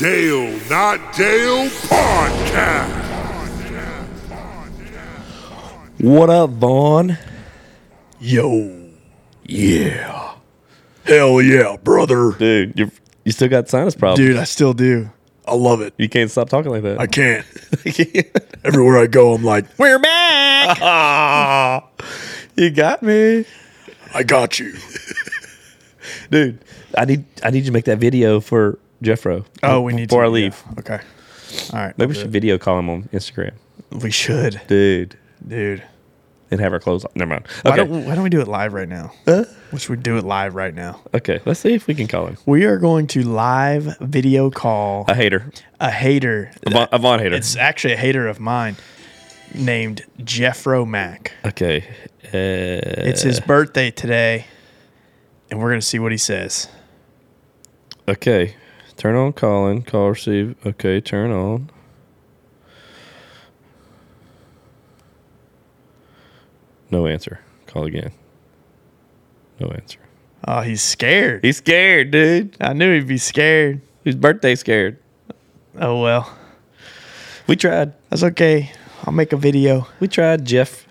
[0.00, 2.88] Dale Not Dale Podcast.
[5.98, 7.18] What up, Von?
[8.18, 8.88] Yo.
[9.44, 10.36] Yeah.
[11.04, 12.32] Hell yeah, brother.
[12.32, 12.90] Dude, you
[13.26, 14.26] you still got sinus problems.
[14.26, 15.10] Dude, I still do.
[15.46, 15.92] I love it.
[15.98, 16.98] You can't stop talking like that.
[16.98, 17.44] I can't.
[18.64, 21.84] Everywhere I go, I'm like, We're back.
[22.56, 23.44] you got me.
[24.14, 24.72] I got you.
[26.30, 26.64] Dude,
[26.96, 29.44] I need I need you to make that video for Jeffro.
[29.62, 30.62] Oh, we need before to, I leave.
[30.66, 30.78] yeah.
[30.80, 31.00] Okay.
[31.72, 31.96] All right.
[31.98, 33.52] Maybe we should video call him on Instagram.
[33.90, 35.16] We should, Dude.
[35.46, 35.82] dude.
[36.52, 37.12] And have our clothes on.
[37.14, 37.46] Never mind.
[37.62, 37.76] Why Okay.
[37.84, 39.12] don't Why don't we do it live right now?
[39.70, 41.00] Which we do it live right now.
[41.14, 41.40] okay.
[41.44, 42.36] Let's see if we can call him.
[42.44, 45.50] We are going to live video call A hater.
[45.78, 46.50] a hater.
[46.66, 47.36] A Von hater.
[47.36, 48.76] It's actually a hater of mine
[49.54, 51.32] named Jeffro Mack.
[51.44, 51.84] okay.
[52.24, 54.46] Uh, It's his birthday today,
[55.50, 56.68] and we're gonna see what he says.
[58.08, 58.56] Okay.
[59.00, 59.80] Turn on calling.
[59.82, 60.54] Call receive.
[60.66, 61.00] Okay.
[61.00, 61.70] Turn on.
[66.90, 67.40] No answer.
[67.66, 68.12] Call again.
[69.58, 70.00] No answer.
[70.46, 71.42] Oh, he's scared.
[71.42, 72.54] He's scared, dude.
[72.60, 73.80] I knew he'd be scared.
[74.04, 74.98] His birthday scared.
[75.78, 76.30] Oh well,
[77.46, 77.94] We tried.
[78.10, 78.70] that's okay.
[79.06, 79.86] I'll make a video.
[80.00, 80.86] We tried, Jeff.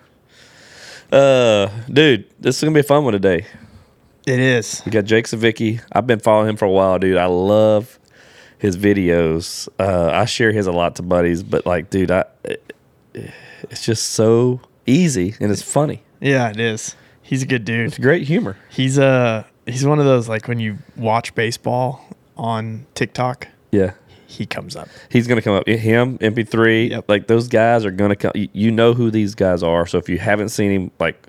[1.11, 3.45] Uh, dude, this is gonna be a fun one today.
[4.25, 4.81] It is.
[4.83, 5.79] We got Jake Savicki.
[5.91, 7.17] I've been following him for a while, dude.
[7.17, 7.98] I love
[8.59, 9.67] his videos.
[9.79, 12.25] Uh, I share his a lot to buddies, but like, dude, I
[13.13, 16.03] it's just so easy and it's funny.
[16.21, 16.95] Yeah, it is.
[17.21, 17.87] He's a good dude.
[17.87, 18.57] It's great humor.
[18.69, 22.05] He's uh he's one of those like when you watch baseball
[22.37, 23.93] on TikTok, Yeah.
[24.27, 24.87] he comes up.
[25.09, 25.67] He's gonna come up.
[25.67, 27.05] Him, MP3, Yep.
[27.09, 28.31] like those guys are gonna come.
[28.35, 29.85] You know who these guys are.
[29.85, 31.27] So if you haven't seen him, like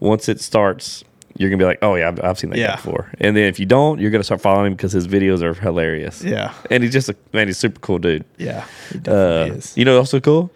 [0.00, 1.04] once it starts,
[1.36, 2.68] you're gonna be like, oh yeah, I've, I've seen that Yeah.
[2.68, 3.10] guy before.
[3.20, 6.22] And then if you don't, you're gonna start following him because his videos are hilarious.
[6.22, 6.52] Yeah.
[6.70, 7.46] And he's just a man.
[7.48, 8.24] He's a super cool dude.
[8.38, 8.64] Yeah.
[8.92, 9.76] He Uh, is.
[9.76, 10.50] you know, also cool.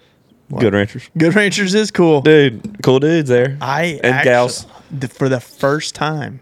[0.58, 2.20] Good ranchers, Good Ranchers is cool.
[2.20, 2.80] dude.
[2.84, 3.58] Cool dudes there.
[3.60, 4.66] I and actu- gals.
[4.92, 6.38] the, for the first time,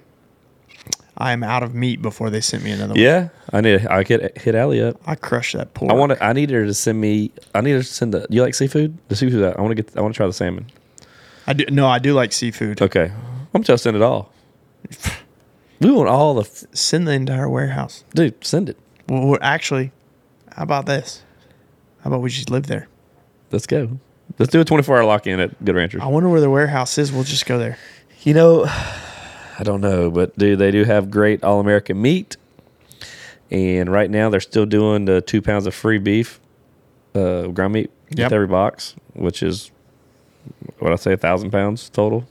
[1.17, 3.01] I am out of meat before they sent me another one.
[3.01, 3.87] Yeah, I need.
[3.87, 4.97] I could hit Allie up.
[5.07, 5.91] I crushed that pork.
[5.91, 6.23] I want to.
[6.23, 7.31] I need her to send me.
[7.55, 8.27] I need her to send the.
[8.29, 8.99] You like seafood?
[9.09, 9.41] The seafood.
[9.43, 9.97] That I want to get.
[9.97, 10.67] I want to try the salmon.
[11.47, 11.65] I do.
[11.71, 12.83] No, I do like seafood.
[12.83, 13.11] Okay,
[13.55, 14.33] I'm just it all.
[15.81, 16.43] We want all the.
[16.43, 18.05] f- Send the entire warehouse.
[18.15, 18.79] Dude, send it.
[19.09, 19.93] Well, we're- actually,
[20.55, 21.23] how about this?
[22.03, 22.89] How about we just live there?
[23.51, 23.99] Let's go.
[24.39, 26.01] Let's do a 24 hour lock in at Good Ranchers.
[26.03, 27.13] I wonder where the warehouse is.
[27.13, 27.77] We'll just go there.
[28.23, 32.37] You know, I don't know, but dude, they do have great all American meat.
[33.51, 36.41] And right now, they're still doing the two pounds of free beef,
[37.15, 38.27] uh, ground meat Yep.
[38.27, 39.71] with every box, which is
[40.79, 42.25] what I say, a thousand pounds total.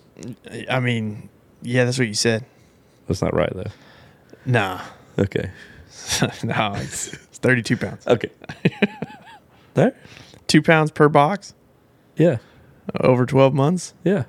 [0.70, 1.30] I mean,
[1.64, 2.46] yeah, that's what you said.
[3.08, 3.72] That's not right though.
[4.46, 4.82] Nah,
[5.18, 5.50] Okay.
[6.44, 8.06] no, it's, it's thirty-two pounds.
[8.08, 8.30] Okay.
[9.74, 9.96] there.
[10.48, 11.54] Two pounds per box
[12.18, 12.38] Yeah.
[13.00, 13.94] over twelve months.
[14.04, 14.24] Yeah.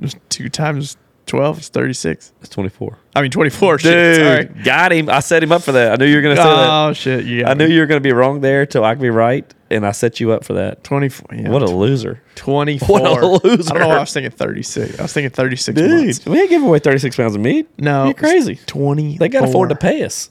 [0.00, 2.32] Just Two times twelve is thirty-six.
[2.40, 2.98] It's 24.
[3.14, 3.78] I mean, twenty-four.
[3.78, 4.44] Shit, sorry.
[4.64, 5.08] got him.
[5.08, 5.92] I set him up for that.
[5.92, 6.68] I knew you were going to say that.
[6.88, 7.24] Oh shit!
[7.26, 9.52] Yeah, I knew you were going to be wrong there till I could be right,
[9.70, 10.82] and I set you up for that.
[10.84, 11.28] twenty-four.
[11.36, 12.22] Yeah, What a loser.
[12.36, 13.00] 24.
[13.00, 13.70] what a loser.
[13.70, 14.98] I don't know why I was thinking 36.
[14.98, 16.26] I was thinking 36 Dude, months.
[16.26, 17.68] we ain't giving away 36 pounds of meat.
[17.78, 18.06] No.
[18.06, 18.56] You're crazy.
[18.66, 19.18] 20.
[19.18, 20.30] They got to afford to pay us.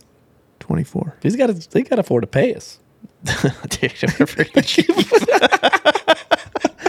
[0.59, 1.17] 24.
[1.21, 2.79] These got to they got to afford to pay us.
[3.23, 4.87] Dude, they're pretty cheap.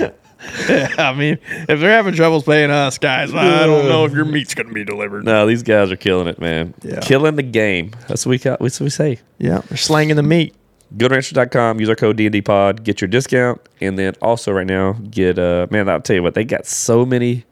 [0.01, 0.11] yeah,
[0.99, 4.55] I mean, if they're having troubles paying us, guys, I don't know if your meat's
[4.55, 5.25] going to be delivered.
[5.25, 6.75] No, these guys are killing it, man.
[6.83, 7.01] Yeah.
[7.01, 7.93] Killing the game.
[8.09, 8.61] That's what we got.
[8.61, 9.19] That's what we say.
[9.39, 10.55] Yeah, they're slanging the meat.
[10.97, 11.81] GoodRancher.com.
[11.81, 12.85] Use our code D&D Pod.
[12.85, 15.89] Get your discount, and then also right now get uh man.
[15.89, 17.45] I'll tell you what they got so many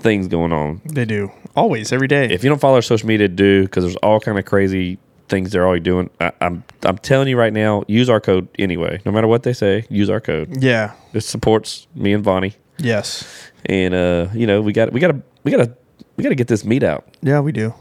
[0.00, 0.80] things going on.
[0.84, 1.32] They do.
[1.56, 2.26] Always, every day.
[2.30, 4.98] If you don't follow our social media, do because there's all kind of crazy
[5.28, 6.10] things they're already doing.
[6.20, 9.00] I, I'm I'm telling you right now, use our code anyway.
[9.04, 10.62] No matter what they say, use our code.
[10.62, 10.92] yeah.
[11.12, 13.24] It supports me and Vonnie, Yes.
[13.66, 15.76] and uh, you know we got we got to we got to
[16.16, 17.06] we got to get this meat out.
[17.22, 17.72] Yeah, we do.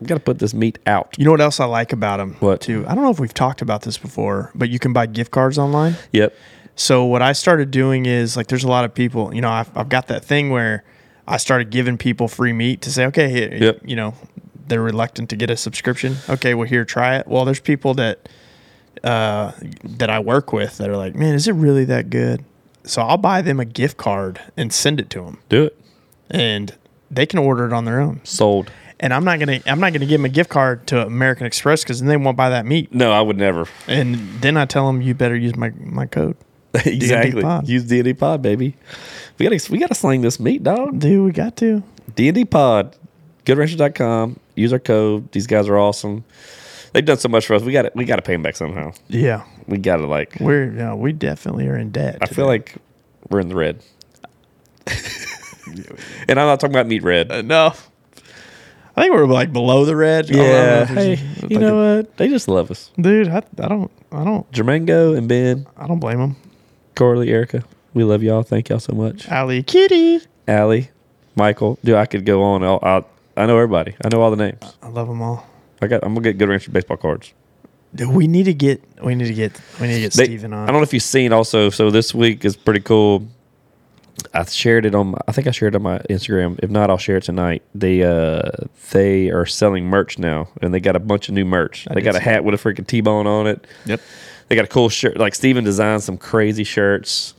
[0.00, 1.14] We got to put this meat out.
[1.18, 2.34] You know what else I like about them?
[2.40, 2.60] What?
[2.60, 2.84] Too.
[2.86, 5.58] I don't know if we've talked about this before, but you can buy gift cards
[5.58, 5.96] online.
[6.12, 6.36] Yep.
[6.76, 9.34] So what I started doing is like, there's a lot of people.
[9.34, 10.84] You know, I've, I've got that thing where
[11.26, 13.80] I started giving people free meat to say, okay, here, Yep.
[13.84, 14.14] you know,
[14.68, 16.16] they're reluctant to get a subscription.
[16.28, 17.26] Okay, well here, try it.
[17.26, 18.28] Well, there's people that
[19.04, 19.52] uh,
[19.84, 22.44] that I work with that are like, man, is it really that good?
[22.84, 25.78] So I'll buy them a gift card and send it to them, Do it.
[26.30, 26.74] and
[27.10, 28.20] they can order it on their own.
[28.24, 28.70] Sold.
[29.00, 31.84] And I'm not gonna I'm not gonna give them a gift card to American Express
[31.84, 32.92] because then they won't buy that meat.
[32.92, 33.66] No, I would never.
[33.86, 36.36] And then I tell them you better use my my code.
[36.74, 37.42] exactly.
[37.42, 37.68] pod.
[37.68, 38.74] Use D and D Pod, baby.
[39.38, 40.98] We gotta we gotta sling this meat, dog.
[40.98, 41.82] Dude, we got to.
[42.16, 42.96] D and D Pod.
[43.46, 44.38] GoodRanchers.com.
[44.58, 45.30] Use our code.
[45.32, 46.24] These guys are awesome.
[46.92, 47.62] they've done so much for us.
[47.62, 48.92] We got to we got to pay them back somehow.
[49.08, 50.36] Yeah, We got to like.
[50.40, 52.18] we're yeah, we definitely are in debt.
[52.22, 52.76] I feel like
[53.30, 53.82] we're in the red.
[56.28, 57.30] and I'm not talking about meat red.
[57.30, 57.72] Uh, no.
[58.96, 60.28] I think we're like below the red.
[60.28, 60.84] Yeah.
[60.86, 61.10] Hey,
[61.42, 62.16] like you know what?
[62.16, 62.90] They just love us.
[63.00, 66.36] dude, I, I don't, I don't, Jermango and Ben, I don't blame them.
[66.96, 67.62] Corley, Erica,
[67.94, 68.42] we love y'all.
[68.42, 69.30] Thank y'all so much.
[69.30, 70.90] Ali Kitty, Allie,
[71.36, 72.64] Michael, dude, I could go on.
[72.64, 73.94] I'll, I'll, I know everybody.
[74.04, 74.76] I know all the names.
[74.82, 75.46] I love them all.
[75.80, 76.02] I got.
[76.04, 77.32] I'm gonna get good Rancher baseball cards.
[77.94, 80.52] Dude, we need to get, we need to get, we need to get They- Steven
[80.52, 80.64] on.
[80.64, 81.70] I don't know if you've seen also.
[81.70, 83.26] So this week is pretty cool.
[84.34, 85.12] I shared it on.
[85.12, 86.58] My, I think I shared it on my Instagram.
[86.62, 87.62] If not, I'll share it tonight.
[87.74, 88.42] They uh
[88.90, 91.86] they are selling merch now, and they got a bunch of new merch.
[91.88, 93.64] I they got a see hat with a freaking T-bone on it.
[93.86, 94.00] Yep.
[94.48, 95.16] They got a cool shirt.
[95.16, 97.34] Like Steven designed some crazy shirts.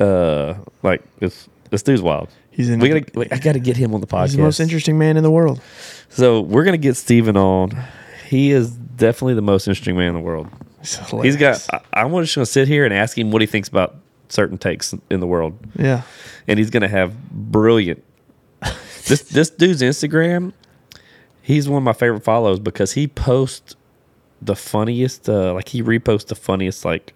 [0.00, 2.28] Uh, like this this dude's wild.
[2.56, 2.80] He's in.
[2.80, 3.04] We gotta.
[3.14, 4.28] we- I got to get him on the podcast.
[4.28, 5.60] he's the most interesting man in the world.
[6.08, 7.76] So we're gonna get Steven on.
[8.28, 10.48] He is definitely the most interesting man in the world.
[11.22, 11.66] He's, got.
[11.70, 13.96] I, I'm just gonna sit here and ask him what he thinks about
[14.30, 16.02] certain takes in the world, yeah.
[16.48, 18.02] and he's gonna have brilliant.
[19.06, 20.54] this this dude's Instagram.
[21.42, 23.76] He's one of my favorite follows because he posts
[24.40, 25.28] the funniest.
[25.28, 27.12] Uh, like he reposts the funniest like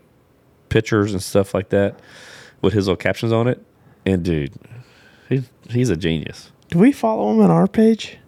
[0.69, 1.99] pictures and stuff like that
[2.61, 3.65] with his little captions on it.
[4.05, 4.53] And dude,
[5.31, 6.53] he's he's a genius.
[6.69, 8.19] Do we follow him on our page?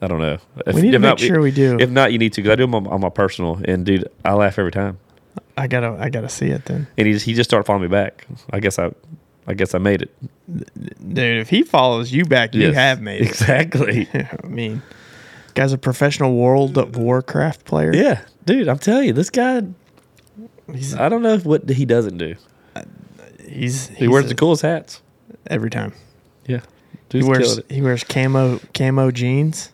[0.00, 0.38] I don't know.
[0.66, 1.76] If, We need to make not, sure we do.
[1.78, 2.42] If not, you need to.
[2.42, 4.98] Cause I do them on, on my personal, and dude, I laugh every time.
[5.56, 6.86] I gotta, I gotta see it then.
[6.96, 8.26] And he just, he just started following me back.
[8.52, 8.90] I guess I,
[9.46, 10.10] I guess I made it.
[11.14, 13.28] Dude, if he follows you back, you have made it.
[13.28, 14.08] exactly.
[14.14, 14.82] I mean,
[15.54, 17.94] guy's a professional World of Warcraft player.
[17.94, 19.62] yeah, dude, I'm telling you, this guy.
[20.72, 22.34] He's, I don't know what he doesn't do.
[23.48, 25.00] he's, He wears a- the coolest hats.
[25.48, 25.92] every time.
[27.12, 29.70] Yeah, He wears, he wears camo, camo jeans.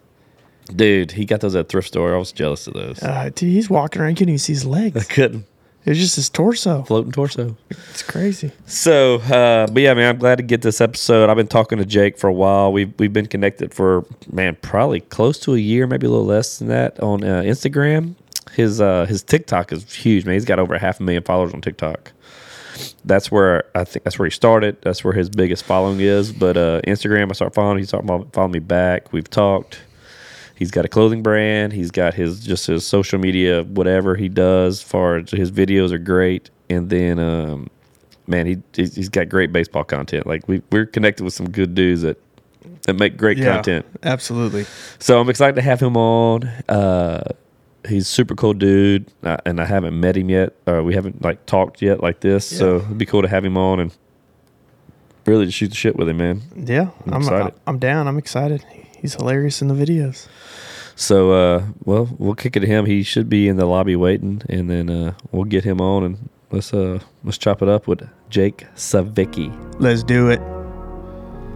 [0.75, 2.14] Dude, he got those at thrift store.
[2.14, 3.02] I was jealous of those.
[3.02, 4.11] Uh, dude, he's walking around.
[4.11, 4.96] You couldn't even see his legs.
[4.96, 5.46] I couldn't
[5.87, 6.82] It's just his torso.
[6.82, 7.56] floating torso.
[7.70, 8.52] It's crazy.
[8.67, 11.31] So, uh, but yeah, man, I'm glad to get this episode.
[11.31, 12.70] I've been talking to Jake for a while.
[12.70, 16.58] We've we've been connected for man, probably close to a year, maybe a little less
[16.58, 18.14] than that on uh, Instagram.
[18.52, 20.35] His uh, his TikTok is huge, man.
[20.35, 22.12] He's got over half a million followers on TikTok.
[23.05, 24.77] That's where I think that's where he started.
[24.83, 26.33] That's where his biggest following is.
[26.33, 27.79] But uh, Instagram, I start following.
[27.79, 29.13] He started following me back.
[29.13, 29.81] We've talked.
[30.55, 31.73] He's got a clothing brand.
[31.73, 34.83] He's got his just his social media, whatever he does.
[34.83, 37.71] Far his videos are great, and then um,
[38.27, 40.27] man, he he's got great baseball content.
[40.27, 42.21] Like we we're connected with some good dudes that
[42.83, 43.87] that make great content.
[44.03, 44.67] absolutely.
[44.99, 46.45] So I'm excited to have him on.
[46.69, 47.23] Uh,
[47.88, 50.55] he's super cool dude, uh, and I haven't met him yet.
[50.67, 52.44] Uh, we haven't like talked yet like this.
[52.46, 53.96] So it'd be cool to have him on and
[55.26, 56.43] really just shoot the shit with him, man.
[56.56, 57.55] Yeah, I'm I'm excited.
[57.67, 58.08] I'm down.
[58.08, 58.64] I'm excited.
[59.00, 60.26] He's hilarious in the videos.
[60.96, 62.87] So uh, well, we'll kick it to him.
[62.87, 66.29] He should be in the lobby waiting, and then uh, we'll get him on and
[66.50, 69.52] let's uh let's chop it up with Jake Savicki.
[69.79, 70.40] Let's do it.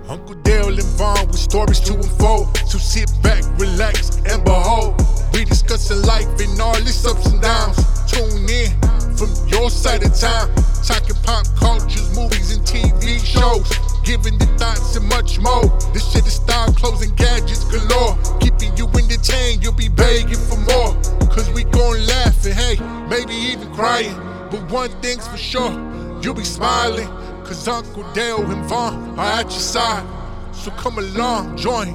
[0.08, 2.56] Uncle Dale and Von with stories to unfold.
[2.66, 5.11] So sit back, relax, and behold.
[5.32, 7.76] We discussing life and all its ups and downs.
[8.10, 8.70] Tune in
[9.16, 10.54] from your side of town.
[10.84, 13.66] Talking pop cultures, movies, and TV shows.
[14.04, 15.64] Giving the thoughts and much more.
[15.94, 18.18] This shit is style, clothes, and gadgets galore.
[18.40, 20.92] Keeping you entertained, you'll be begging for more.
[21.30, 22.76] Cause we gon' laugh and hey,
[23.08, 24.14] maybe even crying.
[24.50, 25.72] But one thing's for sure,
[26.20, 27.08] you'll be smiling.
[27.46, 30.06] Cause Uncle Dale and Von are at your side.
[30.52, 31.88] So come along, join,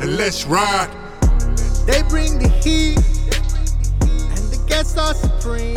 [0.00, 0.90] and let's ride.
[1.90, 2.98] They bring the heat,
[4.00, 5.74] and the guests are supreme.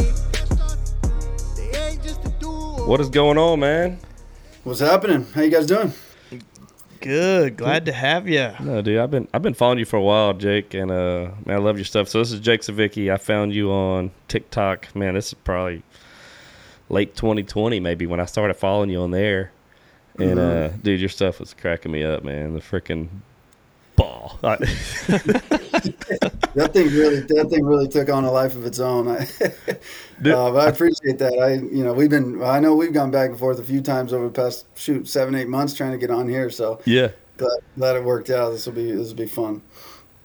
[1.56, 2.86] They ain't just a duo.
[2.86, 3.98] What is going on, man?
[4.64, 5.26] What's happening?
[5.34, 5.92] How you guys doing?
[7.02, 7.58] Good.
[7.58, 8.52] Glad to have you.
[8.60, 11.56] No, dude, I've been I've been following you for a while, Jake, and uh, man,
[11.56, 12.08] I love your stuff.
[12.08, 13.12] So this is Jake Savicki.
[13.12, 14.96] I found you on TikTok.
[14.96, 15.82] Man, this is probably
[16.90, 19.52] late 2020, maybe when I started following you on there.
[20.20, 22.54] And uh, dude, your stuff was cracking me up, man.
[22.54, 23.10] The freaking
[23.96, 24.40] ball.
[26.56, 29.08] That thing really, that thing really took on a life of its own.
[29.08, 29.74] I, uh,
[30.20, 31.34] but I appreciate that.
[31.34, 34.14] I, you know, we've been, I know we've gone back and forth a few times
[34.14, 36.52] over the past shoot seven, eight months trying to get on here.
[36.52, 37.10] So yeah.
[37.38, 38.52] glad, glad it worked out.
[38.52, 39.64] This will be, this will be fun.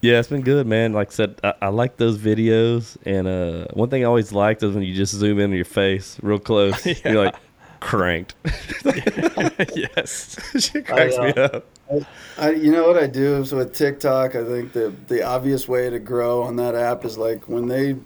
[0.02, 0.92] Yeah, it's been good, man.
[0.92, 4.62] Like I said, I, I like those videos, and uh, one thing I always liked
[4.62, 6.86] is when you just zoom in on your face real close.
[7.04, 7.34] You're like
[7.80, 8.34] cranked.
[9.74, 11.66] yes, she cracks I, me uh, up.
[12.36, 14.34] I, you know what I do is with TikTok.
[14.34, 17.96] I think the the obvious way to grow on that app is like when they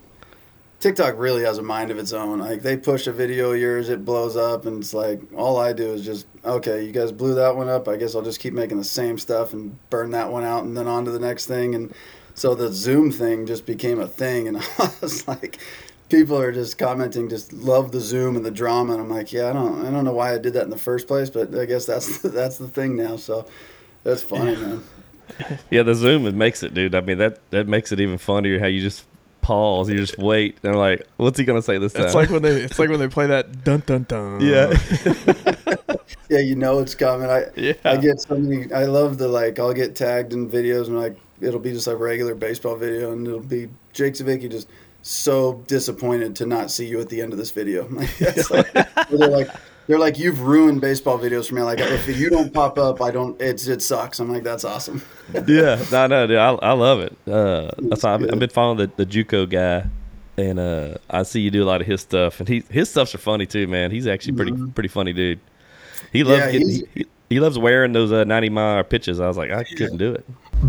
[0.83, 2.41] TikTok really has a mind of its own.
[2.41, 5.73] Like they push a video of yours, it blows up, and it's like all I
[5.73, 6.85] do is just okay.
[6.85, 7.87] You guys blew that one up.
[7.87, 10.77] I guess I'll just keep making the same stuff and burn that one out, and
[10.77, 11.77] then on to the next thing.
[11.77, 11.95] And
[12.35, 15.61] So the Zoom thing just became a thing, and I was like,
[16.13, 19.49] people are just commenting, just love the Zoom and the drama, and I'm like, yeah,
[19.49, 21.65] I don't, I don't know why I did that in the first place, but I
[21.65, 23.17] guess that's that's the thing now.
[23.17, 23.47] So
[24.05, 24.85] that's funny, man.
[25.71, 26.95] Yeah, the zoom it makes it, dude.
[26.95, 29.07] I mean that that makes it even funnier how you just
[29.41, 32.05] pause, you just wait, and they're like, what's he gonna say this time?
[32.05, 34.41] It's like when they it's like when they play that dun dun dun.
[34.43, 34.75] yeah,
[36.29, 37.31] Yeah, you know it's coming.
[37.31, 37.73] I Yeah.
[37.85, 38.71] I get so many.
[38.73, 39.59] I love the like.
[39.59, 43.27] I'll get tagged in videos and like it'll be just like regular baseball video, and
[43.27, 44.69] it'll be Jake Savicki just
[45.03, 47.89] so disappointed to not see you at the end of this video.
[48.51, 49.49] Like, they're like
[49.87, 51.63] they're like you've ruined baseball videos for me.
[51.63, 53.41] Like if you don't pop up, I don't.
[53.41, 54.21] It's it sucks.
[54.21, 55.03] I'm like that's awesome.
[55.47, 55.83] yeah.
[55.91, 57.17] No, no, dude, I, I love it.
[57.29, 58.23] Uh, that's I've.
[58.23, 59.89] I've been following the, the JUCO guy,
[60.37, 63.15] and uh, I see you do a lot of his stuff, and he his stuffs
[63.15, 63.91] are funny too, man.
[63.91, 65.41] He's actually pretty pretty funny, dude.
[66.13, 69.21] He loves Yeah, getting, he, he loves wearing those uh, ninety mile pitches.
[69.21, 70.25] I was like, I couldn't do it.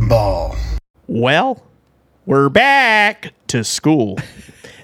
[0.10, 0.56] Ball.
[1.08, 1.64] Well,
[2.26, 4.18] we're back to school.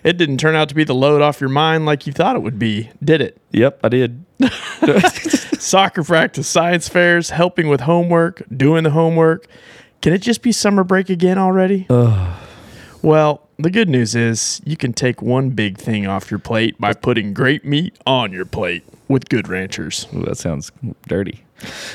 [0.04, 2.40] it didn't turn out to be the load off your mind like you thought it
[2.40, 3.38] would be, did it?
[3.52, 4.26] Yep, I did.
[5.60, 9.48] Soccer practice, science fairs, helping with homework, doing the homework.
[10.02, 11.86] Can it just be summer break again already?
[13.02, 16.94] Well, the good news is you can take one big thing off your plate by
[16.94, 20.08] putting great meat on your plate with Good Ranchers.
[20.16, 20.72] Ooh, that sounds
[21.08, 21.44] dirty.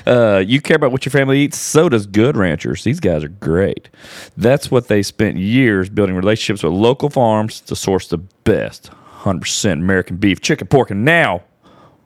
[0.06, 1.56] Uh, you care about what your family eats?
[1.58, 2.84] So does Good Ranchers.
[2.84, 3.88] These guys are great.
[4.36, 8.90] That's what they spent years building relationships with local farms to source the best
[9.20, 11.42] 100% American beef, chicken, pork, and now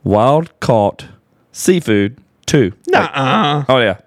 [0.05, 1.07] wild caught
[1.51, 2.73] seafood too.
[2.87, 3.65] Nuh-uh.
[3.69, 3.99] Oh yeah,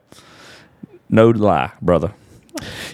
[1.09, 2.13] no lie, brother.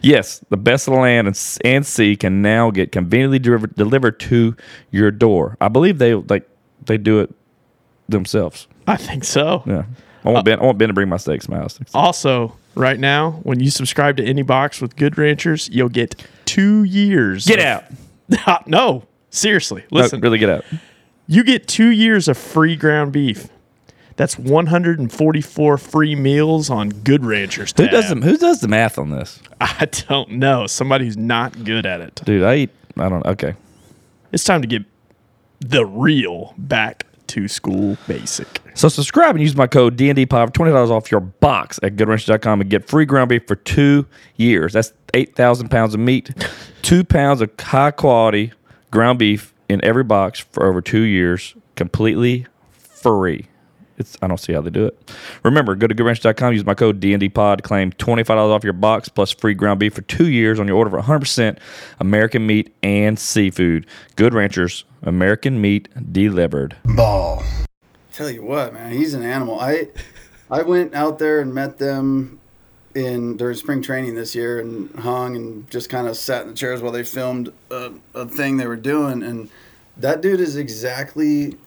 [0.02, 4.20] Yes, the best of the land and, and sea can now get conveniently delivered, delivered
[4.22, 4.56] to
[4.92, 5.58] your door.
[5.60, 6.50] I believe they like
[6.86, 7.34] they do it
[8.08, 8.68] themselves.
[8.88, 9.64] I think so.
[9.66, 9.84] Yeah.
[10.24, 10.60] I want uh, Ben.
[10.60, 11.80] I want Ben to bring my steaks to my house.
[11.94, 16.84] Also, right now, when you subscribe to any box with Good Ranchers, you'll get two
[16.84, 17.46] years.
[17.46, 17.84] Get of- out!
[18.46, 19.86] Uh, no, seriously.
[19.90, 20.66] No, Listen, really get out.
[21.28, 23.48] you get two years of free ground beef.
[24.18, 27.74] That's 144 free meals on Good Ranchers.
[27.78, 30.68] Who does the Who does the math on this, I don't know.
[30.68, 32.22] Somebody who's not good at it.
[32.26, 32.44] dude?
[32.44, 32.70] I eat.
[32.98, 33.26] I don't.
[33.26, 33.54] Okay.
[34.34, 34.84] It's time to get
[35.62, 38.62] the real back to school basic.
[38.74, 41.96] So subscribe and use my code DND Pod for twenty dollars off your box at
[41.96, 44.06] GoodRanch.com and get free ground beef for two
[44.36, 44.74] years.
[44.74, 46.32] That's eight thousand pounds of meat,
[46.82, 48.54] two pounds of high quality
[48.92, 53.48] ground beef in every box for over two years, completely free.
[53.98, 55.12] It's I don't see how they do it.
[55.44, 59.10] Remember, go to GoodRanch.com, use my code DNDPOD, claim twenty five dollars off your box
[59.10, 61.60] plus free ground beef for two years on your order for one hundred percent
[62.00, 63.88] American meat and seafood.
[64.16, 66.76] Good Ranchers, American meat delivered.
[66.86, 67.44] Ball.
[68.14, 69.60] Tell you what, man, he's an animal.
[69.60, 69.90] I
[70.50, 72.40] I went out there and met them
[72.96, 76.56] in during spring training this year and hung and just kind of sat in the
[76.56, 79.52] chairs while they filmed a, a thing they were doing and
[79.98, 81.58] that dude is exactly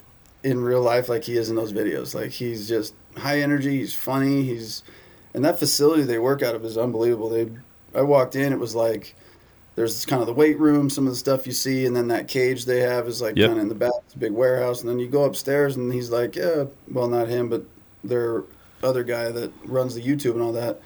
[0.42, 2.14] in real life like he is in those videos.
[2.14, 4.82] Like he's just high energy, he's funny, he's
[5.34, 7.28] and that facility they work out of is unbelievable.
[7.28, 7.48] They
[7.94, 9.14] I walked in, it was like
[9.76, 12.28] there's kind of the weight room, some of the stuff you see, and then that
[12.28, 13.48] cage they have is like Yep.
[13.48, 13.92] kind of in the back.
[14.04, 17.28] It's a big warehouse, and then you go upstairs, and he's like, yeah, well, not
[17.28, 17.64] him, but
[18.02, 18.44] their
[18.82, 20.80] other guy that runs the YouTube and all that.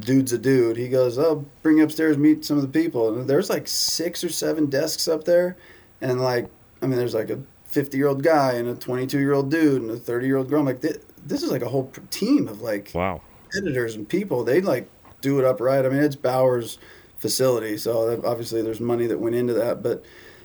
[0.00, 0.76] Dude's a dude.
[0.76, 3.16] He goes, oh, bring you upstairs, meet some of the people.
[3.16, 5.56] And there's like six or seven desks up there,
[6.00, 6.48] and like,
[6.82, 7.38] I mean, there's like a
[7.76, 10.48] 50 year old guy and a 22 year old dude and a 30 year old
[10.48, 10.60] girl.
[10.60, 13.20] I'm like, this, this is like a whole team of like Wow.
[13.54, 14.88] editors and people they like
[15.20, 15.84] do it upright.
[15.84, 16.78] i mean it's bauer's
[17.18, 20.02] facility so obviously there's money that went into that but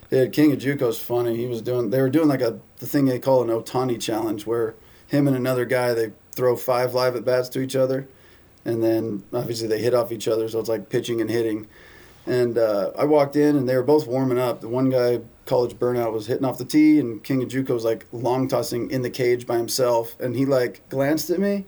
[0.09, 3.05] yeah, king of juco's funny he was doing they were doing like a the thing
[3.05, 4.75] they call an Ohtani challenge where
[5.07, 8.07] him and another guy they throw five live at bats to each other
[8.65, 11.67] and then obviously they hit off each other so it's like pitching and hitting
[12.25, 14.61] and uh, I walked in and they were both warming up.
[14.61, 17.83] The one guy, college burnout, was hitting off the tee, and King of Juco was
[17.83, 20.15] like long tossing in the cage by himself.
[20.19, 21.65] And he like glanced at me,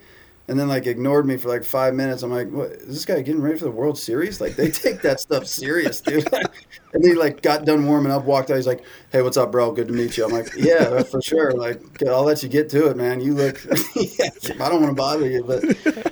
[0.47, 2.21] and then like ignored me for like five minutes.
[2.21, 4.41] I'm like, what is this guy getting ready for the World Series?
[4.41, 6.27] Like they take that stuff serious, dude.
[6.93, 8.57] and he like got done warming up, walked out.
[8.57, 9.71] He's like, hey, what's up, bro?
[9.71, 10.25] Good to meet you.
[10.25, 11.51] I'm like, yeah, for sure.
[11.51, 13.21] Like I'll let you get to it, man.
[13.21, 13.65] You look.
[13.71, 15.63] I don't want to bother you, but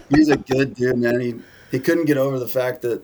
[0.10, 1.20] he's a good dude, man.
[1.20, 1.36] He
[1.72, 3.03] he couldn't get over the fact that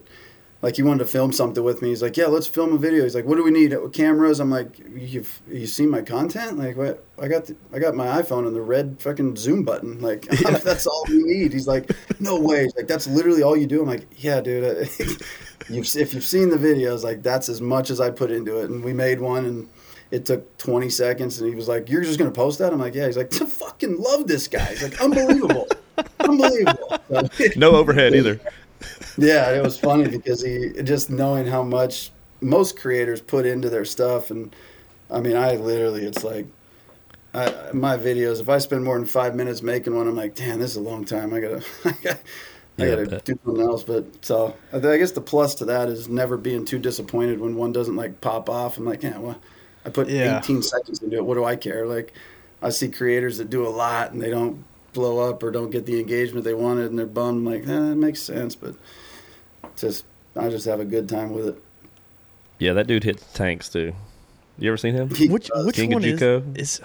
[0.62, 1.90] like he wanted to film something with me.
[1.90, 3.76] He's like, "Yeah, let's film a video." He's like, "What do we need?
[3.94, 6.58] Cameras?" I'm like, "You've you seen my content?
[6.58, 7.06] Like, what?
[7.22, 10.00] I got the, I got my iPhone and the red fucking zoom button.
[10.02, 10.22] Like,
[10.64, 13.82] that's all we need." He's like, "No way!" He's like, "That's literally all you do."
[13.82, 14.64] I'm like, "Yeah, dude.
[14.64, 14.86] Uh,
[15.70, 18.70] you've if you've seen the videos, like that's as much as I put into it."
[18.70, 19.70] And we made one and.
[20.10, 22.96] It took 20 seconds, and he was like, "You're just gonna post that?" I'm like,
[22.96, 25.68] "Yeah." He's like, "I fucking love this guy." He's like, "Unbelievable,
[26.22, 28.40] unbelievable." So- No overhead either.
[29.18, 33.86] Yeah, it was funny because he just knowing how much most creators put into their
[33.86, 34.56] stuff, and
[35.10, 36.48] I mean, I literally, it's like
[37.34, 38.42] I, my videos.
[38.42, 40.82] If I spend more than five minutes making one, I'm like, damn, this is a
[40.82, 41.34] long time.
[41.34, 42.20] I gotta, I gotta,
[42.80, 43.84] I Yeah, gotta do something else.
[43.84, 47.56] But so I, I guess the plus to that is never being too disappointed when
[47.56, 48.78] one doesn't like pop off.
[48.78, 49.42] I'm like, yeah, well,
[49.86, 50.24] I put Yeah.
[50.24, 51.26] 18 seconds into it.
[51.26, 51.88] What do I care?
[51.88, 52.14] Like,
[52.62, 54.66] I see creators that do a lot and they don't
[54.98, 57.48] blow up or don't get the engagement they wanted, and they're bummed.
[57.48, 58.76] I'm like, eh, that makes sense, but
[59.78, 61.64] just I just have a good time with it.
[62.60, 63.94] Yeah, that dude hits tanks too.
[64.58, 65.10] You ever seen him?
[65.14, 65.66] He Which does.
[65.68, 66.58] which King of one is, Juco?
[66.58, 66.82] is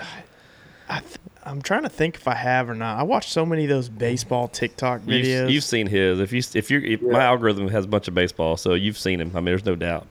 [0.89, 2.99] I th- I'm trying to think if I have or not.
[2.99, 5.51] I watch so many of those baseball TikTok You've, videos.
[5.51, 6.21] you've seen his.
[6.21, 9.21] If you if you're if my algorithm has a bunch of baseball, so you've seen
[9.21, 9.31] him.
[9.35, 10.07] I mean, there's no doubt.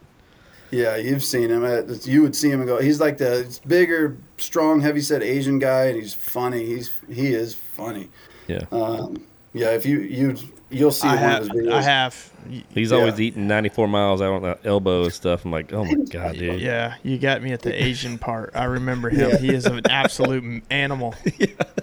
[0.72, 1.66] Yeah, you've seen him.
[1.66, 2.80] Uh, You would see him and go.
[2.82, 6.66] He's like the bigger, strong, heavy-set Asian guy, and he's funny.
[6.66, 7.54] He's he is
[7.86, 8.10] funny.
[8.48, 9.24] Yeah, Um,
[9.54, 10.36] yeah, if you you
[10.70, 11.42] you'll see I one have.
[11.44, 11.74] of his videos.
[11.74, 12.28] I have.
[12.74, 12.98] He's Yeah.
[12.98, 15.46] always eating 94 miles out on the elbow and stuff.
[15.46, 16.60] I'm like, oh my god, dude.
[16.60, 18.52] Yeah, you got me at the Asian part.
[18.56, 19.30] I remember him.
[19.30, 19.38] Yeah.
[19.38, 21.16] He is an absolute m- animal.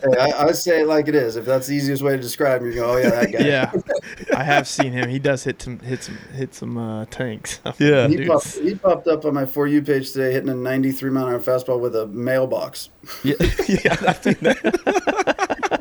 [0.00, 1.35] Hey, I, I say it like it is.
[1.35, 3.40] If that's the easiest way to describe him, you go, oh yeah, that guy.
[3.40, 3.73] Yeah,
[4.37, 5.09] I have seen him.
[5.09, 7.59] He does hit some hit some hit some uh, tanks.
[7.81, 8.07] Yeah.
[8.07, 11.26] He popped, he popped up on my for you page today, hitting a 93 mile
[11.26, 12.90] an hour fastball with a mailbox.
[13.25, 13.35] Yeah,
[13.67, 15.17] yeah, I've seen that.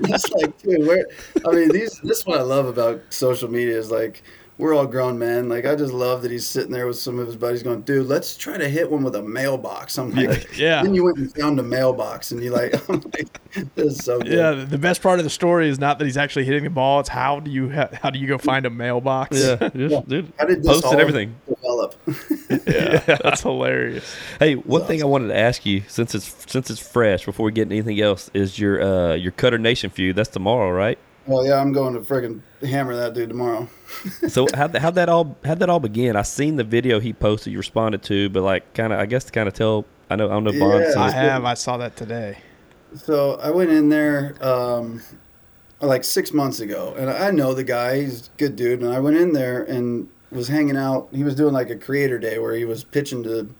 [0.14, 1.06] it's like, dude, where?
[1.46, 2.00] I mean, these.
[2.04, 4.24] This is what I love about social media is like
[4.58, 5.50] we're all grown men.
[5.50, 8.08] Like I just love that he's sitting there with some of his buddies, going, "Dude,
[8.08, 10.82] let's try to hit one with a mailbox." I'm like, Yeah.
[10.84, 13.28] Then you went and found a mailbox, and you like, I'm like,
[13.76, 14.32] this is so good.
[14.32, 17.00] Yeah, the best part of the story is not that he's actually hitting the ball.
[17.02, 19.38] It's how do you ha- how do you go find a mailbox?
[19.38, 21.36] Yeah, just, dude, How did this posted all everything.
[21.48, 21.96] develop?
[22.68, 24.16] yeah, that's hilarious.
[24.40, 27.52] Hey, one thing I wanted to ask you since it's since it's fresh before we
[27.52, 30.16] get into anything else is your uh your Cutter Nation feud.
[30.16, 30.98] That's tomorrow, right?
[31.28, 33.68] Well, yeah, I'm going to friggin' hammer that dude tomorrow.
[34.30, 36.16] So how how that all how'd that all begin?
[36.16, 39.24] I seen the video he posted, you responded to, but like kind of I guess
[39.26, 40.94] to kind of tell I know I don't know if Von Yeah.
[40.98, 41.46] I have.
[41.46, 42.38] I saw that today.
[42.96, 45.02] So I went in there um,
[45.82, 48.02] like six months ago, and I know the guy.
[48.02, 48.82] He's a good dude.
[48.82, 51.10] And I went in there and was hanging out.
[51.12, 53.54] He was doing like a creator day where he was pitching to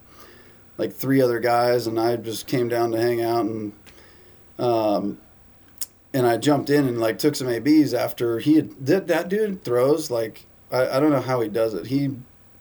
[0.76, 3.72] like three other guys, and I just came down to hang out and
[4.58, 5.18] um,
[6.12, 9.62] and I jumped in and like took some ABs after he had that, that dude
[9.64, 11.86] throws like I, I don't know how he does it.
[11.86, 12.10] He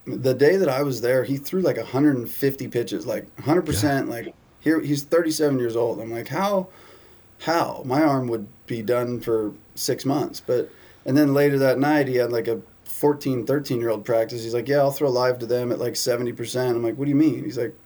[0.05, 4.09] the day that I was there, he threw like 150 pitches, like 100 percent.
[4.09, 5.99] Like here, he's 37 years old.
[5.99, 6.69] I'm like, how,
[7.41, 10.69] how my arm would be done for six months, but
[11.05, 14.43] and then later that night he had like a 14, 13 year old practice.
[14.43, 16.75] He's like, yeah, I'll throw live to them at like 70 percent.
[16.75, 17.43] I'm like, what do you mean?
[17.43, 17.77] He's like,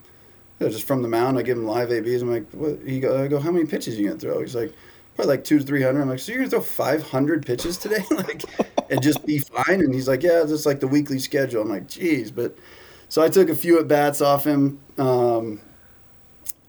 [0.60, 1.38] yeah, just from the mound.
[1.38, 2.21] I give him live ABs.
[2.21, 2.80] I'm like, what?
[2.86, 4.41] He go, I go, how many pitches you gonna throw?
[4.41, 4.74] He's like,
[5.21, 6.01] probably like two to three hundred.
[6.01, 8.43] I'm like, so you're gonna throw 500 pitches today, like,
[8.89, 9.81] and just be fine?
[9.81, 11.62] And he's like, yeah, just like the weekly schedule.
[11.62, 12.57] I'm like, geez, but
[13.10, 14.79] so I took a few at bats off him.
[14.97, 15.62] Um,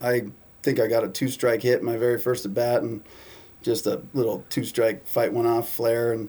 [0.01, 0.25] I
[0.63, 3.03] think I got a two strike hit my very first at bat, and
[3.63, 6.29] just a little two strike fight went off flare, and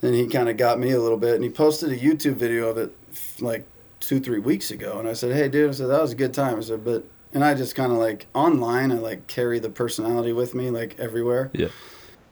[0.00, 2.68] then he kind of got me a little bit, and he posted a YouTube video
[2.68, 2.94] of it
[3.40, 3.66] like
[4.00, 6.34] two three weeks ago, and I said, hey dude, I said that was a good
[6.34, 6.58] time.
[6.58, 7.04] I said, but
[7.36, 10.98] and I just kind of like online, I like carry the personality with me like
[10.98, 11.50] everywhere.
[11.52, 11.68] Yeah.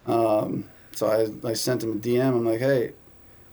[0.07, 1.09] Um, so
[1.45, 2.29] I, I sent him a DM.
[2.29, 2.93] I'm like, hey,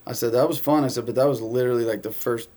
[0.08, 0.86] I said, that was fun.
[0.86, 2.48] I said, but that was literally like the first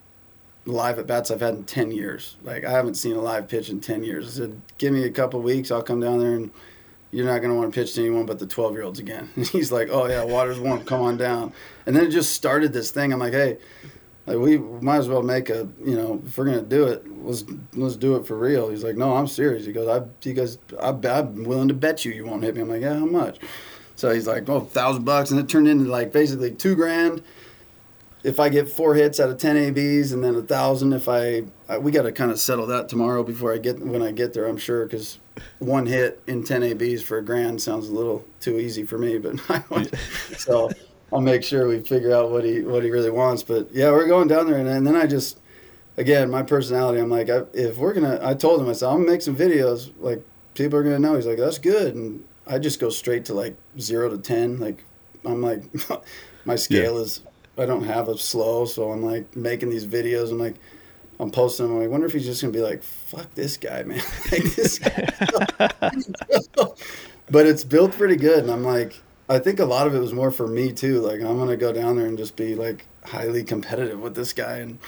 [0.64, 2.36] live at bats I've had in 10 years.
[2.44, 4.28] Like, I haven't seen a live pitch in 10 years.
[4.28, 5.72] I said, give me a couple weeks.
[5.72, 6.52] I'll come down there and
[7.10, 9.28] you're not going to want to pitch to anyone but the 12 year olds again.
[9.36, 10.84] And he's like, oh, yeah, water's warm.
[10.84, 11.52] Come on down.
[11.84, 13.12] And then it just started this thing.
[13.12, 13.58] I'm like, hey,
[14.26, 17.44] like we might as well make a, you know, if we're gonna do it, let's
[17.74, 18.70] let's do it for real.
[18.70, 19.66] He's like, no, I'm serious.
[19.66, 22.62] He goes, I, he goes, I, I'm willing to bet you you won't hit me.
[22.62, 23.38] I'm like, yeah, how much?
[23.96, 27.22] So he's like, oh, thousand bucks, and it turned into like basically two grand
[28.24, 31.44] if I get four hits out of ten ABs, and then a thousand if I,
[31.68, 34.32] I we got to kind of settle that tomorrow before I get when I get
[34.32, 34.46] there.
[34.46, 35.20] I'm sure because
[35.58, 39.18] one hit in ten ABs for a grand sounds a little too easy for me,
[39.18, 39.38] but
[39.70, 39.84] I
[40.36, 40.70] so
[41.12, 43.42] I'll make sure we figure out what he what he really wants.
[43.42, 45.40] But yeah, we're going down there, and, and then I just
[45.96, 47.00] again my personality.
[47.00, 49.36] I'm like, I, if we're gonna, I told him I said I'm gonna make some
[49.36, 51.14] videos like people are gonna know.
[51.14, 54.58] He's like, that's good, and I just go straight to like zero to ten.
[54.58, 54.84] Like
[55.24, 55.62] I'm like
[56.44, 57.22] my scale is
[57.56, 60.30] I don't have a slow, so I'm like making these videos.
[60.30, 60.56] I'm like
[61.20, 61.66] I'm posting.
[61.66, 61.76] them.
[61.76, 63.98] I'm like, wonder if he's just gonna be like, fuck this guy, man.
[64.32, 65.08] like this guy.
[67.30, 70.12] but it's built pretty good, and I'm like, I think a lot of it was
[70.12, 71.00] more for me too.
[71.00, 74.58] Like I'm gonna go down there and just be like highly competitive with this guy,
[74.58, 74.78] and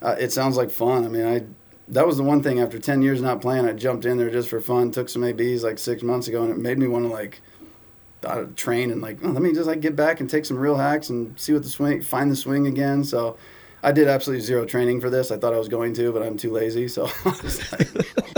[0.00, 1.04] uh, it sounds like fun.
[1.04, 1.44] I mean, I
[1.88, 4.48] that was the one thing after ten years not playing, I jumped in there just
[4.48, 4.90] for fun.
[4.90, 7.40] Took some ABs like six months ago, and it made me want to like
[8.54, 11.10] train and like, oh, let me just like get back and take some real hacks
[11.10, 13.04] and see what the swing, find the swing again.
[13.04, 13.36] So
[13.82, 15.30] I did absolutely zero training for this.
[15.30, 16.88] I thought I was going to, but I'm too lazy.
[16.88, 17.88] So I was like,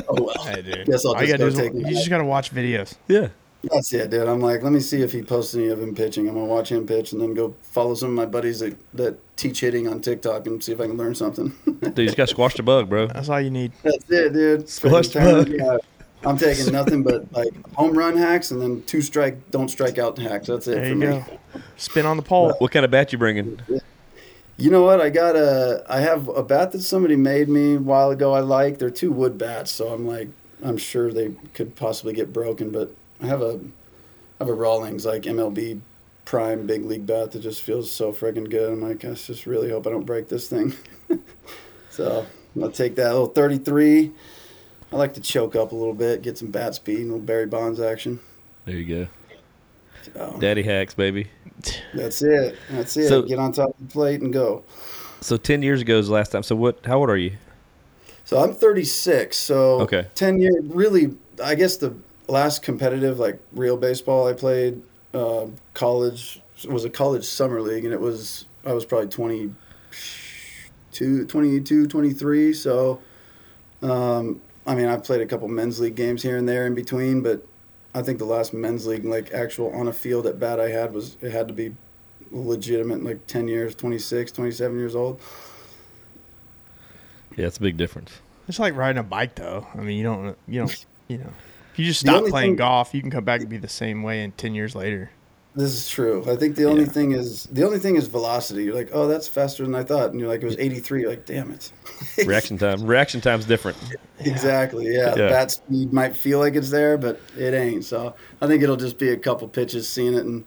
[0.09, 0.45] oh well.
[0.45, 0.87] Hey, dude.
[0.87, 2.95] Guess I'll just gotta go take is, you just gotta watch videos.
[3.09, 3.29] Yeah.
[3.73, 4.29] That's it, dude.
[4.29, 6.29] I'm like, let me see if he posts any of him pitching.
[6.29, 9.37] I'm gonna watch him pitch and then go follow some of my buddies that, that
[9.37, 11.53] teach hitting on TikTok and see if I can learn something.
[11.65, 13.07] Dude, you just got to squash the bug, bro.
[13.09, 13.73] That's all you need.
[13.83, 14.69] That's it, dude.
[14.69, 15.49] Squash the bug.
[15.49, 15.79] Yeah.
[16.27, 20.19] I'm taking nothing but like home run hacks and then two strike, don't strike out
[20.19, 20.47] hacks.
[20.47, 21.07] That's it There for you me.
[21.07, 21.25] go.
[21.77, 22.55] Spin on the pole.
[22.59, 23.61] What kind of bat you bringing?
[24.57, 25.01] You know what?
[25.01, 25.85] I got a.
[25.89, 28.33] I have a bat that somebody made me a while ago.
[28.33, 28.79] I like.
[28.79, 30.29] They're two wood bats, so I'm like,
[30.63, 32.71] I'm sure they could possibly get broken.
[32.71, 32.95] But
[33.25, 33.59] I have a,
[34.39, 35.81] I have a Rawlings like MLB
[36.27, 38.73] prime big league bat that just feels so friggin' good.
[38.73, 40.75] I'm like, I just really hope I don't break this thing.
[41.91, 42.27] so
[42.61, 44.13] I'll take that little 33.
[44.93, 47.47] I like to choke up a little bit, get some bat speed, a little Barry
[47.47, 48.21] Bonds action.
[48.67, 49.09] There you go.
[50.15, 51.29] So Daddy hacks, baby.
[51.95, 52.57] that's it.
[52.71, 53.09] That's it.
[53.09, 54.65] So- get on top of the plate and go.
[55.23, 56.43] So 10 years ago is the last time.
[56.43, 56.85] So what?
[56.85, 57.39] How old are you?
[58.25, 59.35] So I'm 36.
[59.35, 60.07] So Okay.
[60.15, 60.63] 10 years.
[60.65, 61.95] Really, I guess the
[62.29, 64.81] last competitive like real baseball I played
[65.13, 71.87] uh, college was a college summer league, and it was I was probably 22, 22
[71.87, 72.53] 23.
[72.53, 73.01] So,
[73.83, 77.23] um, I mean, I played a couple men's league games here and there in between,
[77.23, 77.47] but
[77.95, 80.93] I think the last men's league like actual on a field at bat I had
[80.93, 81.75] was it had to be
[82.31, 85.21] legitimate like 10 years 26 27 years old
[87.37, 88.11] Yeah, it's a big difference.
[88.49, 89.67] It's like riding a bike, though.
[89.75, 91.33] I mean, you don't, you don't, you know,
[91.75, 94.03] if you just stop playing thing- golf, you can come back and be the same
[94.03, 95.11] way in ten years later.
[95.57, 96.25] This is true.
[96.29, 96.89] I think the only Yeah.
[96.89, 98.65] thing is the only thing is velocity.
[98.65, 101.03] You're like, oh, that's faster than I thought, and you're like, it was 83.
[101.03, 101.71] You're like, damn it.
[102.27, 102.85] Reaction time.
[102.85, 103.77] Reaction time's different.
[104.19, 104.87] exactly.
[104.93, 105.15] Yeah.
[105.17, 105.29] Yeah.
[105.29, 107.85] Bat speed might feel like it's there, but it ain't.
[107.85, 110.45] So I think it'll just be a couple pitches, seeing it, and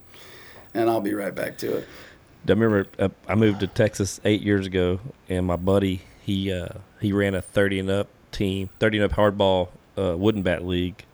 [0.74, 1.88] and I'll be right back to it.
[2.48, 6.68] I remember uh, I moved to Texas eight years ago, and my buddy he uh,
[7.00, 11.06] he ran a thirty and up team, thirty and up hardball uh, wooden bat league.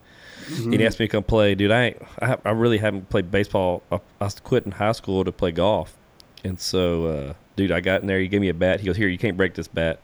[0.43, 0.73] Mm-hmm.
[0.73, 1.71] He asked me to come play, dude.
[1.71, 3.83] I ain't, I, I really haven't played baseball.
[3.91, 5.97] I, I quit in high school to play golf,
[6.43, 8.19] and so uh, dude, I got in there.
[8.19, 8.79] He gave me a bat.
[8.79, 9.99] He goes, "Here, you can't break this bat."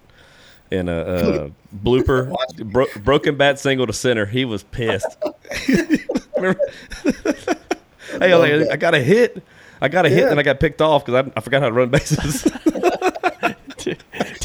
[0.71, 2.33] And a, a blooper,
[2.71, 4.25] bro- broken bat single to center.
[4.25, 5.17] He was pissed.
[8.17, 9.43] Hey, I, like, I got a hit.
[9.81, 11.73] I got a hit, and I got picked off because I, I forgot how to
[11.73, 12.43] run bases.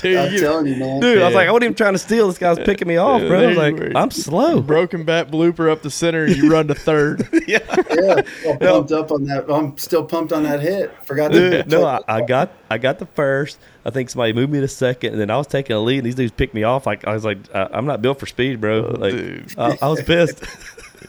[0.05, 1.01] Dude, I'm you- telling you, man.
[1.01, 2.29] Dude, I was like, I wasn't even trying to steal.
[2.29, 3.43] This guy's picking me off, bro.
[3.43, 4.61] I was like, I'm slow.
[4.61, 7.29] broken bat blooper up the center, you run to third.
[7.49, 9.47] yeah, I'm pumped up on that.
[9.51, 10.93] I'm still pumped on that hit.
[11.07, 13.59] Forgot to Dude, no, I, I got I got the first.
[13.85, 16.07] I think somebody moved me to second, and then I was taking a lead, and
[16.07, 16.87] these dudes picked me off.
[16.87, 18.85] Like I was like, I, I'm not built for speed, bro.
[18.87, 19.55] Oh, like dude.
[19.59, 20.43] I, I was pissed.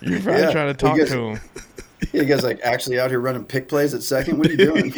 [0.01, 1.39] You're probably Yeah, trying to talk he to him.
[2.11, 4.37] You guys like actually out here running pick plays at second?
[4.37, 4.93] What are you doing?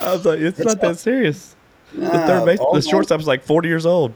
[0.00, 1.54] I was like, it's not that serious.
[1.94, 4.14] The third uh, base, all the shortstop's like 40 years old.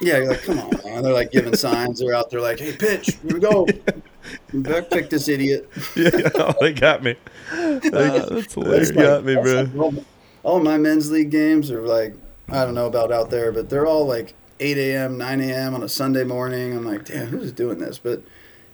[0.00, 1.02] Yeah, you're like, come on, man.
[1.02, 2.00] They're like giving signs.
[2.00, 3.18] They're out there like, hey, pitch.
[3.22, 3.66] Here we go.
[4.54, 5.70] Back pick this idiot.
[5.96, 7.16] Yeah, oh, they got me.
[7.52, 9.62] They, that's they got me, bro.
[9.62, 10.04] like all,
[10.42, 12.14] all my men's league games are like,
[12.48, 15.74] I don't know about out there, but they're all like 8 a.m., 9 a.m.
[15.74, 16.74] on a Sunday morning.
[16.74, 17.98] I'm like, damn, who's doing this?
[17.98, 18.22] But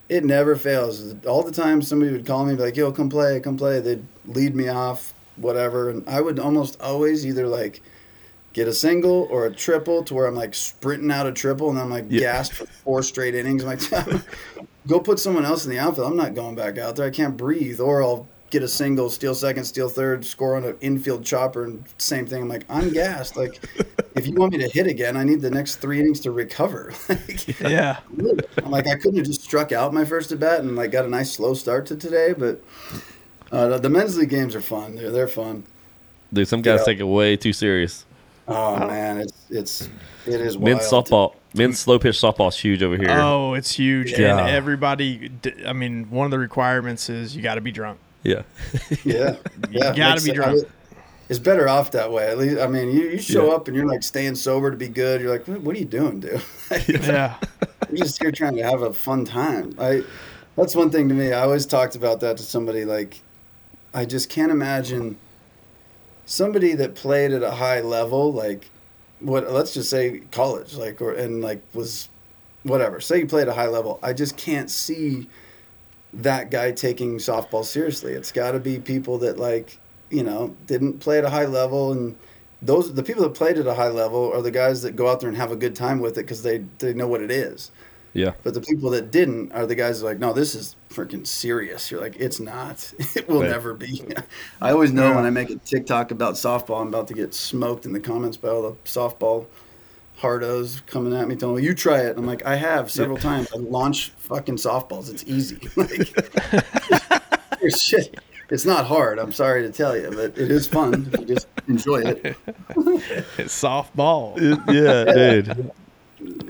[0.09, 1.15] it never fails.
[1.27, 3.81] All the time somebody would call me, be like, yo, come play, come play.
[3.81, 5.91] They'd lead me off, whatever.
[5.91, 7.83] And I would almost always either like
[8.53, 11.79] get a single or a triple to where I'm like sprinting out a triple and
[11.79, 12.21] I'm like Yeah.
[12.21, 13.63] gassed for four straight innings.
[13.65, 14.23] I'm like,
[14.87, 16.09] go put someone else in the outfield.
[16.11, 17.07] I'm not going back out there.
[17.07, 17.79] I can't breathe.
[17.81, 21.85] Or I'll get a single, steal second, steal third, score on an infield chopper, and
[21.99, 22.43] same thing.
[22.43, 23.37] I'm like, I'm gassed.
[23.37, 23.61] Like,
[24.17, 26.95] if you want me to hit again, I need the next three innings to recover.
[27.11, 27.99] Like, Yeah.
[28.65, 31.05] I'm like, I couldn't have just struck out my first at bat and like got
[31.05, 32.33] a nice slow start to today.
[32.37, 32.65] But
[33.53, 34.95] uh, the- the men's league games are fun.
[34.97, 35.65] They're they're fun.
[36.33, 36.85] Dude, some guys Yeah.
[36.87, 38.07] take it way too serious.
[38.49, 39.89] Oh man, it's it's
[40.27, 41.07] it is Men's wild.
[41.07, 43.11] softball, men's slow pitch softball is huge over here.
[43.11, 44.13] Oh, it's huge.
[44.19, 44.39] Yeah.
[44.39, 45.31] And everybody,
[45.67, 47.99] I mean, one of the requirements is you got to be drunk.
[48.23, 48.43] Yeah,
[49.05, 49.37] Yeah,
[49.71, 49.95] yeah.
[49.95, 50.51] gotta be drunk.
[50.51, 50.65] I mean,
[51.29, 52.27] it's better off that way.
[52.27, 53.53] At least, I mean, you, you show Yeah.
[53.55, 55.21] up and you're like staying sober to be good.
[55.21, 56.43] You're like, what, what are you doing, dude?
[56.89, 57.37] Yeah.
[57.91, 59.75] You're just here trying to have a fun time.
[59.79, 60.03] I
[60.57, 61.33] that's one thing to me.
[61.33, 63.21] I always talked about that to somebody like
[63.95, 65.17] I just can't imagine
[66.29, 68.69] somebody that played at a high level like
[69.21, 72.11] what let's just say college like or and like was
[72.63, 73.01] whatever.
[73.01, 73.99] Say you played at a high level.
[74.03, 75.29] I just can't see
[76.13, 78.13] that guy taking softball seriously.
[78.13, 79.79] It's got to be people that like,
[80.11, 82.15] you know, didn't play at a high level and
[82.61, 85.21] those the people that played at a high level are the guys that go out
[85.21, 87.71] there and have a good time with it because they they know what it is.
[88.19, 88.33] Yeah.
[88.43, 91.27] But the people that didn't are the guys that are like, no, this is freaking
[91.27, 91.91] serious.
[91.91, 92.93] You're like, it's not.
[93.17, 93.51] It will Right.
[93.51, 94.05] never be.
[94.61, 97.87] I always know when I make a TikTok about softball, I'm about to get smoked
[97.87, 99.47] in the comments by all the softball
[100.21, 102.17] hardos coming at me telling me, you try it.
[102.19, 103.49] I'm like, I have several times.
[103.55, 105.11] I launch fucking softballs.
[105.13, 105.61] It's easy.
[107.61, 108.19] Like, shit.
[108.51, 109.19] It's not hard.
[109.19, 112.25] I'm sorry to tell you, but it is fun if you just enjoy it.
[113.37, 114.37] It's softball.
[114.73, 115.71] yeah, dude.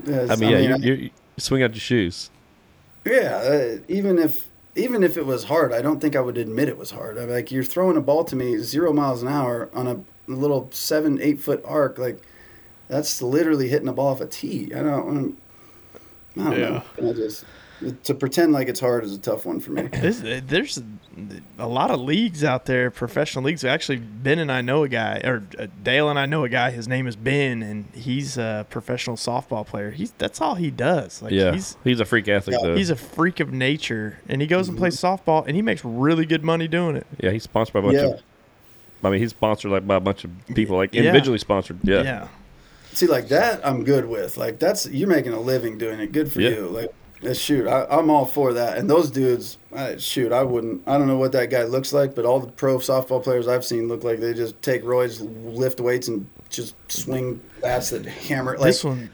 [0.06, 2.30] Yes, I mean, yeah, I- you, you swing out your shoes.
[3.04, 6.68] Yeah, uh, even if even if it was hard, I don't think I would admit
[6.68, 7.18] it was hard.
[7.18, 10.68] I'm like, you're throwing a ball to me zero miles an hour on a little
[10.72, 11.98] seven, eight foot arc.
[11.98, 12.20] Like,
[12.88, 14.72] that's literally hitting a ball off a tee.
[14.74, 15.38] I don't,
[16.36, 16.82] I don't know.
[16.98, 17.44] I just
[18.04, 19.82] to pretend like it's hard is a tough one for me.
[19.82, 20.82] There's, there's
[21.58, 23.64] a lot of leagues out there, professional leagues.
[23.64, 26.70] Actually, Ben and I know a guy, or uh, Dale and I know a guy.
[26.70, 29.90] His name is Ben, and he's a professional softball player.
[29.90, 31.22] He's that's all he does.
[31.22, 32.74] Like Yeah, he's he's, a freak athlete though.
[32.76, 36.26] he's a freak of nature, and he goes and plays softball, and he makes really
[36.26, 37.06] good money doing it.
[37.20, 38.04] yeah, he's sponsored by a bunch Yeah.
[38.14, 38.20] of.
[39.04, 41.02] I mean, he's sponsored like by a bunch of people, like Yeah.
[41.02, 41.78] individually sponsored.
[41.84, 42.02] Yeah.
[42.02, 42.28] yeah.
[42.92, 44.36] See, like that, I'm good with.
[44.36, 46.10] Like that's you're making a living doing it.
[46.10, 46.50] Good for Yeah.
[46.50, 46.66] you.
[46.68, 46.92] Like,
[47.24, 48.78] Uh, shoot, I, I'm all for that.
[48.78, 50.82] And those dudes, I, shoot, I wouldn't.
[50.86, 53.64] I don't know what that guy looks like, but all the pro softball players I've
[53.64, 55.18] seen look like they just take roids,
[55.52, 58.52] lift weights, and just swing bats that hammer.
[58.56, 59.10] Like, this one,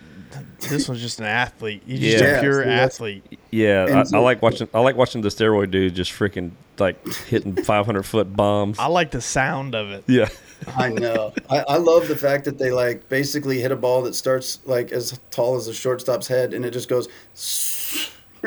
[0.60, 1.82] this one's just an athlete.
[1.86, 2.30] He's just Yeah.
[2.36, 3.38] a pure See, that's- athlete.
[3.50, 4.68] Yeah, I, I like watching.
[4.74, 6.96] I like watching the steroid dude just freaking like
[7.28, 8.78] hitting 500 foot bombs.
[8.80, 10.02] I like the sound of it.
[10.08, 10.28] yeah,
[10.76, 11.32] I know.
[11.48, 14.90] I, I love the fact that they like basically hit a ball that starts like
[14.90, 17.08] as tall as the shortstop's head, and it just goes.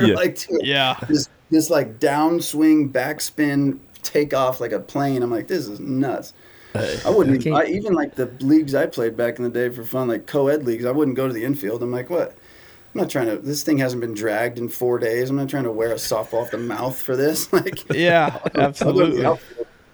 [0.07, 0.15] Yeah.
[0.15, 0.95] like to Yeah.
[1.07, 5.23] this this like downswing backspin takeoff like a plane.
[5.23, 6.33] I'm like, this is nuts.
[6.75, 9.83] I wouldn't even, I, even like the leagues I played back in the day for
[9.83, 10.85] fun, like co-ed leagues.
[10.85, 11.81] I wouldn't go to the infield.
[11.81, 12.31] I'm like, what?
[12.31, 13.37] I'm not trying to.
[13.37, 15.29] This thing hasn't been dragged in four days.
[15.29, 17.51] I'm not trying to wear a softball off the mouth for this.
[17.53, 19.39] Like, Yeah, I'll go to the absolutely.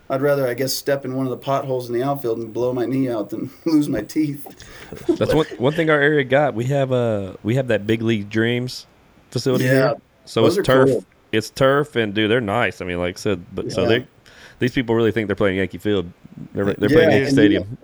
[0.10, 2.74] I'd rather, I guess, step in one of the potholes in the outfield and blow
[2.74, 4.46] my knee out than lose my teeth.
[5.08, 6.54] that's one one thing our area got.
[6.54, 8.86] We have uh we have that big league dreams
[9.34, 9.72] facility Yeah.
[9.72, 9.94] here.
[10.26, 10.90] So Those it's turf.
[10.90, 11.06] cool.
[11.34, 12.80] It's turf, and dude, they're nice.
[12.80, 14.08] I mean, like I said, but so they
[14.60, 16.10] these people really think they're playing Yankee Field.
[16.54, 17.78] They're, they're Yeah, playing Yankee and Stadium.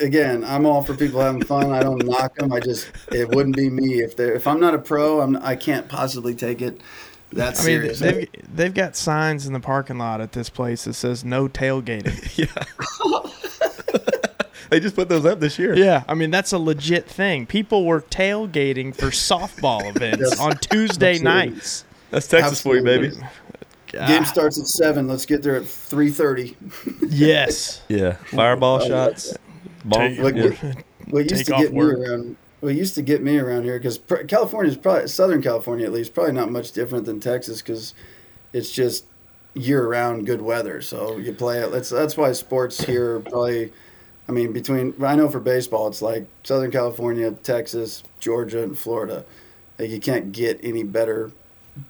[0.00, 1.70] Again, I'm all for people having fun.
[1.70, 2.52] I don't knock them.
[2.52, 5.20] I just it wouldn't be me if they are if I'm not a pro.
[5.20, 6.80] I'm I can't possibly take it
[7.32, 10.94] that I mean, they've they've got signs in the parking lot at this place that
[10.94, 12.14] says no tailgating.
[14.70, 15.74] They just put those up this year.
[15.76, 17.46] yeah, I mean that's a legit thing.
[17.46, 21.50] People were tailgating for softball events on Tuesday Absolutely.
[21.50, 21.84] nights.
[22.10, 23.06] That's Texas for you, baby.
[23.06, 23.30] Absolutely.
[23.98, 25.06] Ah, Game starts at seven.
[25.08, 26.56] Let's get there at three thirty.
[27.08, 27.82] Yes.
[27.88, 29.34] Yeah, fireball shots.
[29.84, 30.16] Bomb.
[30.18, 30.74] Like, yeah.
[31.08, 31.98] What used Take to off get me work.
[31.98, 35.92] around, what used to get me around here, because California is probably Southern California at
[35.92, 37.94] least, probably not much different than Texas, because
[38.52, 39.04] it's just
[39.54, 40.82] year-round good weather.
[40.82, 41.70] So you play it.
[41.70, 43.72] That's that's why sports here are probably.
[44.28, 49.24] I mean, between I know for baseball, it's like Southern California, Texas, Georgia, and Florida.
[49.78, 51.30] Like you can't get any better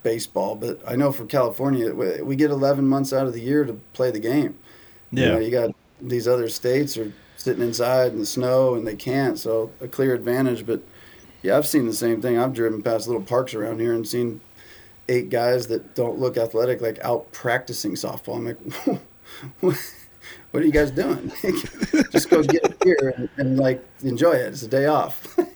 [0.03, 0.55] baseball.
[0.55, 4.11] But I know for California, we get 11 months out of the year to play
[4.11, 4.57] the game.
[5.13, 5.29] You Yeah.
[5.33, 9.39] know, you got these other states are sitting inside in the snow and they can't,
[9.39, 10.67] so a clear advantage.
[10.67, 10.81] But
[11.43, 12.37] yeah, I've seen the same thing.
[12.39, 14.41] I've driven past little parks around here and seen
[15.09, 18.37] eight guys that don't look athletic, like out practicing softball.
[18.37, 18.45] I'm
[19.63, 19.77] like,
[20.57, 21.31] what are you guys doing?
[22.13, 24.47] Just go get a beer and, and like enjoy it.
[24.55, 25.37] It's a day off.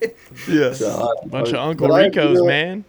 [0.47, 0.73] Yeah.
[0.75, 2.85] So, uh, Bunch of but Uncle I- you Ricos, know, man.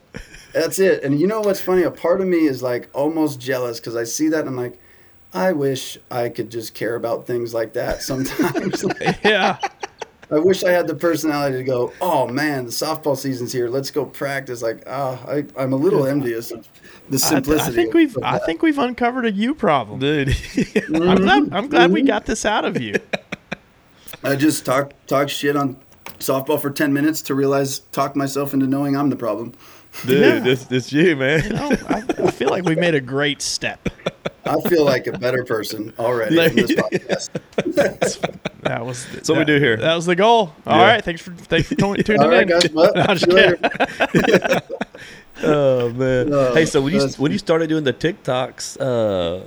[0.54, 1.04] That's it.
[1.04, 1.84] And you know what's funny?
[1.84, 4.78] A part of me is like almost jealous because I see that and I'm like,
[5.34, 8.84] I wish I could just care about things like that sometimes.
[9.24, 9.58] Yeah.
[10.30, 13.68] I wish I had the personality to go, oh man, the softball season's here.
[13.70, 14.62] Let's go practice.
[14.62, 16.68] Like, ah, I, I'm a little envious of
[17.12, 17.72] the I, th- simplicity.
[17.72, 20.00] I think we've I think we've uncovered a you problem.
[20.00, 20.30] Dude.
[20.30, 21.24] I'm mm-hmm.
[21.24, 22.08] glad I'm glad we mm-hmm.
[22.08, 22.96] got this out of you.
[24.24, 25.78] I just talk talk shit on
[26.20, 29.54] softball for ten minutes to realize talk myself into knowing I'm the problem.
[30.06, 30.40] Dude, Yeah.
[30.40, 31.44] this it's you, man.
[31.44, 33.90] You know, I, I feel like we made a great step.
[34.46, 38.40] I feel like a better person already from this podcast.
[38.62, 39.76] That was That's what we do here.
[39.76, 40.54] That was the goal.
[40.66, 40.86] All Yeah.
[40.94, 42.48] right, thanks for thanks for tuning tuning All right, in.
[42.48, 42.70] guys.
[42.72, 44.60] Well, No,
[45.44, 46.34] Oh man.
[46.34, 49.44] Oh, hey, so when you when you started doing the TikToks, uh,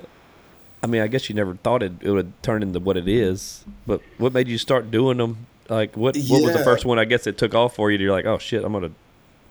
[0.83, 3.65] I mean, I guess you never thought it, it would turn into what it is.
[3.87, 5.47] But what made you start doing them?
[5.69, 6.99] Like, what what was the first one?
[6.99, 7.99] I guess it took off for you.
[7.99, 8.93] You're like, oh shit, I'm gonna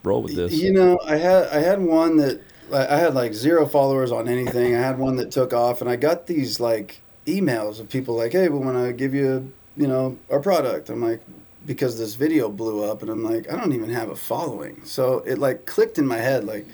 [0.03, 0.53] roll with this.
[0.53, 4.75] You know, I had I had one that I had like zero followers on anything.
[4.75, 8.31] I had one that took off, and I got these like emails of people like,
[8.31, 11.21] "Hey, we want to give you, you know, our product." I'm like,
[11.65, 14.81] because this video blew up, and I'm like, I don't even have a following.
[14.85, 16.65] So it like clicked in my head, like,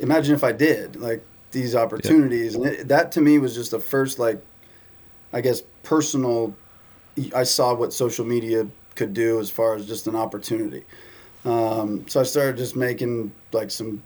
[0.00, 3.80] imagine if I did like these opportunities, and it, that to me was just the
[3.80, 4.42] first like,
[5.32, 6.54] I guess personal.
[7.34, 10.84] I saw what social media could do as far as just an opportunity.
[11.44, 14.02] Um, so I started just making like some.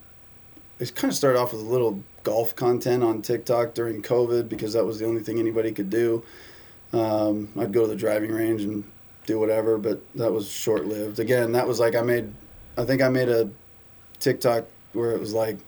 [0.78, 4.74] It kind of started off with a little golf content on TikTok during COVID because
[4.74, 6.22] that was the only thing anybody could do.
[6.92, 8.84] Um, I'd go to the driving range and
[9.28, 11.20] do whatever, but that was short lived.
[11.20, 12.32] Again, that was like I made,
[12.76, 13.50] I think I made a
[14.18, 14.64] TikTok
[14.94, 15.58] where it was like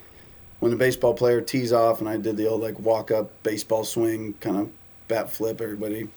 [0.60, 3.84] when the baseball player tees off and I did the old like walk up baseball
[3.84, 4.70] swing kind of
[5.08, 5.60] bat flip.
[5.60, 6.08] Everybody,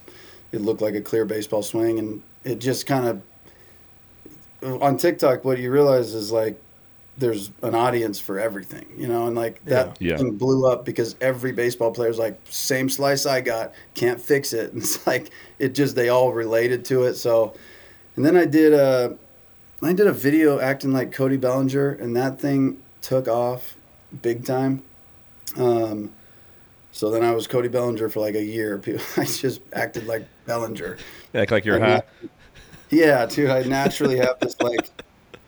[0.53, 3.21] it looked like a clear baseball swing, and it just kind
[4.61, 5.43] of on TikTok.
[5.43, 6.61] What you realize is like
[7.17, 10.17] there's an audience for everything, you know, and like that Yeah.
[10.17, 14.73] Thing blew up because every baseball player's like, same slice I got, can't fix it.
[14.73, 17.15] And it's like it just they all related to it.
[17.15, 17.53] So,
[18.15, 19.15] and then I did a,
[19.81, 23.75] I did a video acting like Cody Bellinger, and that thing took off
[24.21, 24.81] big time.
[25.57, 26.11] Um,
[26.91, 28.81] so then I was Cody Bellinger for like a year.
[29.17, 30.97] I just acted like Bellinger.
[31.35, 32.03] Act like you're I mean, high.
[32.89, 33.49] Yeah, too.
[33.49, 34.89] I naturally have this like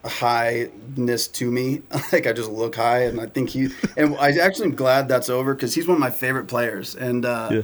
[0.05, 1.81] highness to me.
[2.11, 3.69] Like I just look high, and I think he.
[3.97, 6.95] And I actually am glad that's over because he's one of my favorite players.
[6.95, 7.61] And uh, Yeah.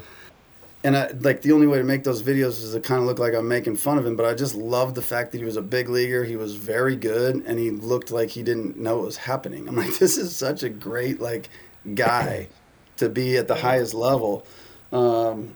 [0.83, 3.19] and I, like the only way to make those videos is to kind of look
[3.19, 4.15] like I'm making fun of him.
[4.15, 6.23] But I just love the fact that he was a big leaguer.
[6.23, 9.67] He was very good, and he looked like he didn't know what was happening.
[9.67, 11.49] I'm like, this is such a great like
[11.95, 12.47] guy
[12.97, 14.45] to be at the highest level.
[14.91, 15.55] Um,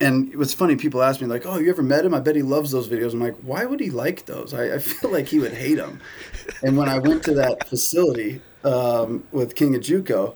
[0.00, 0.76] and it was funny.
[0.76, 2.14] People ask me like, "Oh, you ever met him?
[2.14, 4.54] I bet he loves those videos." I'm like, "Why would he like those?
[4.54, 6.00] I, I feel like he would hate them."
[6.62, 10.34] and when I went to that facility um, with King of JUCO,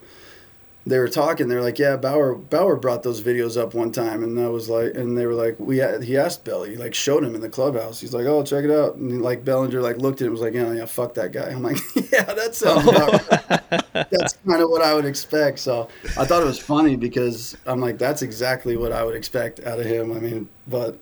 [0.87, 1.49] they were talking.
[1.49, 4.69] They were like, "Yeah, Bauer Bauer brought those videos up one time," and I was
[4.69, 8.01] like, and they were like, "We he asked Belly, like showed him in the clubhouse.
[8.01, 10.33] He's like, "Oh, check it out." And he, like Bellinger like looked at it, and
[10.33, 14.37] was like, "Yeah, yeah, fuck that guy." I'm like, "Yeah, that sounds about right." That's
[14.47, 17.99] kind of what I would expect." So I thought it was funny because I'm like,
[17.99, 20.99] "That's exactly what I would expect out of him." I mean, but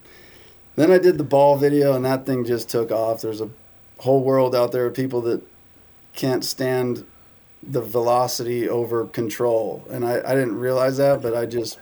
[0.76, 3.22] then I did the ball video, and that thing just took off.
[3.22, 3.48] There's a
[3.98, 5.42] whole world out there of people that
[6.14, 7.04] can't stand
[7.62, 9.86] the velocity over control.
[9.90, 11.78] And I, I didn't realize that but i just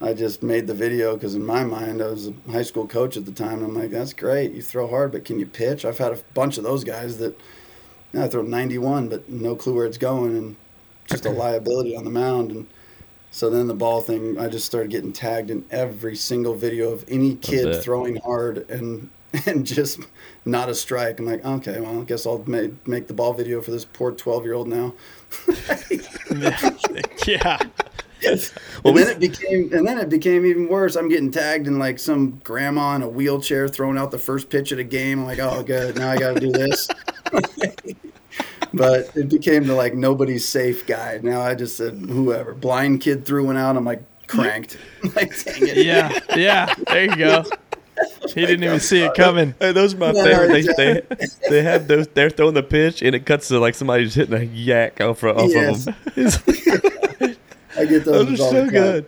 [0.00, 3.16] i just made the video because in my mind i was a high school coach
[3.16, 4.52] at the time and i'm like that's great.
[4.52, 5.84] You throw hard but can you pitch?
[5.84, 7.38] I've had a bunch of those guys that
[8.12, 10.56] yeah, i throw 91 but no clue where it's going and
[11.06, 12.66] just a liability on the mound and
[13.30, 17.04] so then the ball thing i just started getting tagged in every single video of
[17.08, 19.10] any kid throwing hard and
[19.46, 20.00] and just
[20.44, 21.18] not a strike.
[21.18, 24.12] I'm like, okay, well, I guess I'll make, make the ball video for this poor
[24.12, 24.94] 12 year old now.
[27.26, 27.58] yeah.
[28.22, 30.96] and then it became, and then it became even worse.
[30.96, 34.72] I'm getting tagged in like some grandma in a wheelchair throwing out the first pitch
[34.72, 35.20] at a game.
[35.20, 36.88] I'm like, oh, good, now I got to do this.
[38.72, 41.18] but it became the like nobody's safe guy.
[41.22, 43.76] Now I just said whoever blind kid threw one out.
[43.76, 44.78] I'm like cranked.
[45.16, 45.78] like dang it.
[45.78, 46.18] Yeah.
[46.36, 46.74] Yeah.
[46.86, 47.44] There you go.
[48.34, 49.54] He didn't even see it coming.
[49.60, 50.76] Hey, those are my No, favorite.
[50.76, 52.08] They, they they have those.
[52.08, 55.22] They're throwing the pitch, and it cuts to like somebody just hitting a yak off,
[55.22, 55.86] of- off Yes.
[55.86, 57.36] of them.
[57.76, 58.26] I get those.
[58.26, 58.70] those are all the so time.
[58.70, 59.06] good.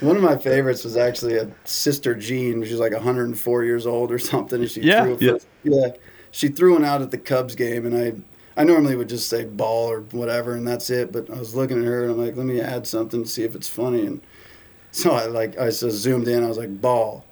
[0.00, 2.62] One of my favorites was actually a sister Jean.
[2.64, 5.04] She's like 104 years old or something, and she Yeah.
[5.04, 5.32] threw Yeah.
[5.32, 5.88] first- yeah.
[6.30, 8.12] She threw one out at the Cubs game, and I
[8.60, 11.12] I normally would just say ball or whatever, and that's it.
[11.12, 13.44] But I was looking at her, and I'm like, let me add something to see
[13.44, 14.20] if it's funny, and
[14.90, 16.42] so I like I just zoomed in.
[16.44, 17.24] I was like ball,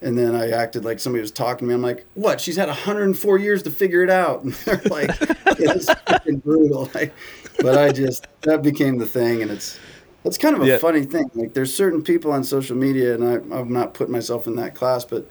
[0.00, 1.74] and then I acted like somebody was talking to me.
[1.74, 2.40] I'm like, what?
[2.40, 5.10] She's had 104 years to figure it out, and they're like,
[5.58, 6.90] it's fucking brutal.
[6.94, 7.12] Like,
[7.60, 9.78] but I just that became the thing, and it's
[10.22, 10.78] that's kind of a Yeah.
[10.78, 11.28] funny thing.
[11.34, 14.74] Like, there's certain people on social media, and I, I'm not putting myself in that
[14.74, 15.28] class, but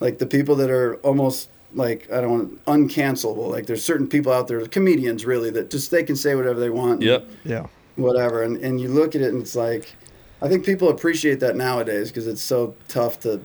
[0.00, 3.50] like the people that are almost like I don't want uncancelable.
[3.50, 6.70] Like, there's certain people out there, comedians really, that just they can say whatever they
[6.70, 6.94] want.
[6.94, 7.28] and Yep.
[7.44, 7.66] Yeah.
[7.96, 9.92] Whatever, and and you look at it, and it's like,
[10.40, 13.40] I think people appreciate that nowadays because it's so tough to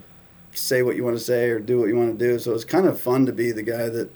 [0.53, 2.39] say what you want to say or do what you want to do.
[2.39, 4.09] So it's kind of fun to be the guy that.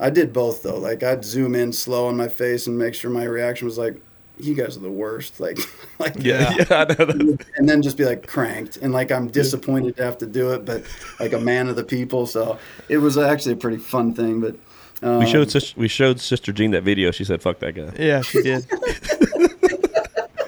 [0.00, 0.78] I did both though.
[0.78, 3.94] Like I'd zoom in slow on my face and make sure my reaction was like,
[4.40, 5.58] "You guys are the worst." Like,
[6.00, 7.44] like Yeah, yeah, I know that.
[7.56, 10.64] and then just be like cranked and like I'm disappointed to have to do it,
[10.64, 10.82] but
[11.20, 12.26] like a man of the people.
[12.26, 14.40] So it was actually a pretty fun thing.
[14.40, 14.56] But
[15.06, 17.12] um, We showed sister, we showed Sister Jean that video.
[17.12, 18.66] She said, "Fuck that guy." Yeah, she did.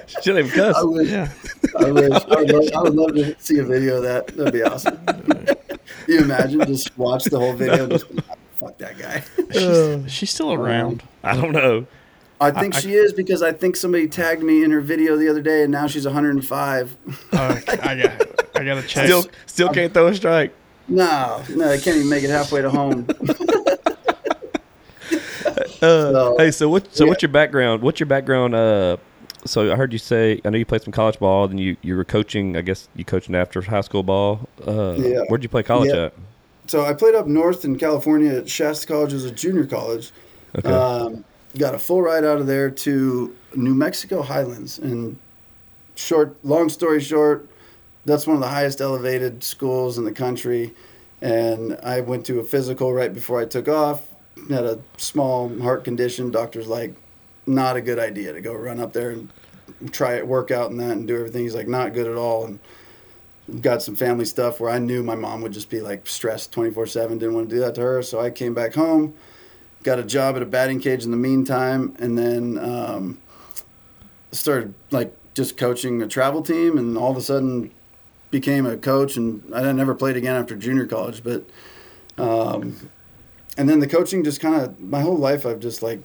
[0.07, 0.75] She didn't even cuss.
[0.75, 1.31] I wish, Yeah.
[1.79, 4.27] I wish, I would, love, I would love to see a video of that.
[4.27, 4.99] That'd be awesome.
[6.07, 9.23] you imagine just watch the whole video, and just like, fuck that guy.
[9.51, 11.03] She's, she's still around.
[11.23, 11.85] I don't know.
[12.39, 15.27] I think I- she is because I think somebody tagged me in her video the
[15.29, 16.95] other day, and now she's 105.
[17.31, 18.57] Uh, I got.
[18.57, 19.05] I got to check.
[19.05, 20.53] Still, still can't throw a strike.
[20.87, 23.07] No, no, I can't even make it halfway to home.
[25.81, 26.93] Uh, So- hey, so what?
[26.95, 27.09] So yeah.
[27.09, 27.81] what's your background?
[27.83, 28.55] What's your background?
[28.55, 28.97] Uh,
[29.45, 31.47] so I heard you say I know you played some college ball.
[31.47, 32.57] Then you you were coaching.
[32.57, 34.47] I guess you coaching after high school ball.
[34.65, 35.21] Uh, Yeah.
[35.27, 36.05] Where'd you play college Yeah.
[36.05, 36.13] at?
[36.67, 40.11] so I played up north in California at Shasta College as a junior college.
[40.57, 40.67] Okay.
[40.69, 41.23] Um,
[41.57, 44.79] got a full ride out of there to New Mexico Highlands.
[44.79, 45.17] And
[45.95, 47.47] short, long story short,
[48.05, 50.73] that's one of the highest elevated schools in the country.
[51.21, 54.01] And I went to a physical right before I took off.
[54.49, 56.31] Had a small heart condition.
[56.31, 56.93] Doctor's like,
[57.47, 59.29] not a good idea to go run up there and
[59.91, 61.43] try it, work out and that, and do everything.
[61.43, 62.45] He's like, not good at all.
[62.45, 62.59] And
[63.61, 66.87] got some family stuff where I knew my mom would just be like stressed 24
[66.87, 68.01] 7, didn't want to do that to her.
[68.01, 69.13] So I came back home,
[69.83, 73.21] got a job at a batting cage in the meantime, and then um,
[74.31, 77.71] started like just coaching a travel team, and all of a sudden
[78.31, 79.15] became a coach.
[79.15, 81.45] And I never played again after junior college, but
[82.17, 82.89] um,
[83.57, 86.01] and then the coaching just kind of my whole life I've just like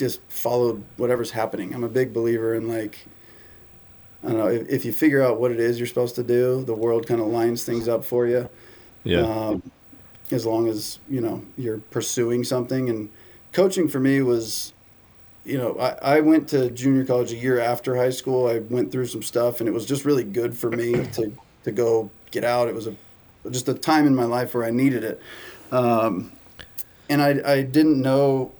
[0.00, 1.74] just followed whatever's happening.
[1.74, 3.06] I'm a big believer in like
[4.24, 6.64] I don't know if, if you figure out what it is you're supposed to do,
[6.64, 8.48] the world kind of lines things up for you.
[9.04, 9.20] Yeah.
[9.20, 9.62] Um,
[10.30, 13.10] as long as you know you're pursuing something, and
[13.52, 14.72] coaching for me was,
[15.44, 18.46] you know, I, I went to junior college a year after high school.
[18.46, 21.32] I went through some stuff, and it was just really good for me to
[21.64, 22.68] to go get out.
[22.68, 22.94] It was a
[23.50, 25.20] just a time in my life where I needed it,
[25.72, 26.32] um,
[27.08, 28.52] and I I didn't know.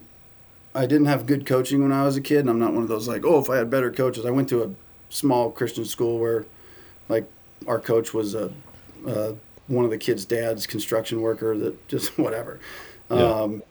[0.75, 2.89] I didn't have good coaching when I was a kid, and I'm not one of
[2.89, 4.25] those like, oh, if I had better coaches.
[4.25, 4.71] I went to a
[5.09, 6.47] small Christian school where,
[7.09, 7.29] like,
[7.67, 8.53] our coach was a,
[9.07, 9.33] uh,
[9.67, 12.61] one of the kids' dad's construction worker that just whatever.
[13.11, 13.17] Yeah.
[13.17, 13.63] Um,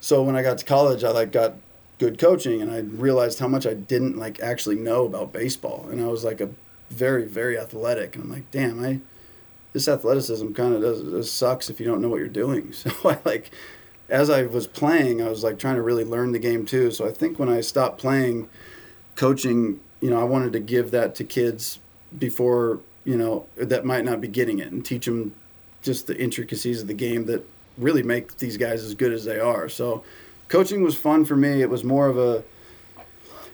[0.00, 1.54] so when I got to college, I like got
[1.98, 6.00] good coaching, and I realized how much I didn't like actually know about baseball, and
[6.00, 6.50] I was like a
[6.90, 9.00] very very athletic, and I'm like, damn, I
[9.72, 12.72] this athleticism kind of does, does sucks if you don't know what you're doing.
[12.84, 13.50] So I like
[14.14, 16.92] as I was playing, I was like trying to really learn the game too.
[16.92, 18.48] So I think when I stopped playing,
[19.16, 21.80] coaching, you know, I wanted to give that to kids
[22.16, 25.34] before, you know, that might not be getting it and teach them
[25.82, 27.44] just the intricacies of the game that
[27.76, 29.68] really make these guys as good as they are.
[29.68, 30.04] So
[30.46, 31.60] coaching was fun for me.
[31.60, 32.44] It was more of a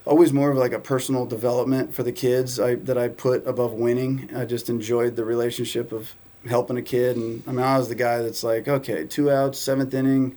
[0.05, 3.73] always more of like a personal development for the kids I, that I put above
[3.73, 4.29] winning.
[4.37, 6.15] I just enjoyed the relationship of
[6.47, 7.17] helping a kid.
[7.17, 10.37] And I mean, I was the guy that's like, okay, two outs, seventh inning.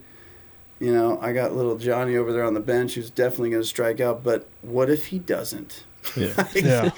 [0.79, 3.67] You know, I got little Johnny over there on the bench who's definitely going to
[3.67, 4.23] strike out.
[4.23, 5.83] But what if he doesn't?
[6.17, 6.33] Yeah.
[6.37, 6.89] Like, Yeah.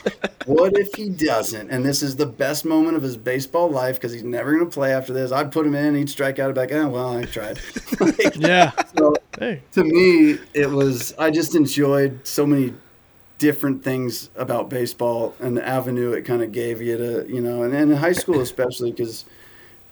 [0.48, 1.70] what if he doesn't?
[1.70, 4.72] And this is the best moment of his baseball life because he's never going to
[4.74, 5.32] play after this.
[5.32, 7.60] I'd put him in, he'd strike out, I'd be like, oh, well, I tried.
[8.00, 8.72] Like, Yeah.
[8.98, 9.62] so Hey.
[9.74, 12.74] to me, it was I just enjoyed so many
[13.38, 17.64] different things about baseball and the avenue it kind of gave you to you know,
[17.64, 19.26] and, and in high school especially because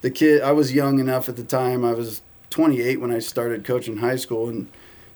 [0.00, 1.84] the kid I was young enough at the time.
[1.84, 2.22] I was
[2.54, 4.68] 28 when I started coaching high school, and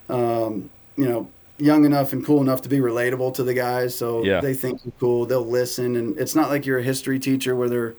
[0.09, 3.95] um, you know, young enough and cool enough to be relatable to the guys.
[3.95, 4.41] So Yeah.
[4.41, 5.25] they think you're cool.
[5.25, 7.95] They'll listen, and it's not like you're a history teacher where they're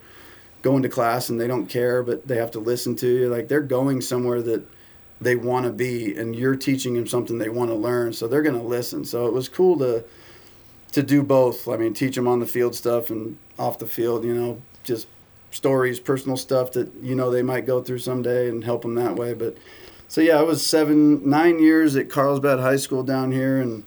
[0.60, 3.28] going to class and they don't care, but they have to listen to you.
[3.30, 4.62] Like they're going somewhere that
[5.22, 8.42] they want to be, and you're teaching them something they want to learn, so they're
[8.42, 9.06] going to listen.
[9.06, 10.04] So it was cool to
[10.92, 11.66] to do both.
[11.66, 14.22] I mean, teach them on the field stuff and off the field.
[14.24, 15.06] You know, just
[15.50, 19.16] stories, personal stuff that you know they might go through someday, and help them that
[19.16, 19.34] way.
[19.34, 19.56] But
[20.08, 23.84] so yeah, I was seven, nine years at Carlsbad High School down here, and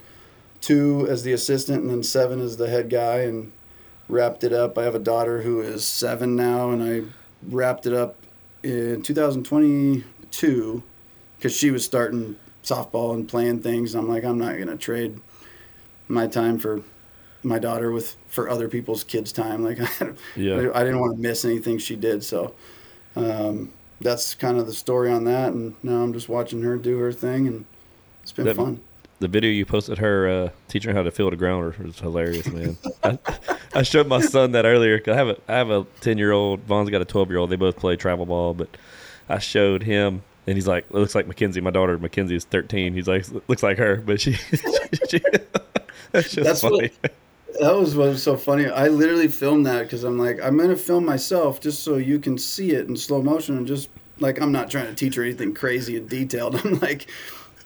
[0.61, 3.51] two as the assistant, and then seven as the head guy, and
[4.07, 4.77] wrapped it up.
[4.77, 7.01] I have a daughter who is seven now, and I
[7.47, 8.17] wrapped it up
[8.61, 10.83] in 2022
[11.37, 13.93] because she was starting softball and playing things.
[13.95, 15.19] I'm like, I'm not gonna trade
[16.07, 16.81] my time for
[17.43, 19.63] my daughter with for other people's kids' time.
[19.63, 20.69] Like, I, Yeah.
[20.73, 22.23] I didn't want to miss anything she did.
[22.23, 22.53] So
[23.15, 23.71] um,
[24.01, 25.53] that's kind of the story on that.
[25.53, 27.65] And now I'm just watching her do her thing, and
[28.21, 28.79] it's been That- fun.
[29.19, 32.45] The video you posted her uh, teaching her how to field a grounder was hilarious,
[32.51, 32.75] man.
[33.03, 33.17] I,
[33.73, 34.99] I showed my son that earlier.
[34.99, 36.59] Cause I have a I have a ten year old.
[36.61, 37.49] Von's got a twelve year old.
[37.49, 38.67] They both play travel ball, but
[39.29, 42.93] I showed him, and he's like, "It looks like Mackenzie." My daughter Mackenzie is thirteen.
[42.93, 44.33] He's like, "Looks like her," but she.
[45.09, 45.21] she
[46.11, 46.91] that's just That's funny.
[47.01, 47.13] what-
[47.59, 48.67] That was what was so funny.
[48.67, 52.37] I literally filmed that because I'm like, I'm gonna film myself just so you can
[52.37, 53.89] see it in slow motion and just
[54.19, 56.55] like I'm not trying to teach her anything crazy and detailed.
[56.65, 57.07] I'm like,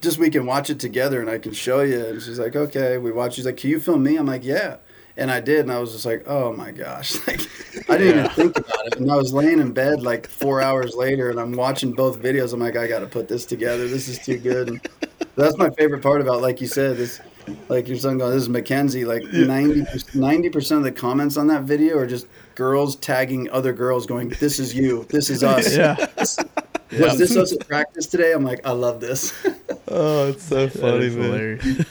[0.02, 2.06] just we can watch it together and I can show you.
[2.06, 3.36] And she's like, okay, we watch.
[3.36, 4.18] She's like, can you film me?
[4.18, 4.78] I'm like, yeah.
[5.16, 7.42] And I did, and I was just like, oh my gosh, like
[7.90, 8.98] I didn't even think about it.
[9.00, 12.54] And I was laying in bed like four hours later, and I'm watching both videos.
[12.54, 13.88] I'm like, I got to put this together.
[13.88, 14.70] This is too good.
[14.70, 14.82] And
[15.36, 17.20] that's my favorite part about, like you said, this
[17.70, 21.64] like your son going, "This is Mackenzie." Like 90 percent of the comments on that
[21.64, 25.06] video are just girls tagging other girls, going, "This is you.
[25.10, 25.96] This is us." Yeah.
[27.00, 28.32] Was this us at practice today?
[28.32, 29.34] I'm like, I love this.
[29.90, 31.66] Oh, it's so funny, hilarious.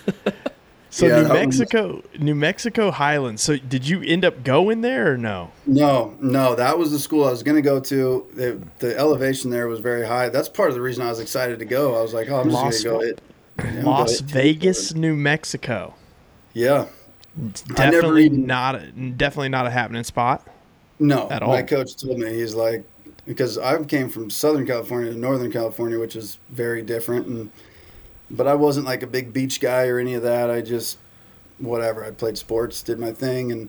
[0.91, 3.43] So Yeah, New that one- Mexico, New Mexico Highlands.
[3.43, 5.51] So did you end up going there or no?
[5.67, 8.27] no, no, that was the school I was going to go to.
[8.35, 10.29] The, the elevation there was very high.
[10.31, 11.97] That's part of the reason I was excited to go.
[11.99, 13.07] I was like, oh, I'm Las- just going to go.
[13.09, 13.36] Hit, I'm gonna
[13.83, 15.95] Las Vegas, New Mexico.
[16.53, 16.87] Yeah.
[17.49, 20.47] It's definitely even- not a, definitely not a happening spot.
[20.99, 21.53] No, At all.
[21.53, 22.83] my coach told me he's like
[23.27, 27.51] because I came from Southern California to Northern California, which is very different, and
[28.31, 30.51] but I wasn't like a big beach guy or any of that.
[30.51, 30.97] I just
[31.59, 32.03] whatever.
[32.03, 33.69] I played sports, did my thing, and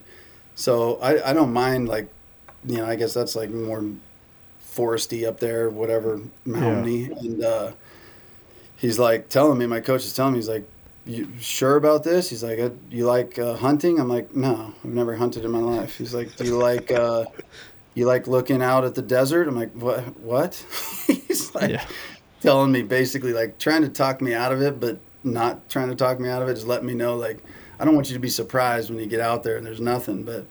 [0.56, 2.08] so I, I don't mind like
[2.66, 3.84] you know I guess that's like more
[4.66, 7.72] foresty up there, whatever mountainy, and uh,
[8.78, 10.68] he's like telling me my coach is telling me he's like.
[11.10, 12.30] You sure about this?
[12.30, 15.60] He's like, "Uh, "You like uh, hunting?" I'm like, "No, I've never hunted in my
[15.62, 17.24] life." He's like, "Do you like uh,
[17.94, 20.02] you like looking out at the desert?" I'm like, "What?
[20.20, 20.56] What?"
[21.08, 21.86] He's like Yeah.
[22.42, 25.96] telling me basically like trying to talk me out of it, but not trying to
[25.96, 26.56] talk me out of it.
[26.56, 27.42] Just letting me know like
[27.80, 30.24] I don't want you to be surprised when you get out there and there's nothing.
[30.24, 30.46] But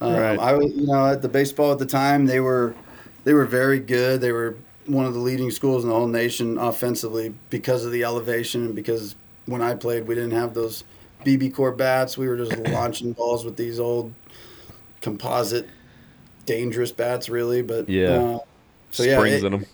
[0.00, 0.38] um, Right.
[0.40, 2.74] I was, you know, at the baseball at the time they were
[3.24, 4.20] they were very good.
[4.20, 4.56] They were
[4.90, 8.74] one of the leading schools in the whole nation offensively because of the elevation and
[8.74, 9.14] because
[9.46, 10.84] when I played we didn't have those
[11.24, 12.16] BBCOR bats.
[12.18, 14.12] We were just launching balls with these old
[15.00, 15.68] composite
[16.46, 18.08] dangerous bats really, but Yeah.
[18.10, 18.38] uh,
[18.90, 19.66] so yeah, Springs it- in them.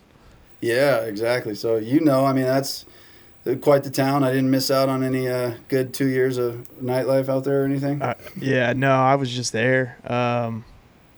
[0.61, 1.55] yeah, exactly.
[1.55, 2.85] So you know, I mean, that's
[3.61, 4.25] quite the town.
[4.25, 7.65] I didn't miss out on any uh, good two years of nightlife out there or
[7.65, 8.03] anything.
[8.03, 9.97] Uh, yeah, no, I was just there.
[10.07, 10.65] Um,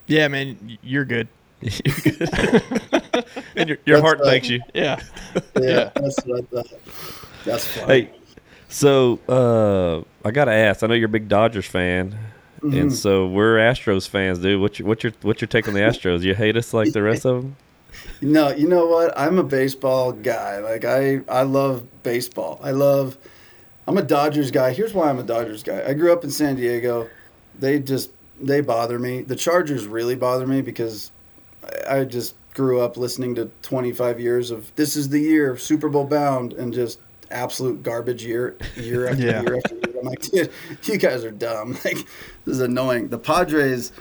[0.07, 0.79] yeah, man, y-
[1.61, 2.65] you're good.
[3.57, 4.27] and your, your That's heart right.
[4.29, 4.61] thanks you.
[4.75, 5.01] Yeah.
[5.61, 6.73] yeah, that's what I thought.
[7.45, 7.87] That's fine.
[7.89, 8.11] Hey,
[8.69, 10.83] so uh, I gotta ask.
[10.83, 12.17] I know you're a big Dodgers fan,
[12.61, 12.77] Mm-hmm.
[12.77, 14.61] and so we're Astros fans, dude.
[14.61, 16.23] What's your what's your what's your take on the Astros?
[16.23, 17.57] You hate us like the rest of them?
[18.21, 19.17] No, you know what?
[19.19, 20.59] I'm a baseball guy.
[20.59, 22.61] Like I, I love baseball.
[22.63, 23.17] I love.
[23.87, 24.73] I'm a Dodgers guy.
[24.73, 25.83] Here's why I'm a Dodgers guy.
[25.87, 27.09] I grew up in San Diego.
[27.59, 29.23] They just they bother me.
[29.23, 31.11] The Chargers really bother me because
[31.89, 36.05] I just grew up listening to 25 years of this is the year Super Bowl
[36.05, 36.99] bound and just
[37.31, 39.43] absolute garbage year year after Yeah.
[39.43, 39.95] year after year.
[40.01, 40.51] I'm like, dude,
[40.85, 41.73] you guys are dumb.
[41.85, 42.07] Like this
[42.47, 43.09] is annoying.
[43.09, 43.93] The Padres.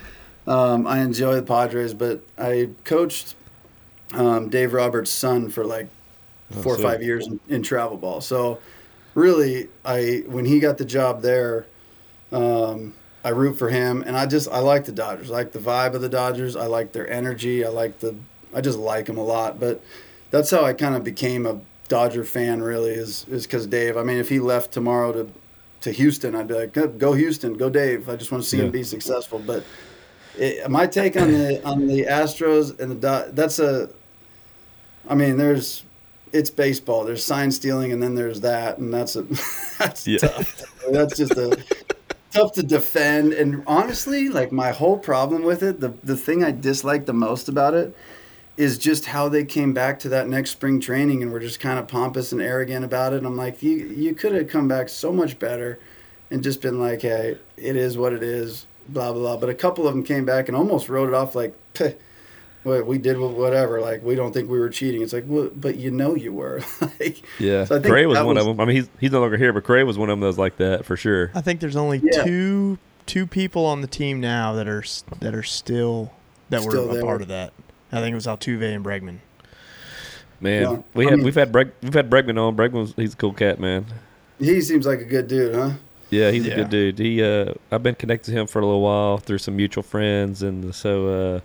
[0.48, 3.36] Um, I enjoy the Padres, but I coached
[4.14, 5.90] um, Dave Roberts' son for like
[6.62, 8.22] four or five years in, in travel ball.
[8.22, 8.60] So
[9.14, 11.66] really, I when he got the job there,
[12.32, 12.94] um,
[13.28, 15.30] I root for him, and I just I like the Dodgers.
[15.30, 16.56] I like the vibe of the Dodgers.
[16.56, 17.66] I like their energy.
[17.66, 18.16] I like the
[18.56, 19.60] I just like them a lot.
[19.60, 19.82] But
[20.32, 21.60] that's how I kind of became a
[21.90, 22.62] Dodger fan.
[22.62, 23.98] Really, is is because Dave.
[23.98, 25.30] I mean, if he left tomorrow to
[25.82, 28.08] to Houston, I'd be like, "Go- Houston, go Dave.
[28.08, 28.64] I just want to see Yeah.
[28.64, 29.40] him be successful.
[29.46, 29.66] But
[30.38, 33.90] it, my take on the on the Astros and the Do- that's a,
[35.10, 35.84] I mean, there's
[36.32, 37.04] it's baseball.
[37.04, 39.24] There's sign stealing, and then there's that, and that's a
[39.80, 40.20] that's Yeah.
[40.20, 40.64] tough.
[40.92, 41.58] That's just a
[42.32, 43.34] tough to defend.
[43.34, 47.50] And honestly, like my whole problem with it, the the thing I dislike the most
[47.50, 47.96] about it
[48.58, 51.78] is just how they came back to that next spring training and were just kind
[51.78, 53.18] of pompous and arrogant about it.
[53.18, 55.80] And I'm like, you you could have come back so much better
[56.32, 59.38] and just been like, hey, it is what it is, blah blah blah.
[59.38, 61.56] But a couple of them came back and almost wrote it off like,
[62.68, 63.82] "Peh, what we did whatever.
[63.82, 65.02] Like we don't think we were cheating.
[65.02, 66.62] It's like, well, but you know you were.
[67.00, 68.60] like, Yeah, So I think Correa was one was- of them.
[68.62, 70.38] I mean, he's he's no longer here, but Correa was one of them that was
[70.38, 71.32] like that for sure.
[71.34, 72.24] I think there's only Yeah.
[72.24, 74.84] two two people on the team now that are
[75.20, 76.12] that are still
[76.50, 77.04] that Still were a there.
[77.04, 77.54] part of that.
[77.92, 79.18] I think it was Altuve and Bregman.
[80.40, 82.56] Man, Yeah, we I have mean- we've had Breg, we've had Bregman on.
[82.56, 83.86] Bregman's he's a cool cat, man.
[84.40, 85.72] he seems like a good dude, huh?
[86.10, 87.00] Yeah, he's a good dude.
[87.00, 90.42] He uh, I've been connected to him for a little while through some mutual friends,
[90.44, 91.40] and so uh,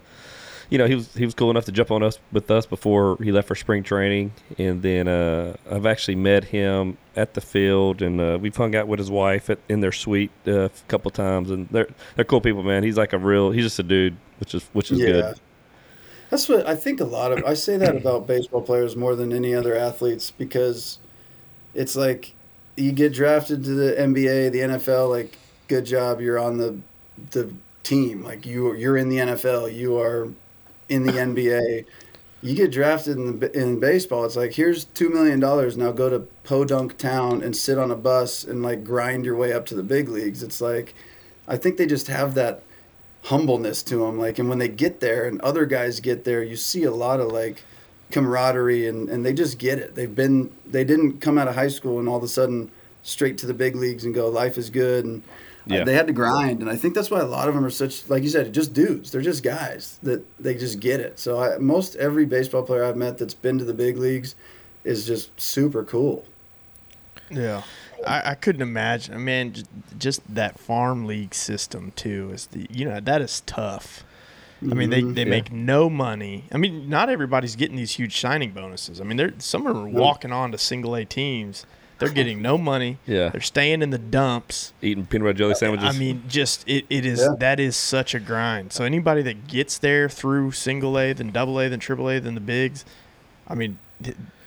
[0.73, 3.19] you know he was he was cool enough to jump on us with us before
[3.23, 8.01] he left for spring training, and then uh, I've actually met him at the field,
[8.01, 11.11] and uh, we've hung out with his wife at, in their suite uh, a couple
[11.11, 12.85] times, and they're they're cool people, man.
[12.85, 15.39] He's like a real he's just a dude, which is which is good.
[16.31, 19.31] That's what I think a lot of I say that about baseball players more than
[19.31, 20.99] any other athletes because
[21.75, 22.35] it's like
[22.79, 26.79] you get drafted to the NBA, the NFL, like good job, you're on the
[27.33, 27.53] the
[27.83, 28.23] team.
[28.25, 30.29] Like you you're in the NFL, you are
[30.93, 31.85] in the NBA.
[32.43, 36.11] You get drafted in the in baseball, it's like here's 2 million dollars now go
[36.11, 39.77] to Podunk town and sit on a bus and like grind your way up to
[39.77, 40.43] the big leagues.
[40.43, 40.95] It's like
[41.47, 42.63] I think they just have that
[43.25, 46.57] humbleness to them like and when they get there and other guys get there you
[46.57, 47.63] see a lot of like
[48.11, 51.69] camaraderie and, and they just get it they've been they didn't come out of high
[51.69, 52.69] school and all of a sudden
[53.03, 55.05] straight to the big leagues and go, life is good.
[55.05, 55.23] And
[55.67, 55.85] Yeah.
[55.85, 56.61] they had to grind.
[56.61, 58.73] And I think that's why a lot of them are such, like you said, just
[58.75, 59.11] dudes.
[59.13, 61.19] They're just guys that they just get it.
[61.19, 64.35] So I, most every baseball player I've met that's been to the big leagues
[64.85, 66.25] is just super cool.
[67.31, 67.63] Yeah.
[68.07, 69.15] I, I couldn't imagine.
[69.15, 69.63] I mean, j-
[69.99, 74.05] just that farm league system too is the you know that is tough.
[74.61, 75.15] I mean, they, mm-hmm.
[75.15, 75.31] they Yeah.
[75.31, 76.45] make no money.
[76.53, 79.01] I mean, not everybody's getting these huge signing bonuses.
[79.01, 81.67] I mean, they're some of them are walking on to single A teams.
[82.05, 82.99] They're getting no money.
[83.07, 83.29] Yeah.
[83.31, 84.73] they're staying in the dumps.
[84.83, 85.95] Eating peanut butter jelly sandwiches.
[85.95, 87.29] I mean, just it, it is Yeah.
[87.39, 88.73] that is such a grind.
[88.73, 92.35] So anybody that gets there through single A, then double A, then triple A, then
[92.35, 92.85] the bigs,
[93.49, 93.79] I mean,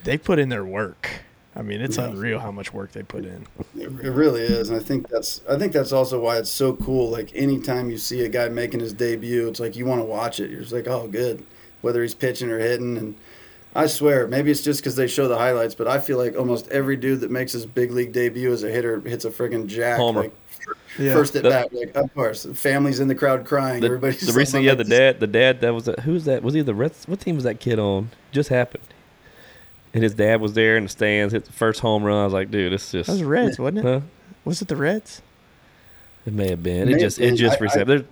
[0.03, 1.10] they put in their work.
[1.58, 2.10] I mean, it's Yeah.
[2.10, 3.47] unreal how much work they put in.
[3.78, 6.74] It, it really is, and I think that's I think that's also why it's so
[6.74, 7.10] cool.
[7.10, 10.41] Like anytime you see a guy making his debut, it's like you want to watch
[10.41, 10.49] it.
[10.51, 11.45] You're just like, oh, good,
[11.82, 12.97] whether he's pitching or hitting.
[12.97, 13.16] And
[13.76, 16.69] I swear, maybe it's just because they show the highlights, but I feel like almost
[16.69, 19.97] every dude that makes his big league debut as a hitter hits a friggin' jack.
[19.97, 20.21] Homer.
[20.23, 20.34] Like,
[20.97, 21.13] Yeah.
[21.13, 23.82] First at That- bat, like of course, families in the crowd crying.
[23.82, 26.23] the, Everybody's the just recent, like, yeah, the dad, the dad that was, who was
[26.23, 26.41] that?
[26.41, 27.05] Was he the Reds?
[27.05, 28.11] What team was that kid on?
[28.32, 28.84] Just happened.
[29.93, 32.17] And his dad was there in the stands, hit the first home run.
[32.17, 33.84] I was like, dude, it's just, That was Reds, wasn't it?
[33.84, 33.99] huh?
[34.45, 35.21] Was it the Reds?
[36.26, 36.86] It may have been.
[36.88, 38.03] May It have just, it just I- I- There's,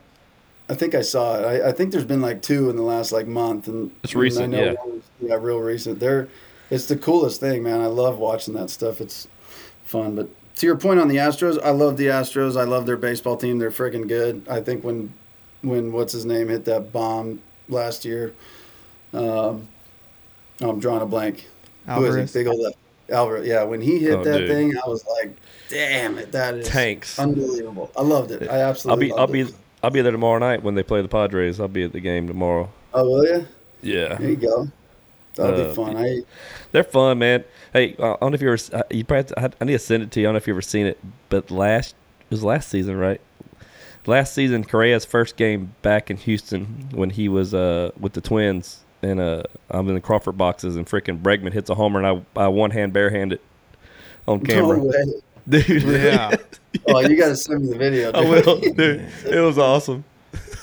[0.70, 1.46] I think I saw it.
[1.46, 4.22] I, I think there's been like two in the last like month, and It's and
[4.22, 4.72] recent, I know yeah.
[4.86, 6.00] was, yeah, real recent.
[6.00, 6.28] They're
[6.70, 7.82] it's the coolest thing, man.
[7.82, 9.02] I love watching that stuff.
[9.02, 9.28] It's
[9.86, 10.16] fun.
[10.16, 12.60] But to your point on the Astros, I love the Astros.
[12.60, 13.60] I love their baseball team.
[13.60, 14.46] They're freaking good.
[14.50, 15.14] I think when
[15.62, 18.34] when what's his name hit that bomb last year,
[19.14, 19.68] um,
[20.62, 21.48] I'm drawing a blank.
[21.86, 22.36] Who is Alvarez.
[22.36, 22.40] it?
[22.40, 22.78] Big old left.
[23.10, 23.46] Alvarez.
[23.46, 24.50] Yeah, when he hit Oh, that dude.
[24.50, 25.36] thing, I was like,
[25.70, 27.20] "Damn it, that is Tanks.
[27.20, 28.50] unbelievable." I loved it.
[28.50, 29.08] I I'll absolutely.
[29.08, 29.54] be, I'll loved be, it.
[29.84, 31.60] I'll be there tomorrow night when they play the Padres.
[31.60, 32.70] I'll be at the game tomorrow.
[32.94, 33.48] Oh, will you?
[33.82, 34.16] Yeah.
[34.16, 34.68] There you go.
[35.36, 35.98] That'll Uh, be fun.
[35.98, 36.22] I
[36.72, 37.44] They're fun, man.
[37.74, 38.62] Hey, I don't know if you ever.
[38.72, 39.36] uh, You probably.
[39.38, 40.26] I I need to send it to you.
[40.26, 40.98] I don't know if you ever seen it,
[41.30, 43.20] but last it was last season, right?
[44.06, 48.82] Last season, Correa's first game back in Houston when he was uh with the Twins,
[49.02, 52.42] and uh I'm in the Crawford boxes, and freaking Bregman hits a homer, and I
[52.42, 53.46] I one hand barehanded it
[54.28, 54.92] on camera, No.
[55.48, 55.84] Dude.
[55.84, 56.36] Yeah.
[56.88, 58.12] Oh, you got to send me the video.
[58.12, 59.08] I will, dude.
[59.26, 60.04] It was awesome.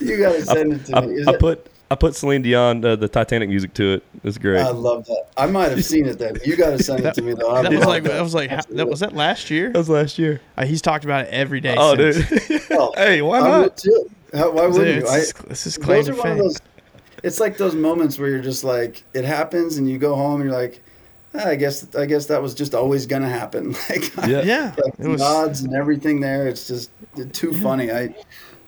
[0.01, 1.15] You got to send it to I, me.
[1.15, 4.05] Is I it- put I put Celine Dion uh, the Titanic music to it.
[4.25, 4.61] It's great.
[4.61, 5.27] I love that.
[5.37, 6.37] I might have seen it then.
[6.45, 7.51] You got to send it to me though.
[7.53, 9.71] I That was like that was like how- that was that last year.
[9.71, 10.41] that was last year.
[10.59, 11.77] Uh, he's talked about it every day.
[11.79, 12.49] Oh, since.
[12.49, 12.63] dude.
[12.73, 13.81] Oh, hey, why not?
[13.87, 14.13] would.
[14.35, 15.03] How, why wouldn't you?
[15.09, 16.39] it's, I, this is claim those are one of fame.
[16.39, 16.59] those.
[17.23, 20.51] It's like those moments where you're just like it happens, and you go home, and
[20.51, 20.90] you're like, "Ah,
[21.33, 23.75] I guess I guess that was just always gonna happen.
[23.91, 24.43] Like Yeah.
[24.43, 25.21] Yeah, like it was.
[25.21, 26.49] nods and everything there.
[26.49, 26.91] It's just
[27.33, 27.91] too funny.
[27.93, 28.15] I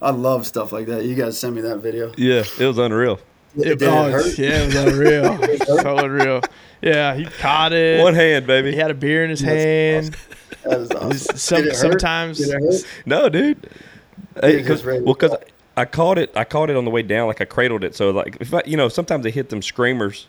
[0.01, 1.05] I love stuff like that.
[1.05, 2.13] You guys to send me that video.
[2.17, 3.19] Yeah, it was unreal.
[3.57, 4.39] Did It, oh, it hurt?
[4.39, 5.67] yeah, it was unreal.
[5.83, 6.41] so unreal.
[6.81, 8.01] Yeah, he caught it.
[8.03, 8.73] One hand, baby.
[8.73, 10.17] He had a beer in his That's hand.
[10.65, 11.37] That is awesome.
[11.37, 12.87] Some, Did sometimes Did it hurt?
[13.07, 13.69] No, dude.
[14.41, 15.41] Hey, just 'cause- ready to well, because go.
[15.77, 17.95] I caught it, I caught it on the way down, like I cradled it.
[17.95, 20.27] So, like, if I, you know, sometimes they hit them screamers,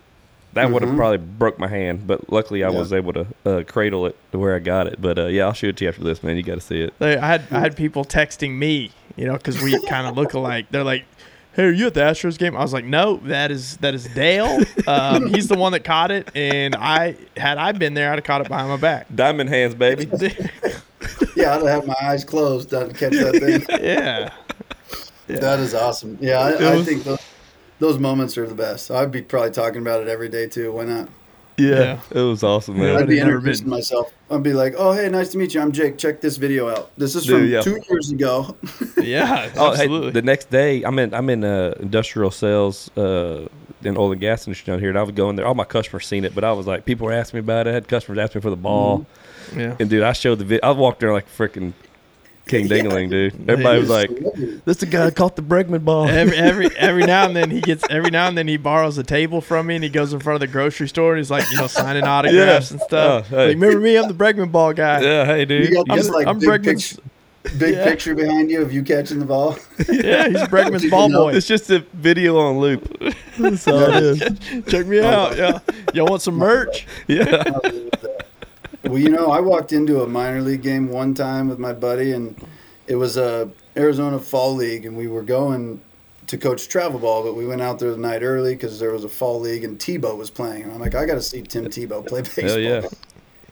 [0.54, 2.06] that would have probably broke my hand.
[2.08, 2.78] But luckily, I Yeah.
[2.80, 5.02] was able to uh, cradle it to where I got it.
[5.02, 6.38] But uh, yeah, I'll shoot it to you after this, man.
[6.38, 6.94] You got to see it.
[7.02, 10.68] I had I had people texting me, you know, because we kind of look alike.
[10.72, 11.06] They're like,
[11.54, 14.06] "Hey, are you at the Astros game?" I was like, "No, that is that is
[14.14, 14.60] Dale.
[14.88, 18.24] Um, he's the one that caught it, and I had I been there, I'd have
[18.24, 20.10] caught it behind my back." Diamond hands, baby.
[21.36, 23.66] Yeah, I'd have my eyes closed to catch that thing.
[23.84, 24.32] yeah,
[25.28, 26.18] That is awesome.
[26.22, 27.20] Yeah, I, It I think those,
[27.80, 28.90] those moments are the best.
[28.92, 30.72] I'd be probably talking about it every day too.
[30.72, 31.10] Why not?
[31.56, 32.94] Yeah, it was awesome, man.
[32.94, 32.98] Yeah.
[33.00, 34.12] I'd be never introducing been- myself.
[34.32, 35.62] I'd be like, "Oh, hey, nice to meet you.
[35.62, 36.00] I'm Jake.
[36.00, 36.92] Check this video out.
[36.98, 37.62] This is from Dude, yeah.
[37.62, 38.56] two years ago."
[38.98, 40.08] yeah, Oh, absolutely.
[40.08, 43.48] hey, the next day, I'm in I'm in uh, industrial sales uh,
[43.84, 45.46] in oil and gas industry down here, and I was going there.
[45.46, 47.72] All my customers seen it, but I was like, people were asking me about it.
[47.72, 49.06] I had customers ask me for the ball,
[49.56, 49.76] yeah.
[49.80, 50.68] and dude, I showed the video.
[50.68, 51.74] I walked there like freaking
[52.48, 53.50] king dingling, dude.
[53.50, 54.10] Everybody was like,
[54.66, 57.84] "This the guy caught the Bregman ball." Every every every now and then he gets
[57.90, 60.36] every now and then he borrows a table from me and he goes in front
[60.36, 63.28] of the grocery store and he's like you know signing autographs and stuff.
[63.32, 63.48] Oh, hey.
[63.48, 63.98] Like remember me?
[63.98, 65.02] I'm the Bregman ball guy.
[65.02, 65.70] yeah, hey, dude.
[65.70, 66.94] You got I'm, this like I'm big, Bregman's.
[66.94, 67.84] picture, big Yeah.
[67.86, 69.58] picture behind you of you catching the ball.
[69.90, 71.34] Yeah, he's Bregman's ball know, boy.
[71.36, 72.98] It's just a video on loop.
[73.38, 74.64] That's all it is.
[74.68, 75.38] Check me out.
[75.38, 75.60] Yeah,
[75.94, 76.86] y'all want some merch?
[77.08, 77.44] Yeah.
[78.84, 82.12] Well, you know, I walked into a minor league game one time with my buddy,
[82.12, 82.36] and
[82.88, 85.82] it was a Arizona Fall League, and we were going
[86.28, 89.04] to coach travel ball, but we went out there the night early because there was
[89.04, 90.64] a fall league, and Tebow was playing.
[90.64, 92.50] And I'm like, I got to see Tim Tebow play baseball.
[92.50, 92.88] Hell yeah.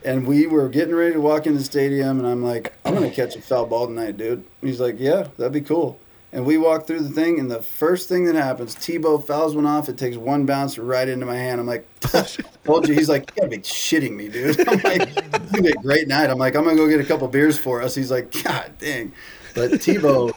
[0.04, 3.10] And we were getting ready to walk in the stadium, and I'm like, I'm gonna
[3.10, 4.38] catch a foul ball tonight, dude.
[4.60, 6.00] And he's like, Yeah, that'd be cool.
[6.34, 9.66] And we walk through the thing, and the first thing that happens, Tebow fouls one
[9.66, 9.90] off.
[9.90, 11.60] It takes one bounce right into my hand.
[11.60, 11.86] I'm like,
[12.64, 12.94] told you.
[12.94, 14.58] He's like, you gotta be shitting me, dude.
[14.68, 16.30] I'm like, it's gonna be a great night.
[16.30, 17.94] I'm like, I'm gonna go get a couple beers for us.
[17.94, 19.12] He's like, God dang.
[19.54, 20.32] But Tebow,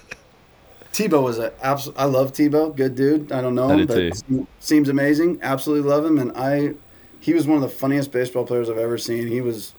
[0.92, 1.98] Tebow was a absolute.
[1.98, 3.32] I love Tebow, good dude.
[3.32, 5.40] I don't know him, but se- seems amazing.
[5.42, 6.74] Absolutely love him, and I.
[7.22, 9.28] He was one of the funniest baseball players I've ever seen.
[9.28, 9.74] He was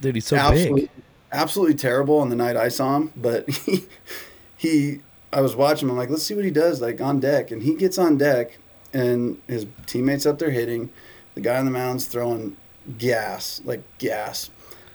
[0.00, 0.90] Dude, he's so absolutely, big.
[1.32, 3.12] absolutely terrible on the night I saw him.
[3.16, 3.84] But he,
[4.56, 5.00] he,
[5.32, 5.92] I was watching him.
[5.92, 7.50] I'm like, let's see what he does, like on deck.
[7.50, 8.58] And he gets on deck,
[8.92, 10.90] and his teammates up there hitting.
[11.34, 12.56] The guy on the mound's throwing
[12.98, 14.50] gas, like gas.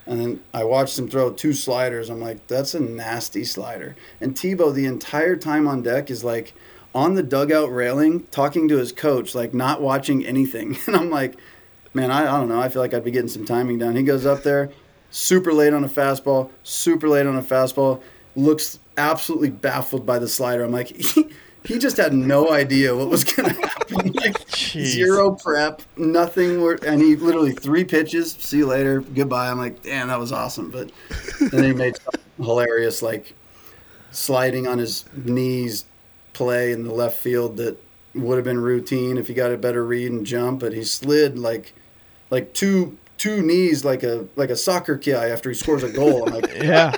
[0.06, 2.10] And then I watched him throw two sliders.
[2.10, 3.96] I'm like, that's a nasty slider.
[4.22, 6.54] And Tebow, the entire time on deck, is like
[6.94, 10.78] on the dugout railing, talking to his coach, like not watching anything.
[10.88, 11.36] And I'm like,
[11.94, 12.60] man, I, I don't know.
[12.60, 13.96] I feel like I'd be getting some timing down.
[13.96, 14.70] He goes up there,
[15.10, 18.02] super late on a fastball, super late on a fastball,
[18.36, 20.64] looks absolutely baffled by the slider.
[20.64, 21.30] I'm like, he,
[21.64, 24.12] he just had no idea what was going to happen.
[24.14, 26.62] Like, zero prep, nothing.
[26.62, 28.34] Were, and he literally three pitches.
[28.34, 29.02] See you later.
[29.02, 29.50] Goodbye.
[29.50, 30.70] I'm like, damn, that was awesome.
[30.70, 30.92] But
[31.52, 31.98] then he made
[32.38, 33.34] hilarious, like
[34.12, 35.86] sliding on his knees
[36.34, 37.78] play in the left field that
[38.14, 40.60] would have been routine if he got a better read and jump.
[40.60, 41.74] But he slid like
[42.30, 46.28] like two two knees like a like a soccer guy after he scores a goal.
[46.28, 46.96] I'm like, Yeah.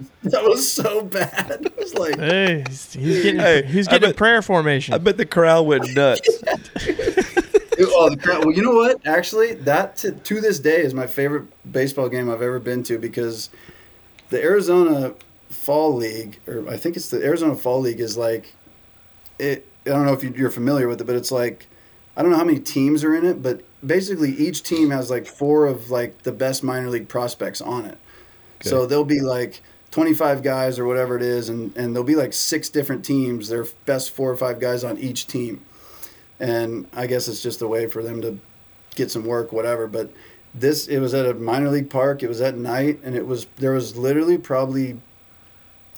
[0.24, 1.58] that was so bad.
[1.66, 4.94] It was like Hey, he's, he's getting Hey, he's getting bet- prayer formation.
[4.94, 6.28] I bet the crowd went nuts.
[7.80, 8.44] oh, the crowd.
[8.44, 9.06] Well, you know what?
[9.06, 12.98] Actually, that to, to this day is my favorite baseball game I've ever been to
[12.98, 13.50] because
[14.30, 15.14] the Arizona
[15.48, 18.54] Fall League, or I think it's the Arizona Fall League, is like
[19.38, 19.66] it.
[19.86, 21.66] I don't know if you- you're familiar with it, but it's like
[22.16, 25.26] I don't know how many teams are in it, but basically each team has like
[25.26, 27.98] four of like the best minor league prospects on it.
[28.62, 32.32] So they'll be like 25 guys or whatever it is, and, and there'll be like
[32.32, 33.48] six different teams.
[33.48, 35.64] Their best four or five guys on each team.
[36.38, 38.38] And I guess it's just a way for them to
[38.94, 39.86] get some work, whatever.
[39.86, 40.12] But
[40.54, 42.22] this, it was at a minor league park.
[42.22, 44.98] It was at night, and it was there was literally probably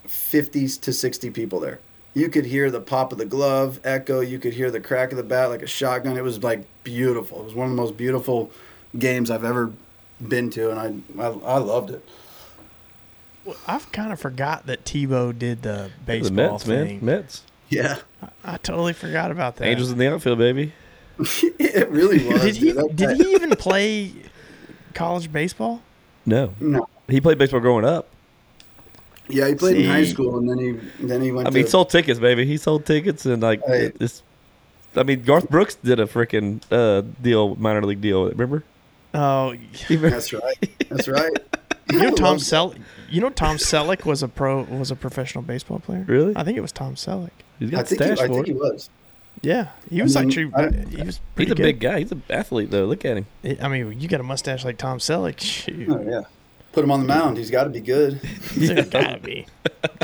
[0.07, 1.81] 50 to 60 people there.
[2.15, 4.21] You could hear the pop of the glove echo.
[4.21, 6.17] You could hear the crack of the bat like a shotgun.
[6.17, 7.41] It was like beautiful.
[7.41, 8.51] It was one of the most beautiful
[8.99, 9.73] games I've ever
[10.27, 12.07] been to, and I I, I loved it.
[13.67, 17.05] I've kind of forgot that Tebow did the the baseball Mets, thing.
[17.05, 17.21] man.
[17.21, 17.43] Mets.
[17.69, 17.99] Yeah,
[18.45, 19.67] I totally forgot about that.
[19.67, 20.73] Angels in the outfield, baby.
[21.19, 22.43] it really was.
[22.43, 22.97] did he dude.
[22.97, 24.13] Did he even play
[24.95, 25.83] college baseball?
[26.27, 26.55] No.
[26.61, 26.89] No.
[27.09, 28.09] He played baseball growing up.
[29.29, 30.73] Yeah, he played in high school, and then he
[31.07, 31.47] then he went.
[31.49, 32.45] I mean, to, he sold tickets, baby.
[32.45, 33.93] He sold tickets and like Hey.
[33.99, 34.23] this.
[34.95, 38.29] I mean, Garth Brooks did a freaking uh, deal, minor league deal.
[38.29, 38.63] Remember?
[39.15, 39.55] Oh,
[39.89, 40.89] That's right.
[40.91, 41.31] That's right.
[41.91, 42.79] you know Tom Love- Selleck.
[43.13, 46.05] You know Tom Selleck was a pro was a professional baseball player.
[46.09, 46.35] Really?
[46.37, 47.31] I think it was Tom Selleck.
[47.59, 48.89] He's got think, he, stash I think he was.
[49.43, 51.63] Yeah, he was mean, actually I- he was He's a good.
[51.63, 52.01] big guy.
[52.01, 52.85] He's an athlete, though.
[52.85, 53.27] Look at him.
[53.61, 55.41] I mean, you got a mustache like Tom Selleck.
[55.41, 56.23] Shoot, Oh yeah.
[56.73, 57.37] Put him on the mound.
[57.37, 58.21] He's got to be good.
[58.57, 59.47] there gotta be.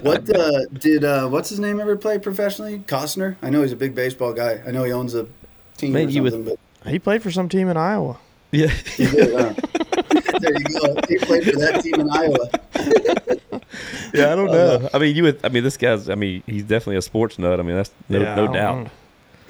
[0.03, 2.81] What uh, did uh, what's his name ever play professionally?
[2.81, 3.37] Costner.
[3.41, 4.61] I know he's a big baseball guy.
[4.67, 5.27] I know he owns a
[5.79, 6.57] team Man, or you would- something.
[6.87, 8.19] He played for some team in Iowa.
[8.51, 8.69] Yeah.
[8.69, 9.53] he did, huh?
[10.41, 10.95] there you go.
[11.09, 12.49] He played for that team in Iowa.
[14.15, 14.89] yeah, I don't know.
[14.95, 15.41] I mean, you would.
[15.45, 16.09] I mean, this guy's.
[16.09, 17.61] I mean, he's definitely a sports nut.
[17.61, 18.85] I mean, that's no, Yeah, no doubt.
[18.85, 18.91] know.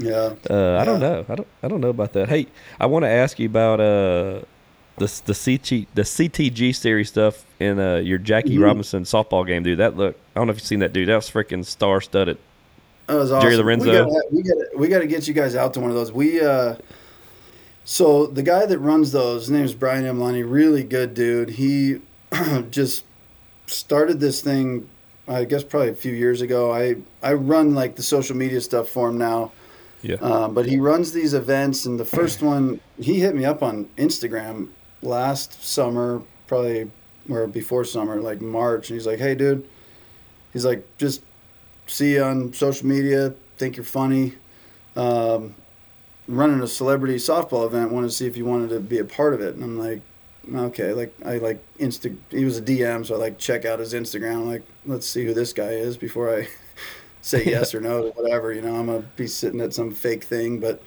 [0.01, 0.35] Yeah.
[0.49, 1.25] Uh, I don't know.
[1.29, 1.49] I don't.
[1.63, 2.29] I don't know about that.
[2.29, 2.47] Hey,
[2.81, 4.41] I want to ask you about uh
[4.97, 8.65] the the CT the CTG series stuff in uh your Jackie Mhm.
[8.65, 9.79] Robinson softball game, dude.
[9.79, 10.17] That look.
[10.35, 11.09] I don't know if you've seen that, dude.
[11.09, 12.39] That was freaking star studded.
[13.07, 13.43] That was awesome.
[13.49, 13.87] Jerry Lorenzo.
[13.87, 16.13] We gotta, we gotta we gotta get you guys out to one of those.
[16.13, 16.75] We uh,
[17.91, 20.45] so the guy that runs those, his name is Brian Emlani.
[20.47, 21.49] Really good dude.
[21.49, 22.03] He
[22.71, 23.05] just
[23.67, 24.91] started this thing.
[25.27, 26.71] I guess probably a few years ago.
[26.71, 29.53] I I run like the social media stuff for him now.
[30.03, 30.17] Yeah.
[30.17, 33.87] Um, but he runs these events, and the first one he hit me up on
[33.97, 34.69] Instagram
[35.01, 36.91] last summer, probably
[37.31, 39.67] or before summer, like March, and he's like, "Hey, dude,"
[40.53, 41.23] he's like, "Just
[41.87, 43.33] see you on social media.
[43.57, 44.35] Think you're funny.
[44.95, 45.55] Um,
[46.29, 47.91] running a celebrity softball event.
[47.91, 50.01] wanted to see if you wanted to be a part of it." And I'm like,
[50.55, 52.17] "Okay." Like I like Insta.
[52.31, 54.47] He was a DM, so I like check out his Instagram.
[54.47, 56.49] like, let's see who this guy is before I
[57.23, 58.53] say yes or no to whatever.
[58.53, 60.83] You know, I'm gonna be sitting at some fake thing, but.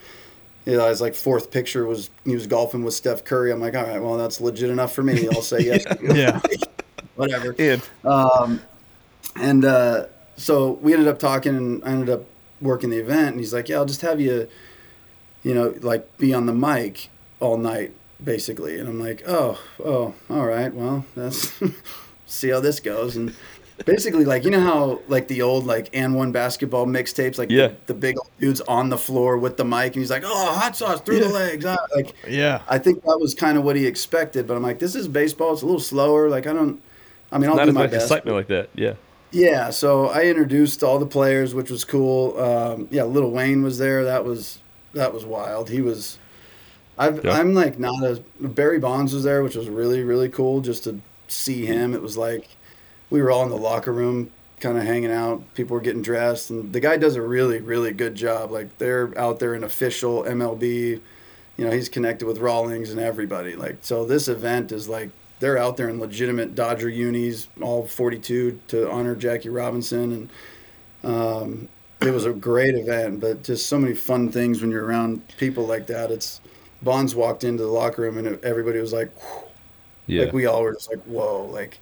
[0.64, 3.52] You know, his like fourth picture was he was golfing with Steph Curry.
[3.52, 5.28] I'm like, all right, well, that's legit enough for me.
[5.30, 5.84] I'll say yes.
[6.04, 6.40] Yeah.
[7.16, 7.56] Whatever.
[7.58, 8.62] And Um,
[9.36, 12.26] and uh, so we ended up talking, and I ended up
[12.62, 13.30] working the event.
[13.30, 14.48] And he's like, "Yeah, I'll just have you,
[15.44, 17.92] you know, like be on the mic all night,
[18.24, 20.74] basically." And I'm like, "Oh, oh, all right.
[20.74, 21.52] Well, that's
[22.26, 23.34] see how this goes." And
[23.86, 27.68] basically like you know how like the old like and one basketball mixtapes, like Yeah.
[27.68, 30.76] the, the big dude's on the floor with the mic, and he's like, "Oh, hot
[30.76, 32.62] sauce through the legs." ah," Like, Yeah.
[32.70, 35.54] I think that was kind of what he expected, but I'm like, this is baseball.
[35.54, 36.30] It's a little slower.
[36.30, 36.80] Like, I don't.
[37.32, 38.06] I mean, I'll Not do as my much best.
[38.08, 38.70] excitement like that.
[38.76, 38.94] Yeah.
[39.34, 42.38] Yeah, so I introduced all the players, which was cool.
[42.38, 44.04] Um, yeah, Little Wayne was there.
[44.04, 44.60] That was
[44.94, 45.70] that was wild.
[45.70, 46.18] He was.
[46.98, 47.32] I've, Yeah.
[47.32, 51.00] I'm like not a Barry Bonds was there, which was really really cool just to
[51.28, 51.94] see him.
[51.94, 52.48] It was like
[53.10, 55.54] we were all in the locker room, kind of hanging out.
[55.54, 58.52] People were getting dressed, and the guy does a really really good job.
[58.52, 61.00] Like they're out there in official MLB.
[61.58, 63.56] You know, he's connected with Rawlings and everybody.
[63.56, 68.60] Like so, this event is like they're out there in legitimate Dodger unis, all 42
[68.68, 70.30] to honor Jackie Robinson,
[71.04, 71.70] and um,
[72.02, 73.20] it was a great event.
[73.20, 76.12] But just so many fun things when you're around people like that.
[76.12, 76.42] It's
[76.82, 79.44] Bonds walked into the locker room and everybody was like, "Whew."
[80.08, 80.24] Yeah.
[80.26, 81.80] like we all were just like, whoa, like,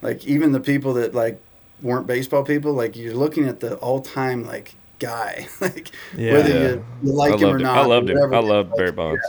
[0.00, 1.40] like even the people that like
[1.82, 6.32] weren't baseball people, like you're looking at the all time like guy, like Yeah.
[6.34, 6.68] whether Yeah.
[6.70, 7.62] you, you like him or him.
[7.62, 7.78] not.
[7.78, 8.18] I loved him.
[8.32, 9.20] I loved like, Barry Bonds.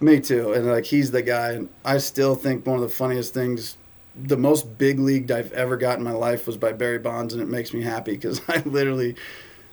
[0.00, 0.54] me too.
[0.54, 1.52] And like he's the guy.
[1.52, 3.76] And I still think one of the funniest things,
[4.16, 7.42] the most big leagued I've ever got in my life was by Barry Bonds, and
[7.42, 9.14] it makes me happy because I literally,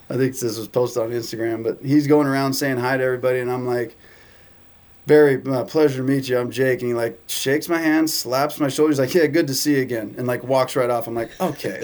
[0.10, 3.40] I think this was posted on Instagram, but he's going around saying hi to everybody,
[3.40, 3.98] and I'm like.
[5.06, 6.40] Barry, uh, pleasure to meet you.
[6.40, 8.92] I'm Jake, and he like shakes my hand, slaps my shoulder.
[8.92, 11.08] He's like, "Yeah, good to see you again," and like walks right off.
[11.08, 11.84] I'm like, "Okay."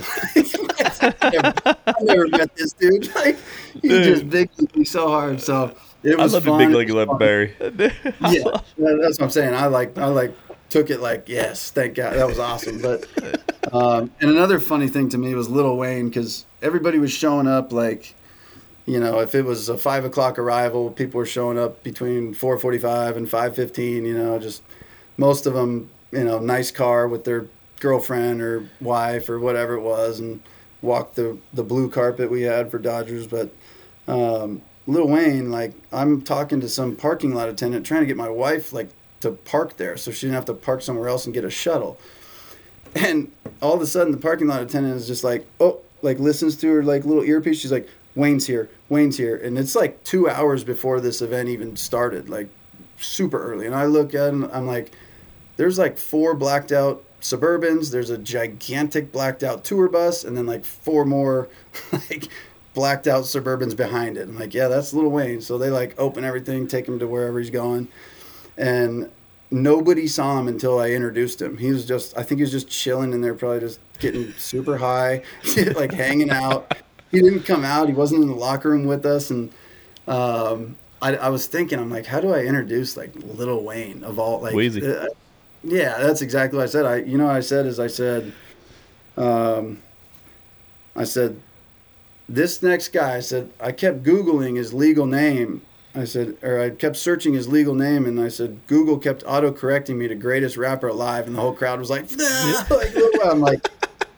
[1.02, 3.10] I never, I never met this dude.
[3.16, 3.38] Like,
[3.82, 5.42] he just big me so hard.
[5.42, 6.60] So it was I love the fun.
[6.60, 7.56] big It league was love fun Barry.
[7.60, 8.44] yeah,
[8.78, 9.54] that's what I'm saying.
[9.54, 10.34] I like I like
[10.70, 12.82] took it like yes, thank God, that was awesome.
[12.82, 13.06] But
[13.74, 17.72] um, and another funny thing to me was Little Wayne because everybody was showing up
[17.72, 18.16] like,
[18.86, 22.58] you know, if it was a five o'clock arrival, people were showing up between four
[22.58, 24.06] forty-five and five fifteen.
[24.06, 24.64] You know, just
[25.18, 27.48] most of them, you know, nice car with their
[27.80, 30.42] girlfriend or wife or whatever it was, and
[30.82, 33.52] walked the the blue carpet we had for Dodgers, but
[34.08, 38.30] um, Lil Wayne, like I'm talking to some parking lot attendant trying to get my
[38.30, 38.90] wife like
[39.20, 42.00] to park there so she didn't have to park somewhere else and get a shuttle.
[42.96, 43.32] And
[43.62, 46.68] all of a sudden the parking lot attendant is just like, oh, like listens to
[46.70, 47.60] her like little earpiece.
[47.60, 49.36] She's like, Wayne's here, Wayne's here.
[49.36, 52.50] And it's like two hours before this event even started, like
[53.00, 53.66] super early.
[53.66, 54.92] And I look at him, I'm like,
[55.58, 57.92] there's like four blacked out Suburbans.
[57.92, 61.50] There's a gigantic blacked out tour bus, and then like four more
[61.92, 62.30] like
[62.74, 64.28] blacked out Suburbans behind it.
[64.28, 65.42] I'm like, yeah, that's Little Wayne.
[65.42, 67.90] So they like open everything, take him to wherever he's going,
[68.58, 69.12] and
[69.52, 71.58] nobody saw him until I introduced him.
[71.58, 74.78] He was just, I think he was just chilling in there, probably just getting super
[74.78, 75.24] high,
[75.76, 76.76] like hanging out.
[77.12, 77.88] He didn't come out.
[77.88, 79.52] He wasn't in the locker room with us, and
[80.08, 84.20] um, I, I was thinking, I'm like, how do I introduce like Little Wayne of
[84.20, 85.06] all like uh,
[85.64, 86.86] yeah, that's exactly what I said.
[86.86, 88.32] I, you know, what I said is I said,
[89.18, 89.82] um,
[90.96, 91.40] I said,
[92.30, 93.16] this next guy.
[93.16, 95.64] I said I kept googling his legal name.
[95.96, 99.52] I said, or I kept searching his legal name, and I said Google kept auto
[99.52, 102.64] correcting me to greatest rapper alive, and the whole crowd was like, nah!
[102.70, 102.94] like
[103.26, 103.68] I'm like,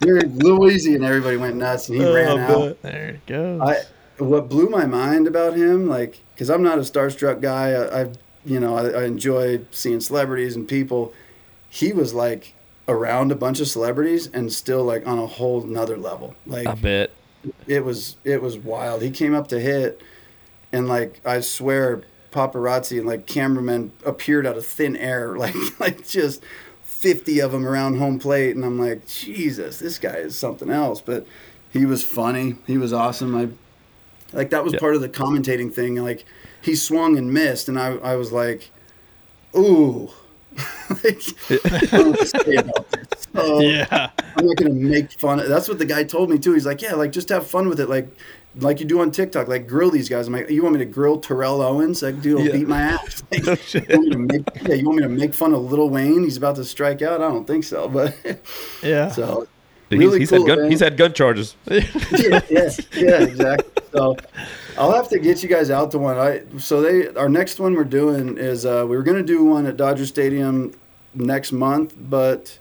[0.05, 2.81] you're Lil Weezy, and everybody went nuts, and he Oh, ran out.
[2.81, 3.61] There it goes.
[3.61, 3.83] I
[4.23, 7.71] what blew my mind about him, like, because I'm not a starstruck guy.
[7.71, 8.07] I, I
[8.45, 11.13] you know, I, I enjoy seeing celebrities and people.
[11.69, 12.53] He was like
[12.87, 16.35] around a bunch of celebrities and still like on a whole nother level.
[16.45, 17.11] Like I bet.
[17.67, 19.01] it was it was wild.
[19.01, 20.01] He came up to hit,
[20.71, 26.07] and like I swear, paparazzi and like cameramen appeared out of thin air, like like
[26.07, 26.43] just
[27.01, 31.01] fifty of them around home plate, and I'm like, Jesus, this guy is something else.
[31.01, 31.25] But
[31.71, 32.55] he was funny.
[32.67, 33.35] He was awesome.
[33.35, 33.49] I
[34.33, 34.79] like that was Yeah.
[34.79, 35.95] part of the commentating thing.
[35.95, 36.25] Like
[36.61, 38.69] he swung and missed, and I I was like,
[39.57, 40.09] ooh.
[41.03, 43.27] like, I don't know what to say about this.
[43.33, 44.09] So, yeah.
[44.35, 45.39] I'm not gonna make fun.
[45.39, 46.53] Of, that's what the guy told me too.
[46.53, 48.09] He's like, yeah, like just have fun with it, like
[48.55, 50.27] like you do on TikTok, like grill these guys.
[50.27, 52.01] I'm like, you want me to grill Terrell Owens?
[52.01, 52.53] Like, dude, he'll Yeah.
[52.53, 53.23] beat my ass.
[53.31, 53.89] Like, No you, shit.
[53.89, 56.23] want make, yeah, you want me to make fun of Little Wayne?
[56.23, 57.21] He's about to strike out.
[57.21, 58.15] I don't think so, but
[58.83, 59.09] Yeah.
[59.09, 59.47] so
[59.89, 60.57] Dude, really he's, he's cool had gun.
[60.59, 60.71] event.
[60.71, 61.55] He's had gun charges.
[61.69, 63.83] yeah, yeah, yeah, exactly.
[63.93, 64.15] So
[64.77, 66.17] I'll have to get you guys out to one.
[66.17, 69.65] I so they our next one we're doing is uh, we were gonna do one
[69.65, 70.73] at Dodger Stadium
[71.13, 72.57] next month, but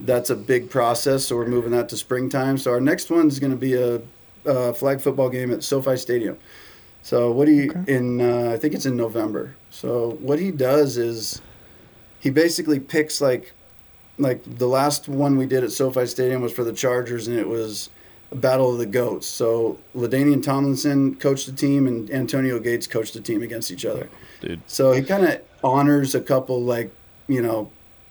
[0.00, 2.58] that's a big process, so we're moving that to springtime.
[2.58, 4.00] So our next one is gonna be a,
[4.44, 6.36] a flag football game at SoFi Stadium.
[7.02, 9.54] So what he in uh, I think it's in November.
[9.70, 11.42] So what he does is
[12.20, 13.52] he basically picks like
[14.18, 17.48] like the last one we did at SoFi Stadium was for the Chargers, and it
[17.48, 17.90] was
[18.30, 19.26] a battle of the goats.
[19.26, 24.08] So Ladainian Tomlinson coached the team, and Antonio Gates coached the team against each other.
[24.40, 24.60] Dude.
[24.66, 26.90] So he kind of honors a couple like
[27.28, 27.70] you know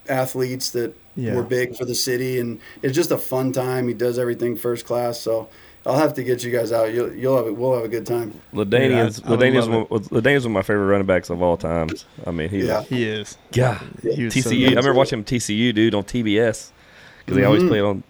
[0.09, 1.35] athletes that Yeah.
[1.35, 3.87] were big for the city, and it's just a fun time.
[3.87, 5.47] He does everything first class, so
[5.85, 6.93] I'll have to get you guys out.
[6.93, 8.39] You'll you'll have a, we'll have a good time.
[8.53, 11.41] Ladainian's Yeah, I- I would Ladainian's one, Ladainian's one of my favorite running backs of
[11.41, 12.05] all times.
[12.25, 12.83] I mean, he Yeah.
[12.83, 13.37] He is.
[13.51, 14.65] God, He was so TCU.
[14.67, 16.71] I remember watching him TCU, dude, on TBS
[17.19, 17.67] because they always Mhm.
[17.69, 18.03] played on.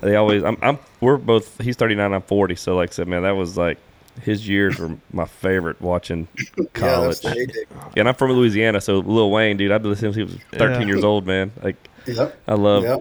[0.00, 0.44] They always.
[0.44, 0.56] I'm.
[0.62, 0.78] I'm.
[1.00, 1.60] We're both.
[1.60, 2.12] He's 39.
[2.12, 2.54] I'm 40.
[2.56, 3.78] So like I said, man, that was like
[4.22, 6.28] his years were my favorite watching
[6.58, 7.20] Yeah, college.
[7.20, 7.64] that's the
[7.96, 10.56] and I'm from Louisiana, so Lil Wayne, dude, I've been listening to him since he
[10.56, 10.86] was 13 Yeah.
[10.94, 11.52] years old, man.
[11.62, 12.36] Like Yep.
[12.48, 12.82] I love.
[12.84, 13.00] Yep.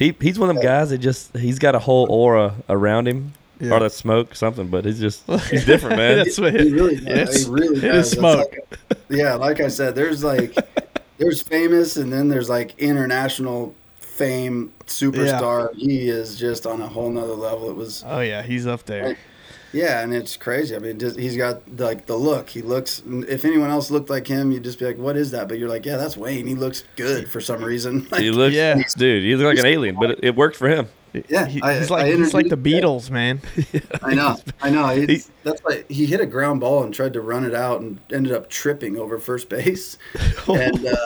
[0.00, 3.34] He he's one of them guys that just he's got a whole aura around him.
[3.60, 3.74] Yeah.
[3.74, 6.16] Or that smoke, something, but he's just he's different, man.
[6.16, 8.06] That's what He really, It's- he really it does.
[8.06, 8.54] is That's smoke.
[8.90, 10.56] like- yeah, like I said, there's like
[11.18, 15.74] there's famous, and then there's like international fame superstar.
[15.74, 17.68] He is just on a whole nother level.
[17.68, 19.18] It was Oh yeah, he's up there.
[19.72, 20.74] Yeah, and it's crazy.
[20.74, 22.48] I mean, just, he's got like the look.
[22.48, 23.02] He looks.
[23.06, 25.68] If anyone else looked like him, you'd just be like, "What is that?" But you're
[25.68, 26.46] like, "Yeah, that's Wayne.
[26.46, 28.80] He looks good for some reason." Like, he looks, Yeah.
[28.96, 30.88] dude, he looks like an alien, but it, it worked for him.
[31.28, 33.40] Yeah, He- I- he's like I he's like the introduced- Beatles, man.
[34.02, 34.86] I know, I know.
[34.88, 37.98] He- that's like he hit a ground ball and tried to run it out and
[38.12, 39.98] ended up tripping over first base,
[40.48, 40.96] and uh,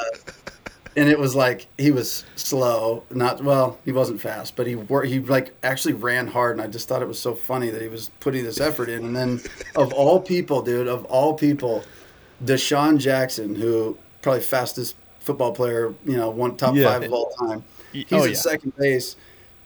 [0.97, 3.03] and it was like he was slow.
[3.11, 6.67] Not well, he wasn't fast, but he wor- he like actually ran hard, and I
[6.67, 9.05] just thought it was so funny that he was putting this effort in.
[9.05, 9.41] And then,
[9.75, 11.85] of all people, dude, of all people,
[12.45, 16.93] DeSean Jackson, who probably fastest football player, you know, one top Yeah.
[16.93, 17.65] five of all time.
[17.93, 18.37] He's oh, at yeah.
[18.37, 19.17] second base,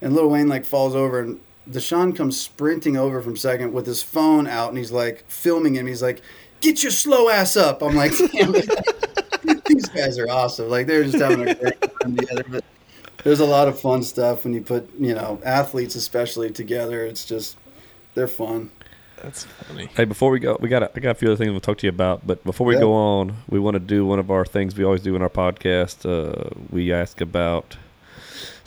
[0.00, 4.02] and Lil Wayne like falls over, and Deshaun comes sprinting over from second with his
[4.02, 5.86] phone out, and he's like filming him.
[5.86, 6.22] He's like,
[6.60, 8.12] "Get your slow ass up!" I'm like,
[9.66, 10.68] "These guys are awesome.
[10.68, 12.64] Like they're just having a great time together." But
[13.24, 17.04] there's a lot of fun stuff when you put you know athletes especially together.
[17.04, 17.56] It's just
[18.14, 18.70] they're fun.
[19.22, 19.86] That's funny.
[19.96, 21.78] Hey, before we go, we got a, I got a few other things we'll talk
[21.78, 22.24] to you about.
[22.24, 22.80] But before we Yeah.
[22.82, 25.28] go on, we want to do one of our things we always do in our
[25.28, 26.06] podcast.
[26.08, 27.76] Uh, we ask about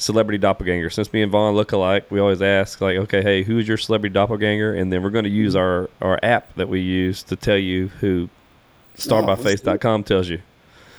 [0.01, 0.89] celebrity doppelganger.
[0.89, 4.13] Since me and Von look alike, we always ask like, okay, hey, who's your celebrity
[4.13, 4.73] doppelganger?
[4.73, 7.87] And then we're going to use our our app that we use to tell you
[7.99, 8.29] who
[8.97, 10.41] starbyface.com tells you.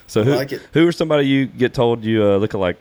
[0.07, 2.77] So who like who are somebody you get told you uh, look alike?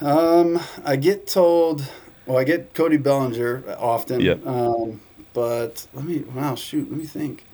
[0.00, 1.84] Um, I get told.
[2.26, 4.20] Well, I get Cody Bellinger often.
[4.20, 4.46] Yep.
[4.46, 5.00] Um,
[5.32, 6.18] but let me.
[6.34, 6.90] Wow, shoot.
[6.90, 7.44] Let me think.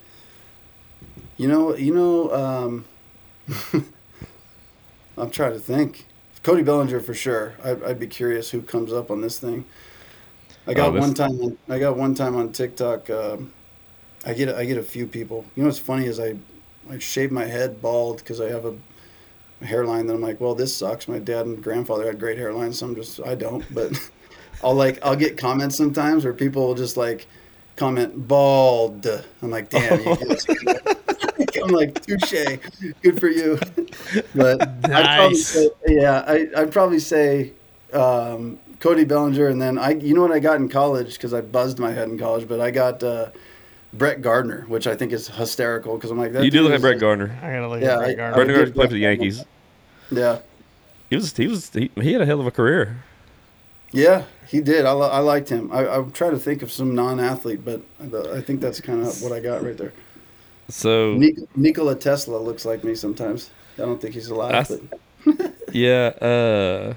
[1.37, 1.75] You know.
[1.75, 2.33] You know.
[2.33, 2.85] Um,
[5.17, 6.05] I'm trying to think.
[6.45, 7.55] Cody Bellinger for sure.
[7.63, 9.65] I'd, I'd be curious who comes up on this thing.
[10.67, 11.41] I got Oh, this- one time.
[11.41, 13.09] on- I got one time on TikTok.
[13.09, 13.51] Um,
[14.27, 14.49] I get.
[14.55, 15.43] I get a few people.
[15.55, 16.35] You know what's funny is I,
[16.89, 18.75] I shave my head bald because I have a
[19.65, 21.07] hairline that I'm like, well, this sucks.
[21.07, 23.65] My dad and grandfather had great hairlines, so I'm just I don't.
[23.73, 23.91] But
[24.63, 27.25] I'll like I'll get comments sometimes where people will just like
[27.75, 29.07] comment bald.
[29.41, 30.15] I'm like, damn, you
[31.55, 32.57] guys- I'm like, touche,
[33.01, 33.57] good for you.
[34.35, 37.53] But I'd probably say, yeah, I, I'd probably say
[37.93, 41.41] um, Cody Bellinger, and then I, you know what I got in college because I
[41.41, 43.29] buzzed my head in college, but I got uh,
[43.93, 46.71] Brett Gardner, which I think is hysterical because I'm like, that you do dude look
[46.73, 47.37] like Brett Gardner.
[47.41, 48.35] I gotta look Yeah, at Brett Gardner.
[48.45, 49.43] Brett Gardner played for the Yankees.
[50.11, 50.39] Yeah.
[51.09, 52.97] He was he was he, he had a hell of a career.
[53.91, 54.85] Yeah, he did.
[54.85, 55.71] I, I liked him.
[55.71, 59.21] I, I'm trying to think of some non-athlete, but I, I think that's kind of
[59.21, 59.93] what I got right there.
[60.69, 63.51] So Nik- Nikola Tesla looks like me sometimes.
[63.77, 64.67] I don't think he's alive,
[65.25, 66.07] but Yeah.
[66.21, 66.93] Uh,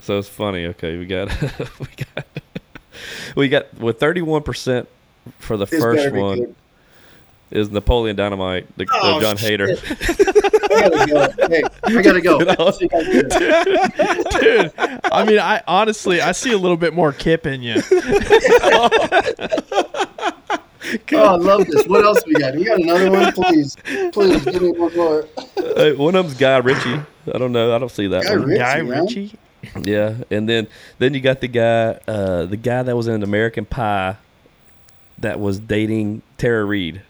[0.00, 0.66] so it's funny.
[0.66, 1.28] Okay, we got
[1.80, 2.26] we got
[3.36, 4.88] we got with thirty one percent
[5.38, 6.54] for the better first one good.
[7.50, 9.60] is Napoleon Dynamite, the, the Oh, Jon shit.
[9.60, 9.68] Heder.
[10.70, 11.48] I gotta go.
[11.48, 12.38] Hey, I gotta go.
[14.40, 14.72] Dude,
[15.12, 17.80] I mean, I honestly, I see a little bit more Kip in you.
[21.12, 21.86] Oh, I love this.
[21.86, 22.54] What else we got?
[22.54, 23.76] We got another one, please.
[24.12, 25.26] Please give me one more.
[25.56, 27.00] Uh, one of them's Guy Ritchie.
[27.34, 27.74] I don't know.
[27.74, 28.46] I don't see that Guy one.
[28.48, 28.78] Ritchie, Guy.
[28.78, 29.38] Ritchie.
[29.82, 30.68] Yeah, and then
[30.98, 34.16] then you got the guy, uh, the guy that was in American Pie,
[35.18, 37.02] that was dating Tara Reid.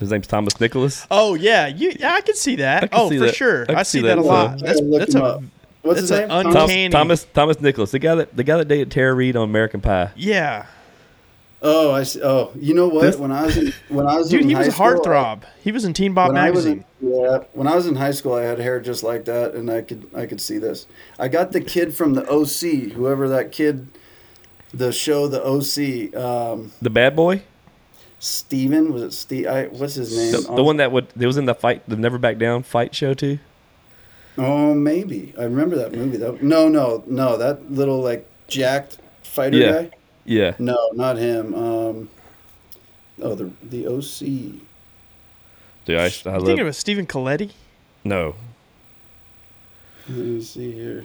[0.00, 1.06] His name's Thomas Nicholas.
[1.10, 1.92] Oh yeah, you.
[1.98, 2.90] Yeah, I can see that.
[2.90, 3.34] Can oh, see for that.
[3.36, 3.66] sure.
[3.68, 4.18] I I, see see that, that.
[4.18, 4.54] a lot.
[4.62, 5.42] I That's gotta look that's him a up.
[5.82, 6.30] What's that's his name?
[6.30, 9.36] uncanny- Thomas- Thomas, Thomas Thomas Nicholas, the guy that the guy that dated Tara Reid
[9.36, 10.10] on American Pie.
[10.16, 10.66] yeah,
[11.66, 12.20] Oh, I see.
[12.22, 13.02] Oh, you know what?
[13.02, 14.42] This- when I was in, when I was dude.
[14.42, 15.42] in He high was a school, heartthrob.
[15.62, 16.84] He was in Teen Bob when I was magazine.
[17.00, 19.70] in, yeah, when I was in high school, I had hair just like that, and
[19.70, 20.86] I could I could see this.
[21.18, 23.88] I got the kid from the OC, whoever that kid,
[24.74, 27.42] the show, the OC, um, The bad boy,
[28.18, 29.46] Steven, was it Steve?
[29.46, 30.32] I, what's his name?
[30.32, 32.94] the, the one that would that was in the fight, the Never Back Down fight
[32.94, 33.38] show too.
[34.36, 36.16] Oh, maybe I remember that movie.
[36.18, 36.36] Though.
[36.42, 37.36] No, no, no.
[37.38, 39.72] That little like jacked fighter Yeah.
[39.72, 39.90] guy.
[40.24, 41.54] Yeah, No, not him.
[41.54, 42.08] Um,
[43.22, 44.60] oh, the the OC.
[45.84, 46.46] dude, I, I You love.
[46.46, 47.50] thinking of Stephen Coletti?
[48.04, 48.34] no,
[50.08, 51.04] Let me see here.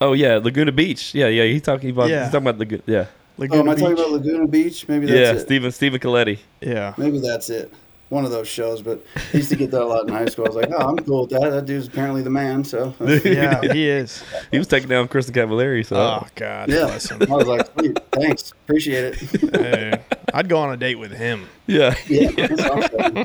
[0.00, 1.14] Oh yeah, Laguna Beach.
[1.14, 1.44] Yeah, yeah.
[1.44, 2.08] He's talking about.
[2.10, 2.24] Yeah.
[2.24, 2.82] He's talking about Laguna.
[2.86, 3.06] Yeah,
[3.38, 4.86] Laguna Oh, am I talking about Laguna Beach?
[4.88, 5.22] Maybe that's it.
[5.22, 5.32] yeah.
[5.32, 5.40] it.
[5.40, 6.38] Stephen Stephen Coletti.
[6.60, 6.94] Yeah.
[6.98, 7.72] Maybe that's it.
[8.08, 10.44] One of those shows, but I used to get that a lot in high school.
[10.44, 11.50] I was like, oh, I'm cool with that.
[11.50, 12.62] That dude's apparently the man.
[12.62, 14.22] So, Yeah, he is.
[14.52, 15.84] He was taking down Kristin Cavallari.
[15.84, 16.84] So Oh God, yeah.
[16.84, 17.20] bless him.
[17.22, 18.52] I was like, sweet, thanks.
[18.52, 19.56] Appreciate it.
[19.56, 20.00] Hey,
[20.32, 21.48] I'd go on a date with him.
[21.66, 22.30] yeah, Yeah.
[22.36, 23.24] That's what I'm saying.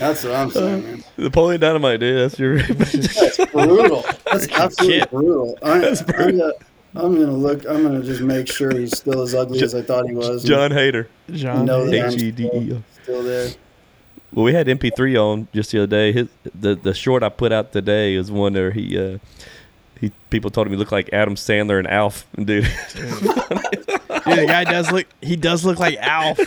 [0.00, 1.04] That's what I'm saying, man.
[1.18, 2.18] Uh, Napoleon Dynamite, dude.
[2.18, 2.58] That's your.
[2.62, 4.04] That's brutal.
[4.30, 5.10] That's absolutely Shit.
[5.12, 5.58] brutal.
[5.62, 5.94] I, I'm,
[6.36, 6.52] gonna,
[6.96, 7.64] I'm gonna look.
[7.66, 10.42] I'm gonna just make sure he's still as ugly as I thought he was.
[10.44, 11.08] Jon Heder.
[11.30, 11.64] John.
[11.66, 12.82] know H E D E O.
[13.04, 13.48] still there.
[14.36, 16.12] Well, we had MP3 on just the other day.
[16.12, 19.16] His the the short I put out today is one where he uh
[19.98, 22.26] he people told him he looked like Adam Sandler and Alf.
[22.36, 22.68] Dude, Dude,
[24.26, 25.06] the guy does look.
[25.22, 26.38] He does look like Alf.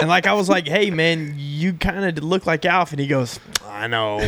[0.00, 3.06] And like I was like, hey man, you kind of look like Alf, and he
[3.06, 4.18] goes, I know.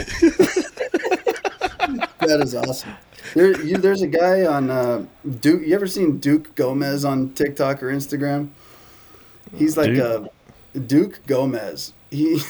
[2.21, 2.95] That is awesome.
[3.35, 5.05] There, you, there's a guy on uh,
[5.41, 5.67] Duke.
[5.67, 8.51] You ever seen Duke Gomez on TikTok or Instagram?
[9.57, 10.31] He's like Duke?
[10.77, 11.93] a Duke Gomez.
[12.11, 12.41] He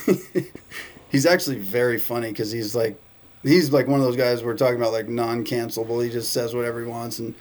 [1.10, 3.00] he's actually very funny because he's like
[3.42, 6.02] he's like one of those guys we're talking about like non-cancelable.
[6.04, 7.34] He just says whatever he wants and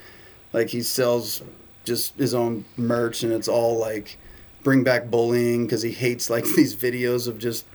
[0.51, 1.41] like he sells
[1.85, 4.17] just his own merch and it's all like
[4.63, 7.65] bring back bullying because he hates like these videos of just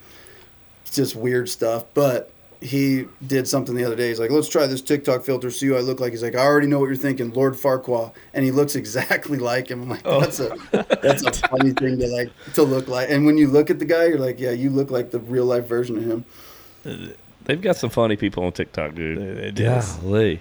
[0.91, 1.85] just weird stuff.
[1.95, 4.09] But he did something the other day.
[4.09, 6.13] He's like, let's try this TikTok filter, see what I look like.
[6.13, 9.69] He's like, I already know what you're thinking, Lord Farquaad, and he looks exactly like
[9.69, 9.83] him.
[9.83, 10.21] I'm like, oh.
[10.21, 10.57] that's a
[11.03, 13.11] that's a funny thing to like to look like.
[13.11, 15.45] And when you look at the guy, you're like, yeah, you look like the real
[15.45, 17.15] life version of him.
[17.45, 19.19] they've got some funny people on TikTok, dude.
[19.19, 19.65] They- they do.
[19.65, 20.41] Golly.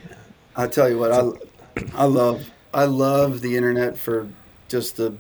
[0.55, 1.30] I tell you what, I
[1.93, 4.28] I love I love the internet for
[4.68, 5.15] just the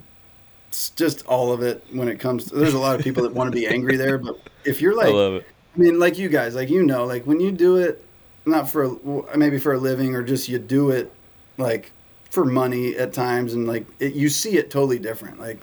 [0.95, 3.51] just all of it when it comes to, there's a lot of people that want
[3.51, 5.47] to be angry there, but if you're I like love it.
[5.77, 8.03] I mean, like you guys, like you know, like when you do it,
[8.45, 8.97] not for
[9.35, 11.11] maybe for a living or just you do it
[11.57, 11.91] like
[12.31, 15.39] for money at times, and like it, you see it totally different.
[15.39, 15.61] Like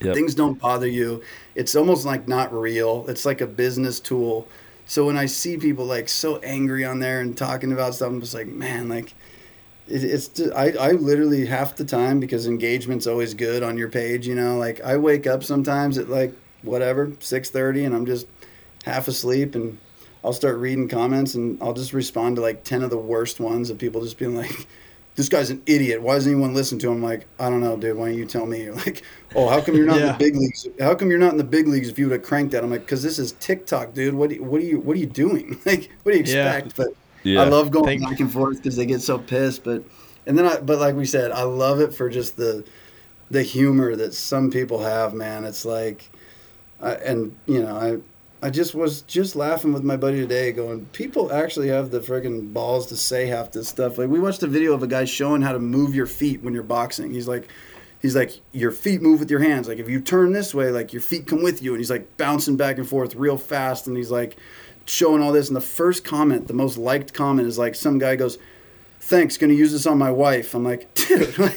[0.00, 0.14] Yep.
[0.14, 1.22] things don't bother you.
[1.54, 3.06] It's almost like not real.
[3.08, 4.48] It's like a business tool.
[4.86, 8.20] So when I see people like so angry on there and talking about stuff, I'm
[8.20, 9.14] just like, man, like
[9.86, 13.88] it, it's just, I, I literally half the time because engagement's always good on your
[13.88, 16.32] page you know like i wake up sometimes at like
[16.62, 18.26] whatever 6.30 and i'm just
[18.88, 19.78] half asleep and
[20.24, 23.70] i'll start reading comments and i'll just respond to like 10 of the worst ones
[23.70, 24.66] of people just being like
[25.16, 26.00] this guy's an idiot.
[26.00, 26.98] Why doesn't anyone listen to him?
[26.98, 27.96] I'm like i don't know dude.
[27.96, 28.62] Why don't you tell me?
[28.62, 29.02] You're like
[29.34, 30.68] oh how come you're not in the big leagues?
[30.78, 32.62] How come you're not in the big leagues if you would have cranked that?
[32.62, 34.14] I'm like because this is tiktok dude.
[34.14, 35.58] What do you, what are you what are you doing?
[35.66, 36.52] Like what do you Yeah.
[36.58, 36.76] expect?
[36.76, 36.88] But
[37.24, 37.42] Yeah.
[37.42, 39.64] I love going Thank- back and forth because they get so pissed.
[39.64, 39.82] But
[40.24, 42.64] and then I, but like we said, I love it for just the
[43.28, 45.14] the humor that some people have.
[45.14, 46.08] Man, it's like,
[46.80, 47.98] I, and you know, I
[48.40, 52.52] I just was just laughing with my buddy today, going, people actually have the friggin'
[52.52, 53.98] balls to say half this stuff.
[53.98, 56.54] Like we watched a video of a guy showing how to move your feet when
[56.54, 57.10] you're boxing.
[57.10, 57.48] He's like.
[58.00, 59.66] He's like, your feet move with your hands.
[59.66, 61.72] Like, if you turn this way, like, your feet come with you.
[61.72, 63.88] And he's like bouncing back and forth real fast.
[63.88, 64.36] And he's like,
[64.88, 65.48] showing all this.
[65.48, 68.38] And the first comment, the most liked comment, is like some guy goes,
[69.00, 71.56] "Thanks, gonna use this on my wife." I'm like, dude, like,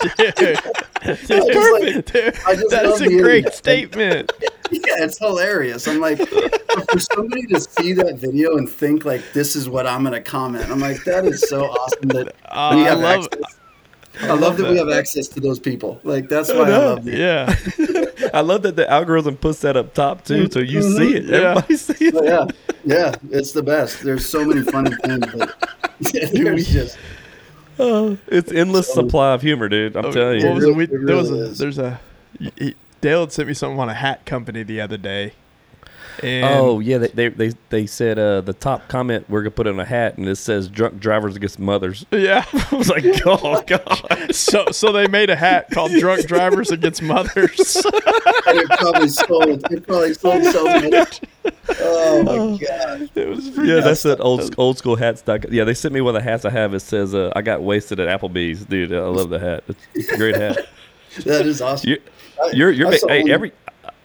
[0.00, 2.34] It's just perfect, dude.
[2.46, 3.54] I just That is a great internet.
[3.54, 4.32] statement.
[4.70, 5.86] yeah, it's hilarious.
[5.86, 10.02] I'm like, for somebody to see that video and think like this is what I'm
[10.04, 13.24] gonna comment, I'm like, that is so awesome that Uh, when you I have love-
[13.32, 13.54] access.
[14.20, 16.00] I, love that, we have access to those people.
[16.02, 17.54] Like that's why I, love the Yeah.
[18.34, 20.96] I love that the algorithm puts that up top too, so you Mm-hmm.
[20.96, 21.24] see it.
[21.26, 21.36] Yeah.
[21.50, 22.24] Everybody sees it.
[22.24, 22.46] Yeah,
[22.84, 24.02] yeah, it's the best.
[24.02, 25.24] There's so many funny things.
[25.32, 25.54] But
[26.32, 26.98] there's just
[27.78, 29.96] Oh, it's endless supply of humor, dude.
[29.96, 30.54] I'm telling What you.
[30.54, 30.74] was it?
[30.76, 32.00] We, there was a, there's a
[33.00, 35.32] Dale had sent me something on a hat company the other day.
[36.22, 39.66] And Oh yeah, they, they they they said uh, the top comment we're gonna put
[39.66, 42.04] on a hat and it says drunk drivers against mothers.
[42.12, 42.44] yeah.
[42.72, 44.34] I was like, oh god.
[44.34, 47.76] so so they made a hat called "Drunk Drivers Against Mothers."
[48.46, 49.72] and it probably sold.
[49.72, 50.92] It probably sold so many.
[51.80, 53.10] Oh my god!
[53.14, 55.22] it was Yeah, that's that old old school hats.
[55.22, 56.74] dot- Yeah, they sent me one of the hats I have.
[56.74, 58.92] It says uh, I got wasted at Applebee's, dude.
[58.92, 59.64] I love the hat.
[59.68, 60.66] It's, it's a great hat.
[61.24, 61.90] That is awesome.
[61.90, 61.98] You,
[62.52, 63.52] you're you're I saw hey every.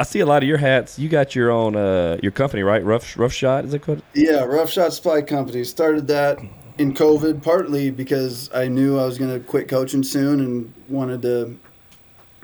[0.03, 0.99] I see a lot of your hats.
[0.99, 2.83] You got your own uh your company, right?
[2.83, 4.01] Rough Rough Shot is it called?
[4.13, 6.39] Yeah, Rough Shot Supply Company started that
[6.77, 11.21] in COVID, partly because I knew I was going to quit coaching soon and wanted
[11.21, 11.57] to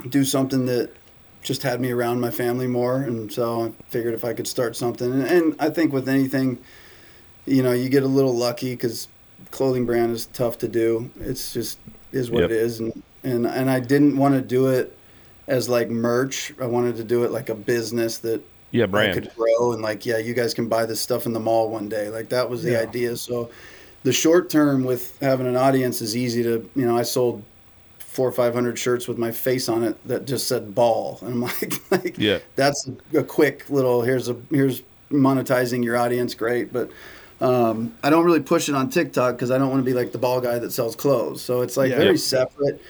[0.08, 0.94] do something that
[1.42, 4.78] just had me around my family more, and so I figured if I could start
[4.78, 6.60] something, and, and I think with anything,
[7.46, 9.10] you know, you get a little lucky because
[9.52, 11.12] clothing brand is tough to do.
[11.20, 11.78] It's just
[12.14, 12.52] is what Yep.
[12.52, 14.98] it is, and and and I didn't want to do it
[15.50, 16.54] as like merch.
[16.62, 20.06] I wanted to do it like a business that Yeah, I could grow and like
[20.06, 22.10] yeah, you guys can buy this stuff in the mall one day.
[22.10, 22.80] Like that was the Yeah.
[22.82, 23.18] idea.
[23.18, 23.50] So
[24.04, 27.44] the short term with having an audience is easy to you know I sold
[28.00, 31.34] four or five hundred shirts with my face on it that just said ball and
[31.34, 32.40] I'm like like Yeah.
[32.56, 34.82] that's a, a quick little here's a here's
[35.12, 36.92] monetizing your audience great but
[37.42, 40.12] um, I don't really push it on TikTok because I don't want to be like
[40.12, 41.98] the ball guy that sells clothes so it's like Yeah.
[41.98, 42.82] very separate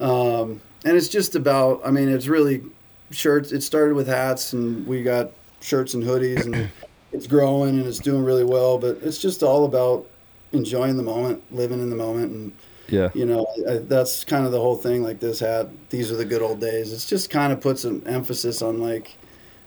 [0.00, 2.62] um, and it's just about I mean it's really
[3.10, 6.70] shirts it started with hats and we got shirts and hoodies and
[7.12, 10.06] it's growing and it's doing really well but it's just all about
[10.52, 12.52] enjoying the moment living in the moment and
[12.88, 13.08] Yeah.
[13.14, 16.24] you know I, that's kind of the whole thing like this hat these are the
[16.24, 19.16] good old days it's just kind of puts an emphasis on like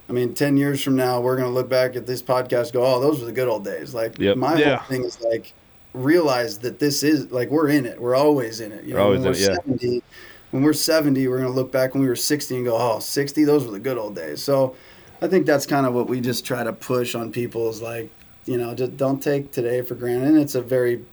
[0.08, 2.82] i mean 10 years from now we're going to look back at this podcast go
[2.84, 4.36] oh those were the good old days like Yep.
[4.38, 4.76] my Yeah.
[4.76, 5.52] whole thing is like
[5.94, 9.20] realize that this is like we're in it we're always in it you We're always
[9.20, 9.54] when we're it, yeah.
[9.64, 10.02] 70
[10.50, 12.98] when we're 70 we're going to look back when we were 60 and go oh
[12.98, 14.74] 60 those were the good old days so
[15.22, 18.10] i think that's kind of what we just try to push on people is like
[18.44, 21.04] you know just don't take today for granted and it's a very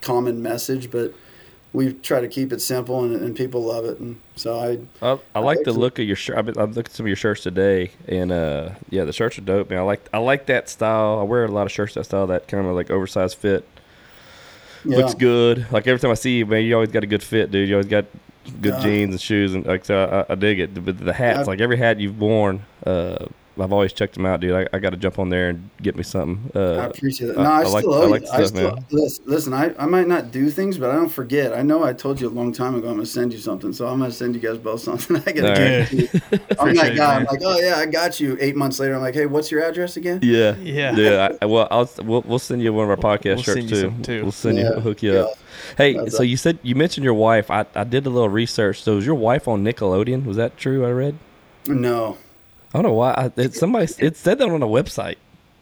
[0.00, 1.12] common message but
[1.72, 4.58] we try to keep it simple and, and people love it and so
[5.02, 6.38] i I, I like the look of your shirt.
[6.38, 9.38] I've, been- I've looked at some of your shirts today, and uh, yeah, the shirts
[9.38, 9.70] are dope.
[9.70, 11.18] Man, I like I like that style.
[11.20, 13.68] I wear a lot of shirts that style, that kind of like oversized fit.
[14.84, 14.96] Yeah.
[14.98, 15.66] Looks good.
[15.70, 17.68] Like every time I see you, man, you always got a good fit, dude.
[17.68, 18.04] You always got
[18.60, 20.84] good jeans and shoes, and like so, I, I dig it.
[20.84, 23.26] But the hats, I've- like every hat you've worn, uh,
[23.62, 24.52] I've always checked them out, dude.
[24.54, 26.50] I, I got to jump on there and get me something.
[26.54, 27.38] I Uh, appreciate it.
[27.38, 28.26] I- No, I, I like- still I owe like you.
[28.28, 28.84] the I stuff, still man.
[28.90, 29.24] listen.
[29.26, 31.52] listen I, I might not do things, but I don't forget.
[31.52, 33.86] I know I told you a long time ago I'm gonna send you something, so
[33.86, 35.16] I'm gonna send you guys both something.
[35.26, 35.60] I gotta All right.
[35.60, 36.08] it you.
[36.32, 37.14] I'm Appreciate that it, guy.
[37.16, 38.36] I'm like, oh yeah, I got you.
[38.40, 40.20] Eight months later, I'm like, hey, what's your address again?
[40.22, 40.96] yeah, Yeah.
[40.96, 41.28] yeah.
[41.42, 43.90] I, well, I'll we'll, we'll send you one of our podcast We'll shirts send you
[43.90, 44.02] too.
[44.02, 44.22] too.
[44.22, 45.20] We'll send you, Yeah, we'll hook you yeah.
[45.20, 45.38] up.
[45.76, 46.28] Hey, That's so up.
[46.28, 47.50] you said you mentioned your wife.
[47.50, 48.82] I, I did a little research.
[48.82, 50.24] So is your wife on Nickelodeon?
[50.24, 50.84] Was that true?
[50.86, 51.16] I read.
[51.68, 52.16] No,
[52.72, 53.12] I don't know why.
[53.12, 55.16] I, it, somebody it said that on a website.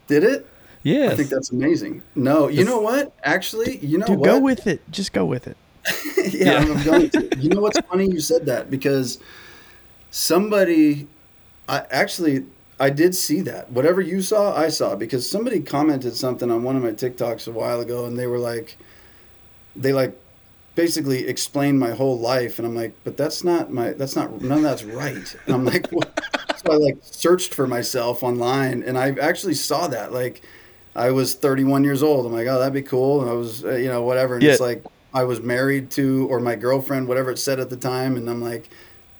[0.07, 0.47] did it?
[0.83, 1.11] Yeah.
[1.11, 2.03] I think that's amazing.
[2.15, 3.13] No, you know what?
[3.25, 4.27] Actually, you know Dude, what?
[4.27, 4.81] go with it.
[4.91, 5.57] Just go with it.
[6.17, 6.59] yeah, Yeah.
[6.59, 7.37] I'm going to.
[7.39, 8.07] You know what's funny?
[8.07, 9.19] You said that because
[10.11, 11.09] somebody,
[11.69, 12.45] I actually,
[12.79, 13.71] I did see that.
[13.73, 17.53] Whatever you saw, I saw because somebody commented something on one of my TikToks a
[17.53, 18.77] while ago, and they were like,
[19.75, 20.19] they like
[20.75, 24.59] basically explained my whole life, and I'm like, but that's not my, that's not none
[24.59, 25.37] of that's right.
[25.47, 26.19] And I'm like, what?
[26.65, 30.43] So I like searched for myself online, and I actually saw that like.
[30.97, 32.27] I was 31 years old.
[32.27, 33.21] I'm like, oh, that'd be cool.
[33.21, 34.35] And I was, uh, you know, whatever.
[34.35, 37.77] And it's like, I was married to, or my girlfriend, whatever it said at the
[37.77, 38.17] time.
[38.17, 38.69] And I'm like,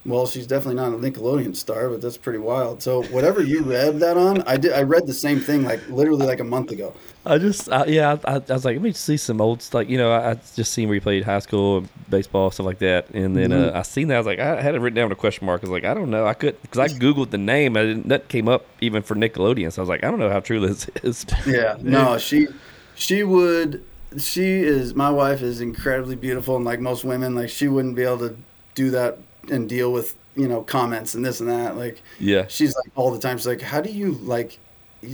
[0.09, 2.83] well, she's definitely not a Nickelodeon star, but that's pretty wild.
[2.83, 4.73] So whatever you read that on, I did.
[4.73, 6.95] I read the same thing like literally like a month ago.
[7.27, 9.89] I just, I, yeah, I, I was like, let me see some old stuff.
[9.89, 13.11] You know, I, I just seen where you played high school, baseball, stuff like that.
[13.11, 13.77] And then Mm-hmm.
[13.77, 14.15] uh, I seen that.
[14.15, 15.61] I was like, I had it written down with a question mark.
[15.61, 16.27] I was like, I don't know.
[16.27, 17.77] I could, because I Googled the name.
[17.77, 19.73] I didn't, that came up even for Nickelodeon.
[19.73, 21.27] So I was like, I don't know how true this is.
[21.47, 21.77] Yeah.
[21.83, 22.47] No, she,
[22.95, 23.85] she would.
[24.17, 24.95] She is.
[24.95, 28.37] My wife is incredibly beautiful, and like most women, like she wouldn't be able to
[28.75, 29.19] do that
[29.51, 31.77] and deal with you know comments and this and that.
[31.77, 32.47] Like Yeah.
[32.49, 33.39] she's like all the time.
[33.39, 34.59] She's like, how do you like?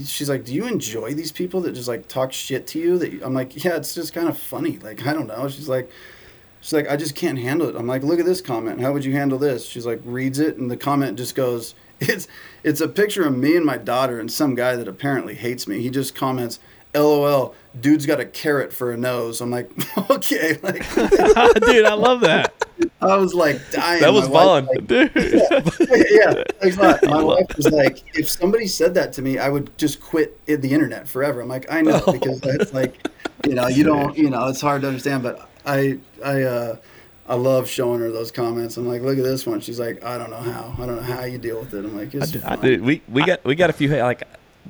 [0.05, 2.97] She's like, do you enjoy these people that just like talk shit to you?
[2.97, 4.77] That you, I'm like, yeah, it's just kind of funny.
[4.79, 5.47] Like I don't know.
[5.47, 5.89] She's like,
[6.61, 7.75] she's like, I just can't handle it.
[7.75, 8.81] I'm like, look at this comment.
[8.81, 9.65] How would you handle this?
[9.65, 12.27] She's like, reads it, and the comment just goes, it's
[12.63, 15.81] it's a picture of me and my daughter and some guy that apparently hates me.
[15.81, 16.59] He just comments.
[16.95, 19.41] LOL, dude's got a carrot for a nose.
[19.41, 19.69] I'm like,
[20.09, 22.53] okay, like Dude, I love that.
[23.01, 24.01] I was like dying.
[24.01, 25.11] That was fun, like, dude.
[25.15, 27.03] yeah, thanks a lot.
[27.03, 30.71] My wife was like, if somebody said that to me, I would just quit the
[30.71, 31.41] internet forever.
[31.41, 33.07] I'm like, I know because that's like,
[33.45, 35.23] you know, you don't, you know, it's hard to understand.
[35.23, 36.77] But I, I, uh,
[37.27, 38.77] I love showing her those comments.
[38.77, 39.59] I'm like, look at this one.
[39.59, 40.75] She's like, I don't know how.
[40.77, 41.79] I don't know how you deal with it.
[41.79, 42.55] I'm like, it's I do- I.
[42.55, 44.23] Dude, we, we got we got a few like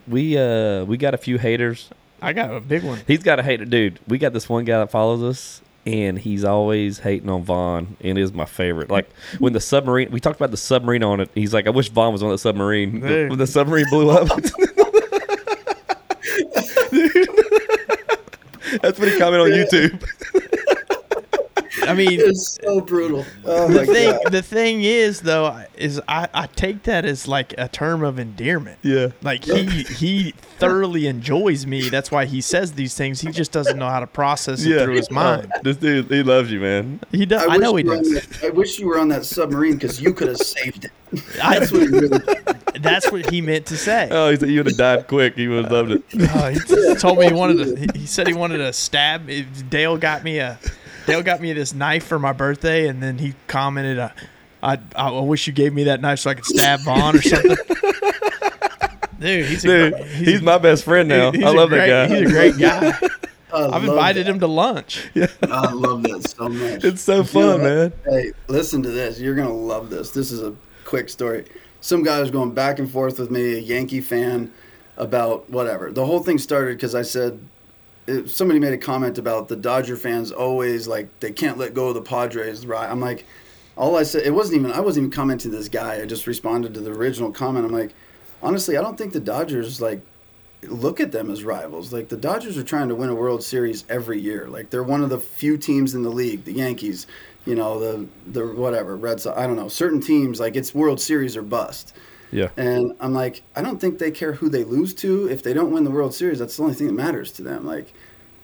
[0.08, 1.90] we uh we got a few haters.
[2.26, 3.00] I got a big one.
[3.06, 4.00] He's got a hater, dude.
[4.08, 8.18] We got this one guy that follows us, and he's always hating on Von, and
[8.18, 8.90] is my favorite.
[8.90, 9.08] Like
[9.38, 11.30] when the submarine, we talked about the submarine on it.
[11.36, 13.30] He's like, I wish Von was on the submarine Dude.
[13.30, 14.28] when the submarine blew up.
[18.82, 20.04] That's what he commented on YouTube.
[21.88, 23.26] I mean, It's so brutal.
[23.46, 24.32] Oh the my thing god.
[24.32, 28.80] the thing is though is I, I take that as like a term of endearment.
[28.84, 29.08] Yeah.
[29.22, 31.90] Like he he thoroughly enjoys me.
[31.90, 33.22] That's why he says these things.
[33.22, 35.52] He just doesn't know how to process it through his mind.
[35.56, 37.00] Uh, this dude, he loves you, man.
[37.12, 37.44] He does.
[37.44, 38.14] I, wish know he you were on does.
[38.28, 40.92] that- I wish you were on that submarine because you could have saved it.
[41.42, 42.20] I- That's what he really.
[42.82, 44.10] That's what he meant to say.
[44.12, 45.36] Oh, he said you would have died quick.
[45.36, 46.04] He would have loved it.
[46.36, 47.76] Oh, he t- told me he wanted to.
[47.94, 49.30] he- He said he wanted to stab.
[49.70, 50.60] Dale got me a.
[51.06, 54.10] Dale got me this knife for my birthday, and then he commented, uh,
[54.64, 57.56] "I I wish you gave me that knife so I could stab Von or something."
[59.20, 61.32] Dude, he's a, Dude, great- he's, a- my best friend now.
[61.32, 62.16] he's I a love great- that guy.
[62.20, 62.94] He's a great guy.
[63.54, 64.32] I've invited that.
[64.32, 65.08] him to lunch.
[65.16, 66.84] I love that so much.
[66.84, 67.62] It's so You fun, what?
[67.62, 67.94] man.
[68.04, 69.18] Hey, listen to this.
[69.18, 70.12] You're gonna love this.
[70.12, 70.54] This is a
[70.84, 71.46] quick story.
[71.80, 74.52] Some guy was going back and forth with me, a Yankee fan,
[74.98, 75.90] about whatever.
[75.92, 77.40] The whole thing started because I said
[78.08, 81.90] it, somebody made a comment about the Dodger fans always like they can't let go
[81.90, 82.66] of the Padres.
[82.66, 82.90] Right?
[82.90, 83.26] I'm like,
[83.78, 86.02] all I said it wasn't even I wasn't even commenting this guy.
[86.02, 87.66] I just responded to the original comment.
[87.66, 87.94] I'm like,
[88.42, 90.02] honestly, I don't think the Dodgers like
[90.64, 91.92] look at them as rivals.
[91.94, 94.48] Like the Dodgers are trying to win a World Series every year.
[94.48, 96.44] Like they're one of the few teams in the league.
[96.46, 97.08] The Yankees,
[97.46, 99.38] you know, the the whatever Red Sox.
[99.38, 99.68] I don't know.
[99.68, 101.94] Certain teams like it's World Series or bust.
[102.36, 102.50] Yeah.
[102.58, 105.30] And I'm like, I don't think they care who they lose to.
[105.30, 107.66] If they don't win the World Series, that's the only thing that matters to them.
[107.66, 107.94] Like,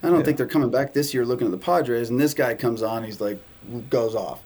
[0.02, 0.24] I don't Yeah.
[0.24, 2.10] think they're coming back this year looking at the Padres.
[2.10, 3.38] And this guy comes on, he's like,
[3.90, 4.40] goes off.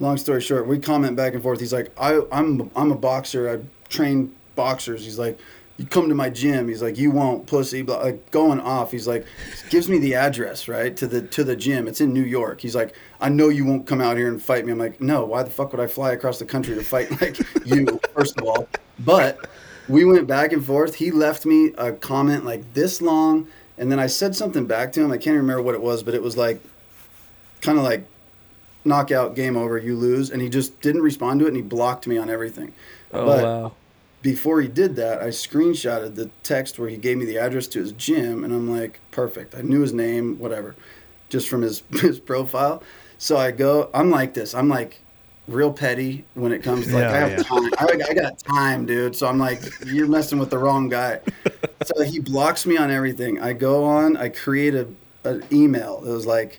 [0.00, 1.60] Long story short, we comment back and forth.
[1.60, 3.48] He's like, I, I'm, I'm a boxer.
[3.48, 5.04] I train boxers.
[5.04, 5.38] He's like,
[5.78, 6.68] you come to my gym.
[6.68, 7.82] He's like, you won't, pussy.
[7.82, 8.90] Like going off.
[8.92, 9.26] He's like,
[9.68, 11.86] gives me the address right to the to the gym.
[11.86, 12.60] It's in New York.
[12.60, 14.72] He's like, I know you won't come out here and fight me.
[14.72, 15.24] I'm like, no.
[15.26, 18.00] Why the fuck would I fly across the country to fight like you?
[18.14, 18.68] First of all,
[19.00, 19.46] but
[19.88, 20.94] we went back and forth.
[20.94, 23.46] He left me a comment like this long,
[23.76, 25.12] and then I said something back to him.
[25.12, 26.60] I can't remember what it was, but it was like,
[27.60, 28.04] kind of like,
[28.84, 30.30] knockout, game over, you lose.
[30.30, 32.72] And he just didn't respond to it, and he blocked me on everything.
[33.12, 33.72] Oh But- wow.
[34.26, 37.78] Before he did that, I screenshotted the text where he gave me the address to
[37.78, 39.54] his gym, and I'm like, perfect.
[39.54, 40.74] I knew his name, whatever,
[41.28, 42.82] just from his his profile.
[43.18, 44.52] So I go, I'm like this.
[44.52, 45.00] I'm like
[45.46, 47.42] real petty when it comes to like Yeah, I have yeah.
[47.44, 47.70] time.
[47.78, 49.14] I, I got time, dude.
[49.14, 51.20] So I'm like, you're messing with the wrong guy.
[51.84, 53.40] So he blocks me on everything.
[53.40, 54.88] I go on, I create a
[55.22, 56.02] an email.
[56.04, 56.58] It was like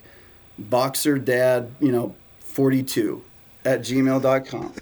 [0.58, 3.22] boxer dad, you know, 42
[3.66, 4.72] at gmail.com.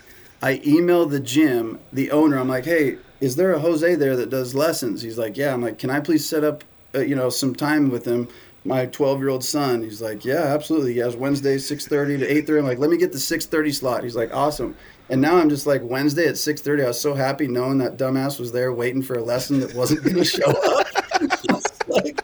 [0.43, 2.39] I email the gym, the owner.
[2.39, 5.03] I'm like, hey, is there a Jose there that does lessons?
[5.03, 5.53] He's like, yeah.
[5.53, 6.65] I'm like, can I please set up,
[6.95, 8.29] uh, you know, some time with him?
[8.65, 9.83] My 12 year old son.
[9.83, 10.95] He's like, yeah, absolutely.
[10.95, 12.59] He has Wednesday 6:30 to 8:30.
[12.59, 14.03] I'm like, let me get the 6:30 slot.
[14.03, 14.77] He's like, awesome.
[15.09, 16.85] And now I'm just like Wednesday at 6:30.
[16.85, 20.03] I was so happy knowing that dumbass was there waiting for a lesson that wasn't
[20.03, 20.87] going to show up.
[21.89, 22.21] Like,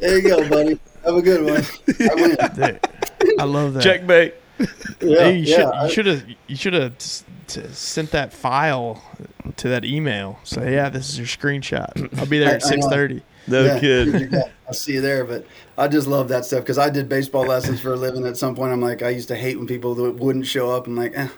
[0.00, 0.78] there you go, buddy.
[1.04, 1.64] Have a good one.
[2.10, 2.80] I win.
[3.38, 3.82] I love that.
[3.82, 4.34] Checkmate.
[4.58, 4.66] Yeah,
[5.00, 6.94] Hey, you yeah, you should have you should have
[7.50, 9.02] sent that file
[9.56, 10.38] to that email.
[10.44, 12.18] Say, yeah, this is your screenshot.
[12.18, 13.22] I'll be there at six thirty.
[13.46, 14.30] No Yeah, kid.
[14.32, 15.24] yeah, I'll see you there.
[15.24, 15.46] But
[15.76, 18.26] I just love that stuff because I did baseball lessons for a living.
[18.26, 20.86] At some point, I'm like, I used to hate when people wouldn't show up.
[20.86, 21.28] I'm like, eh.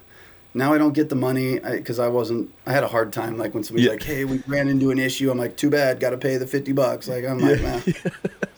[0.53, 2.53] Now I don't get the money because I, wasn't.
[2.65, 3.37] I had a hard time.
[3.37, 3.93] Like when somebody's Yeah.
[3.93, 6.01] like, "Hey, we ran into an issue." I'm like, "Too bad.
[6.01, 7.81] Got to pay the fifty bucks." Like I'm like, man.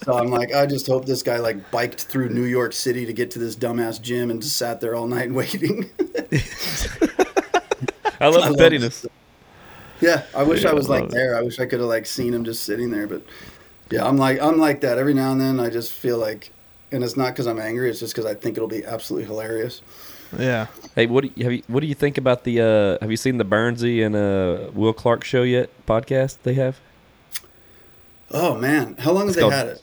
[0.04, 3.14] So I'm like, I just hope this guy like biked through New York City to
[3.14, 5.90] get to this dumbass gym and just sat there all night waiting.
[8.24, 9.06] I love I the love pettiness.
[10.02, 11.12] Yeah, I wish Yeah, I was I like it.
[11.12, 11.36] there.
[11.38, 13.08] I wish I could have like seen him just sitting there.
[13.08, 13.22] But
[13.92, 15.60] yeah, I'm like I'm like that every now and then.
[15.60, 16.52] I just feel like,
[16.92, 17.90] and it's not because I'm angry.
[17.90, 19.82] It's just because I think it'll be absolutely hilarious.
[20.38, 20.68] Yeah.
[20.96, 23.18] Hey, what do you, have you what do you think about the uh have you
[23.18, 26.80] seen the Burnsy and uh Will Clark show yet podcast they have?
[28.32, 29.82] Oh man, how long have they called- had it?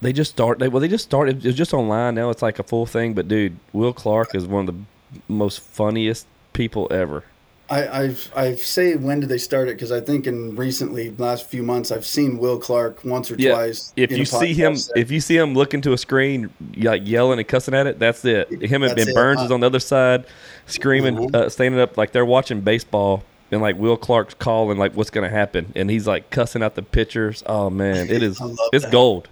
[0.00, 2.62] They just start they well they just started it's just online now it's like a
[2.62, 4.80] full thing but dude, Will Clark is one of the
[5.26, 7.24] most funniest people ever.
[7.70, 9.76] I I've, I say when did they start it?
[9.76, 13.50] Because I think in recently last few months I've seen Will Clark once or Yeah,
[13.52, 13.92] twice.
[13.96, 14.96] If you see him, podcast set.
[14.96, 18.24] if you see him looking to a screen, like yelling and cussing at it, that's
[18.24, 18.48] it.
[18.50, 19.14] Him and, That's and it.
[19.14, 20.24] Burns Uh, is on the other side,
[20.66, 21.34] screaming, Mhm.
[21.34, 23.22] uh, standing up like they're watching baseball,
[23.52, 26.82] and like Will Clark's calling like what's gonna happen, and he's like cussing out the
[26.82, 27.42] pitchers.
[27.46, 28.40] Oh man, it is
[28.72, 28.92] it's that.
[28.92, 29.28] gold.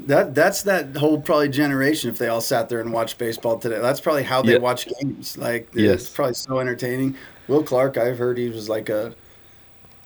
[0.00, 2.08] That that's that whole probably generation.
[2.10, 4.58] If they all sat there and watched baseball today, that's probably how they Yeah.
[4.58, 5.36] watch games.
[5.36, 6.02] Like Yes.
[6.02, 7.16] it's probably so entertaining.
[7.48, 9.14] Will Clark, I've heard he was like a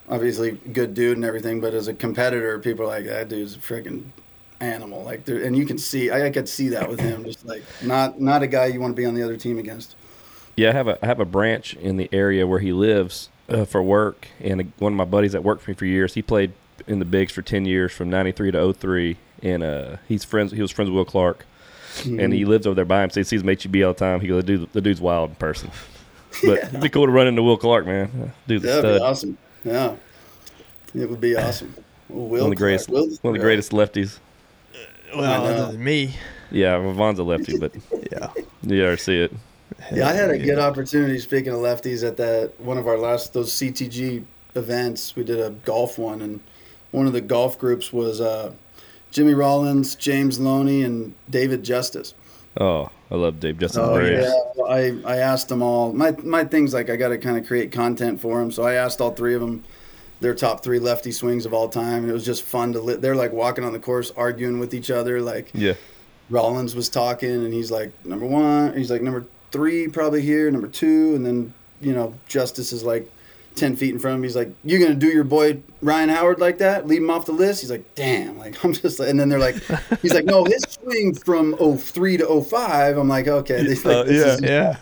[0.09, 3.59] obviously good dude and everything, but as a competitor, people are like that dude's a
[3.59, 4.05] freaking
[4.61, 5.03] animal.
[5.03, 7.25] Like, and you can see, I, I could see that with him.
[7.25, 9.95] Just like not not a guy you want to be on the other team against.
[10.57, 13.65] Yeah, I have a I have a branch in the area where he lives uh,
[13.67, 16.23] for work, and a, one of my buddies that worked for me for years, he
[16.23, 16.53] played
[16.87, 20.53] in the bigs for ten years, from '93 to 03, and uh, he's friends.
[20.53, 21.45] He was friends with Will Clark,
[22.05, 22.33] and Mm-hmm.
[22.33, 23.11] he lives over there by him.
[23.11, 24.21] So he sees him at HEB all the time.
[24.21, 25.71] He goes, "The, dude, the dude's wild in person."
[26.45, 28.33] But it'd be cool to run into Will Clark, man.
[28.47, 28.99] Dude's a That'd stud.
[29.01, 29.39] be awesome.
[29.65, 29.95] Yeah,
[30.95, 31.75] it would be awesome.
[32.09, 34.19] Will One of the greatest, Clark, Will- one of the greatest lefties.
[35.15, 36.15] Well, other than me.
[36.51, 37.73] Yeah, Von's a lefty, but
[38.11, 38.29] Yeah.
[38.63, 39.33] you ever see it?
[39.93, 41.19] Yeah, I had a good opportunity.
[41.19, 44.25] Speaking of lefties, at that one of our last those CTG
[44.55, 46.41] events, we did a golf one, and
[46.91, 48.53] one of the golf groups was uh,
[49.13, 52.15] Jimmy Rollins, James Loney, and David Justice.
[52.61, 53.79] Oh, I love Dave Justice.
[53.79, 54.27] Oh Braves.
[54.59, 55.93] yeah, I I asked them all.
[55.93, 58.75] My my things like I got to kind of create content for them, so I
[58.75, 59.63] asked all three of them.
[60.21, 62.81] their top three lefty swings of all time, and it was just fun to.
[62.81, 65.21] Li- they're like walking on the course, arguing with each other.
[65.21, 65.75] Like Yeah.
[66.31, 68.77] Rollins was talking, and he's like number one.
[68.77, 70.51] He's like number three, probably here.
[70.51, 73.11] Number two, and then you know Justice is like
[73.55, 74.23] ten feet in front of him.
[74.25, 76.87] He's like, "You're gonna do your boy Ryan Howard like that?
[76.87, 79.39] Leave him off the list?" He's like, "Damn!" Like I'm just like, and then they're
[79.39, 79.57] like,
[80.03, 82.97] "He's like, no, his swing from 03 to 05.
[82.97, 84.25] I'm like, okay, this, like, Uh, yeah.
[84.35, 84.77] is- Yeah.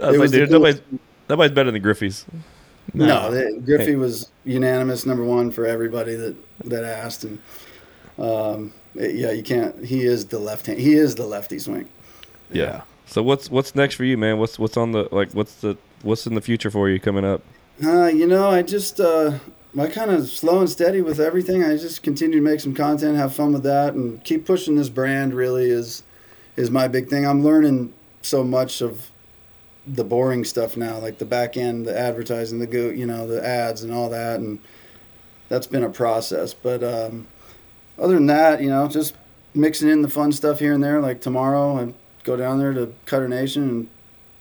[0.00, 0.80] I was like, was dude, nobody's,
[1.28, 2.24] nobody's better than Griffey's.
[2.94, 6.34] No, they, Griffey was unanimous number one for everybody that
[6.64, 7.38] that asked, and
[8.18, 9.84] um, yeah, you can't.
[9.84, 10.78] He is the left hand.
[10.80, 11.88] He is the lefty swing.
[12.50, 12.82] Yeah.
[13.06, 14.38] So what's what's next for you, man?
[14.38, 15.32] What's what's on the like?
[15.32, 17.42] What's the what's in the future for you coming up?
[17.80, 19.38] Uh, you know, I just uh,
[19.78, 21.64] I kind of slow and steady with everything.
[21.64, 24.88] I just continue to make some content, have fun with that, and keep pushing this
[24.88, 25.34] brand.
[25.34, 26.02] Really is
[26.56, 27.26] is my big thing.
[27.26, 29.10] I'm learning so much of
[29.86, 33.44] the boring stuff now, like the back end, the advertising, the go, you know, the
[33.44, 34.60] ads and all that, and
[35.48, 36.54] that's been a process.
[36.54, 37.26] But um,
[37.98, 39.14] other than that, you know, just
[39.54, 41.00] mixing in the fun stuff here and there.
[41.00, 43.88] Like tomorrow, I go down there to Cutter Nation and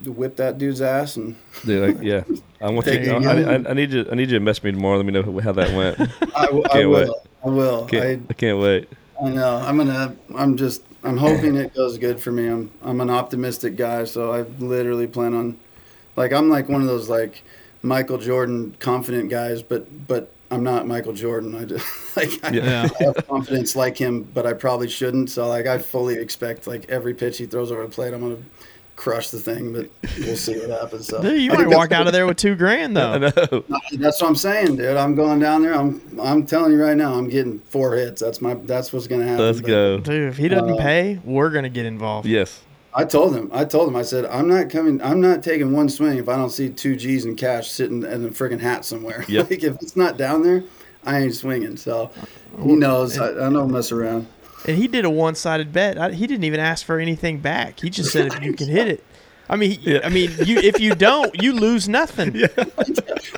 [0.07, 1.35] whip that dude's ass and.
[1.65, 2.23] Dude, like, yeah,
[2.61, 3.11] I want you.
[3.13, 3.41] I.
[3.41, 4.05] I, I need you.
[4.11, 4.97] I need you to mess me tomorrow.
[4.97, 5.99] Let me know how that went.
[6.35, 7.07] I, w- I Can't wait.
[7.07, 7.23] will.
[7.43, 7.85] I will.
[7.85, 8.89] I, Can't, I can't wait.
[9.23, 9.57] I know.
[9.57, 10.15] I'm gonna.
[10.35, 10.83] I'm just.
[11.03, 12.47] I'm hoping it goes good for me.
[12.47, 12.71] I'm.
[12.83, 15.57] I'm an optimistic guy, so I literally plan on.
[16.15, 17.41] Like I'm like one of those like
[17.83, 21.55] Michael Jordan confident guys, but but I'm not Michael Jordan.
[21.55, 21.85] I just
[22.17, 22.87] like Yeah.
[22.99, 25.29] I have confidence like him, but I probably shouldn't.
[25.29, 28.37] So like I fully expect like every pitch he throws over the plate, I'm gonna
[29.01, 29.73] crush the thing.
[29.73, 31.07] But we'll see what happens.
[31.07, 33.29] So Dude, you I might walk out of there with two grand I though.
[33.51, 33.63] know.
[33.93, 34.95] That's what I'm saying, dude.
[34.95, 35.73] I'm going down there.
[35.73, 38.21] I'm I'm telling you right now, I'm getting four hits.
[38.21, 39.43] That's my that's what's gonna happen.
[39.45, 39.97] Let's But go.
[39.99, 42.27] Dude, if he doesn't Uh, pay, we're gonna get involved.
[42.27, 42.61] Yes.
[42.93, 43.49] I told him.
[43.53, 43.95] I told him.
[43.95, 45.01] I said I'm not coming.
[45.01, 48.25] I'm not taking one swing if I don't see two G's in cash sitting in
[48.25, 49.25] a freaking hat somewhere.
[49.27, 49.49] Yep.
[49.49, 50.63] like if it's not down there,
[51.05, 51.77] I ain't swinging.
[51.77, 52.11] So
[52.61, 53.17] he knows.
[53.17, 54.27] I, I don't mess around.
[54.67, 55.97] And he did a one-sided bet.
[55.97, 57.79] I, he didn't even ask for anything back.
[57.79, 59.03] He just said if you can hit it.
[59.49, 62.41] I mean, he- I mean, you if you don't, you lose nothing.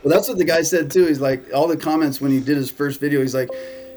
[0.03, 1.05] Well, that's what the guy said too.
[1.05, 3.21] He's like all the comments when he did his first video.
[3.21, 3.49] He's like,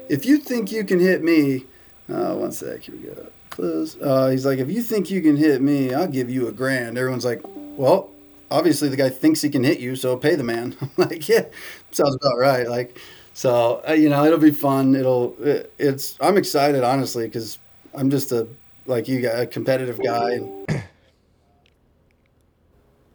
[0.09, 1.65] if you think you can hit me,
[2.09, 2.83] uh, one sec.
[2.83, 3.27] Here we go.
[3.49, 3.97] Close.
[3.99, 6.97] Uh, he's like, if you think you can hit me, I'll give you a grand.
[6.97, 8.09] Everyone's like, well,
[8.49, 10.77] obviously the guy thinks he can hit you, so pay the man.
[10.81, 11.45] I'm like, yeah,
[11.91, 12.67] sounds about right.
[12.69, 12.97] Like,
[13.37, 14.95] so uh, you know, it'll be fun.
[14.95, 15.35] It'll.
[15.39, 16.17] It, it's.
[16.19, 17.59] I'm excited honestly because
[17.93, 18.47] I'm just a
[18.87, 20.31] like you guy, a competitive guy.
[20.31, 20.83] And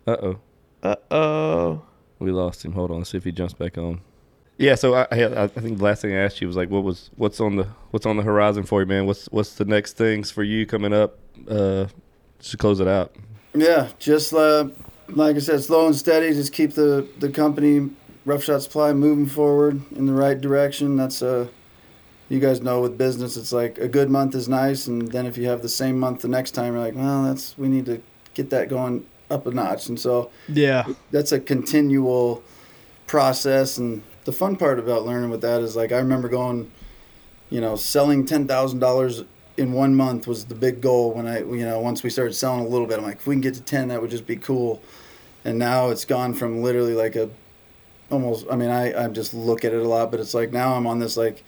[0.07, 0.39] Uh oh.
[0.85, 1.83] Uh oh.
[2.21, 2.71] We lost him.
[2.71, 2.99] Hold on.
[2.99, 4.01] Let's see if he jumps back on.
[4.59, 4.77] Yeah.
[4.77, 7.11] So I, I, I think the last thing I asked you was like, what was
[7.17, 9.07] what's on the what's on the horizon for you, man?
[9.07, 11.19] What's what's the next things for you coming up?
[11.51, 11.87] Uh,
[12.39, 13.17] just to close it out.
[13.55, 14.69] Yeah, just uh,
[15.09, 16.33] like I said, slow and steady.
[16.33, 17.91] Just keep the the company
[18.25, 20.97] Rough Shot Supply moving forward in the right direction.
[20.97, 21.49] That's uh,
[22.29, 25.37] you guys know with business, it's like a good month is nice, and then if
[25.37, 28.01] you have the same month the next time, you're like, well, that's we need to
[28.35, 29.89] get that going up a notch.
[29.89, 30.87] And so Yeah.
[31.11, 32.43] that's a continual
[33.07, 36.71] process and the fun part about learning with that is like i remember going
[37.51, 39.27] you know selling $10000
[39.59, 42.65] in one month was the big goal when i you know once we started selling
[42.65, 44.37] a little bit i'm like if we can get to 10 that would just be
[44.37, 44.83] cool
[45.45, 47.29] and now it's gone from literally like a
[48.13, 50.75] almost i mean i i just look at it a lot but it's like now
[50.75, 51.43] i'm on this like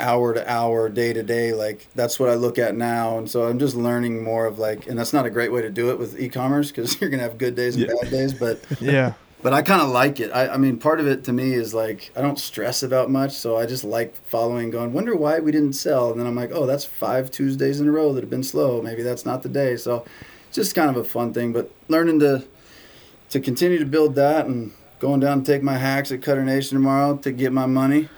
[0.00, 3.44] hour to hour day to day like that's what i look at now and so
[3.46, 5.98] i'm just learning more of like and that's not a great way to do it
[5.98, 7.94] with e-commerce because you're gonna have good days and Yeah.
[8.02, 9.12] bad days but Yeah.
[9.42, 10.30] but I kind of like it.
[10.30, 13.32] I, I mean, part of it to me is like I don't stress about much,
[13.32, 14.70] so I just like following.
[14.70, 17.88] Going, wonder why we didn't sell, and then I'm like, oh, that's five Tuesdays in
[17.88, 18.80] a row that have been slow.
[18.80, 19.76] Maybe that's not the day.
[19.76, 20.04] So,
[20.46, 21.52] it's just kind of a fun thing.
[21.52, 22.44] But learning to
[23.30, 24.70] to continue to build that and
[25.02, 28.08] going down to take my hacks at Cutter Nation tomorrow to get my money,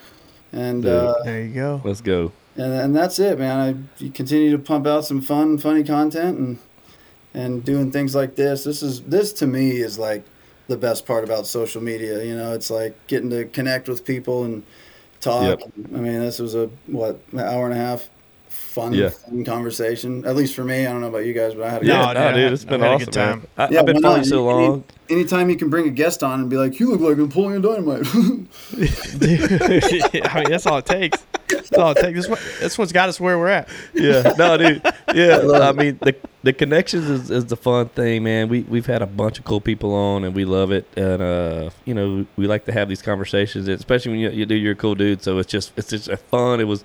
[0.52, 0.92] and Dude.
[0.92, 1.80] uh, There you go.
[1.82, 2.30] Let's go.
[2.56, 3.88] and and that's it, man.
[3.98, 6.58] I continue to pump out some fun, funny content and
[7.32, 8.64] and doing things like this.
[8.64, 10.24] This is this to me is like
[10.68, 12.22] the best part about social media.
[12.22, 14.62] You know, it's like getting to connect with people and
[15.22, 15.58] talk.
[15.58, 15.72] Yep.
[15.94, 18.10] I mean, this was a what an hour and a half
[18.74, 19.08] fun, Yeah.
[19.10, 20.24] fun conversation.
[20.26, 20.86] At least for me.
[20.86, 22.32] I don't know about you guys, but I had a No, Yeah, dude, no, I
[22.32, 23.46] dude, had- it's I been had a awesome, good time.
[23.56, 24.24] I, Yeah, I've been why following not?
[24.26, 24.84] you so Any- long.
[25.10, 28.04] Anytime you can bring a guest on and be like, "You look like Napoleon Dynamite,"
[28.72, 29.52] Dude,
[30.26, 31.18] I mean, that's all it takes.
[31.48, 32.20] That's all it takes.
[32.20, 33.68] This one, this one's got us where we're at.
[33.94, 34.82] yeah, no, dude.
[35.14, 38.48] Yeah, I mean the the connections is, is the fun thing, man.
[38.48, 40.86] We we've had a bunch of cool people on, and we love it.
[40.96, 44.54] And uh, you know, we like to have these conversations, especially when you, you do.
[44.54, 46.60] You're a cool dude, so it's just it's just fun.
[46.60, 46.82] It was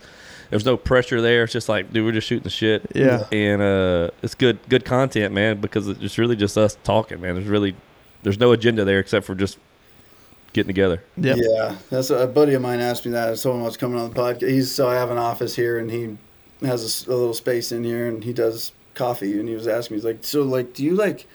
[0.49, 1.43] there's no pressure there.
[1.43, 2.85] It's just like, dude, we're just shooting the shit.
[2.95, 3.25] Yeah.
[3.31, 7.35] and uh, it's good good content, man, because it's really just us talking, man.
[7.35, 7.75] There's really
[8.23, 9.57] there's no agenda there except for just
[10.53, 11.03] getting together.
[11.17, 11.37] Yep.
[11.39, 13.37] Yeah, that's a, a buddy of mine asked me that.
[13.37, 14.49] Someone was coming on the podcast.
[14.49, 16.17] He's so I have an office here, and he
[16.65, 19.39] has a little space in here, and he does coffee.
[19.39, 21.27] And he was asking me, he's like, "So, like, do you like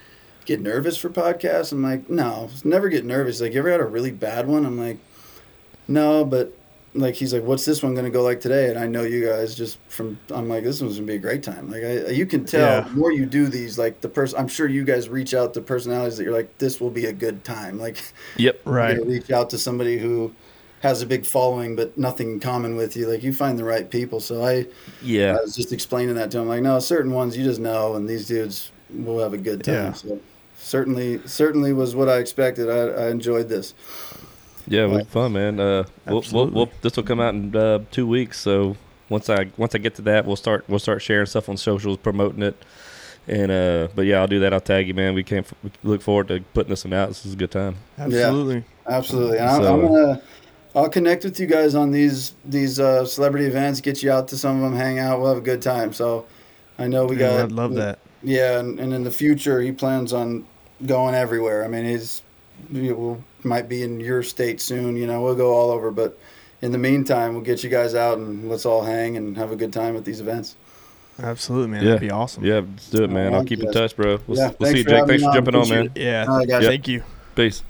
[0.44, 3.80] get nervous for podcasts?" I'm like, "No, never get nervous." He's like, "You ever had
[3.80, 4.98] a really bad one?" I'm like,
[5.88, 6.56] "No," but
[6.94, 9.54] like, he's like, "What's this one gonna go like today?" And I know you guys
[9.54, 10.18] just from.
[10.30, 12.80] I'm like, "This one's gonna be a great time." Like, I, you can tell Yeah.
[12.88, 14.38] the more you do these, like the person.
[14.38, 17.12] I'm sure you guys reach out to personalities that you're like, "This will be a
[17.12, 17.98] good time." Like.
[18.36, 18.60] Yep.
[18.64, 18.96] Right.
[18.96, 20.32] you reach out to somebody who
[20.80, 23.08] has a big following but nothing in common with you.
[23.08, 24.20] Like you find the right people.
[24.20, 24.66] So I,
[25.02, 25.36] Yeah.
[25.38, 26.48] I was just explaining that to him.
[26.48, 29.74] Like, no, certain ones you just know, and these dudes will have a good time.
[29.74, 29.92] Yeah.
[29.94, 30.20] So
[30.58, 32.68] certainly, certainly was what I expected.
[32.68, 33.72] I, I enjoyed this.
[34.66, 35.60] Yeah, it was fun, man.
[35.60, 36.54] Uh, we'll, we'll, Absolutely.
[36.54, 38.38] we'll, this will come out in uh, two weeks.
[38.40, 38.76] So
[39.08, 41.98] once I once I get to that, we'll start we'll start sharing stuff on socials,
[41.98, 42.56] promoting it.
[43.26, 44.52] And uh, but yeah, I'll do that.
[44.52, 45.14] I'll tag you, man.
[45.14, 47.08] We can't we look forward to putting this one out.
[47.08, 47.76] This is a good time.
[47.98, 48.64] Absolutely.
[48.88, 49.38] Absolutely.
[49.38, 50.22] And I'm, So- I'm gonna.
[50.76, 53.80] I'll connect with you guys on these these uh, celebrity events.
[53.80, 55.20] Get you out to some of them, hang out.
[55.20, 55.92] We'll have a good time.
[55.92, 56.26] So,
[56.80, 57.40] I know we Yeah, got.
[57.44, 58.00] I'd love that.
[58.24, 60.44] Yeah, and, and in the future, he plans on
[60.84, 61.64] going everywhere.
[61.64, 62.22] I mean, he's
[62.72, 64.96] he will, might be in your state soon.
[64.96, 65.90] You know, we'll go all over.
[65.90, 66.18] But
[66.62, 69.56] in the meantime, we'll get you guys out and let's all hang and have a
[69.56, 70.56] good time at these events.
[71.22, 71.82] Absolutely, man.
[71.82, 72.44] yeah, That'd be awesome.
[72.44, 73.32] Yeah, let's do it, man.
[73.32, 74.18] I'll like keep in touch, bro.
[74.26, 75.06] We'll, Yeah, we'll see you, Jake.
[75.06, 76.04] Thanks for jumping on, Appreciate man.
[76.04, 76.26] Yeah.
[76.28, 76.66] All right, guys.
[76.66, 77.04] Thank you.
[77.36, 77.62] Peace.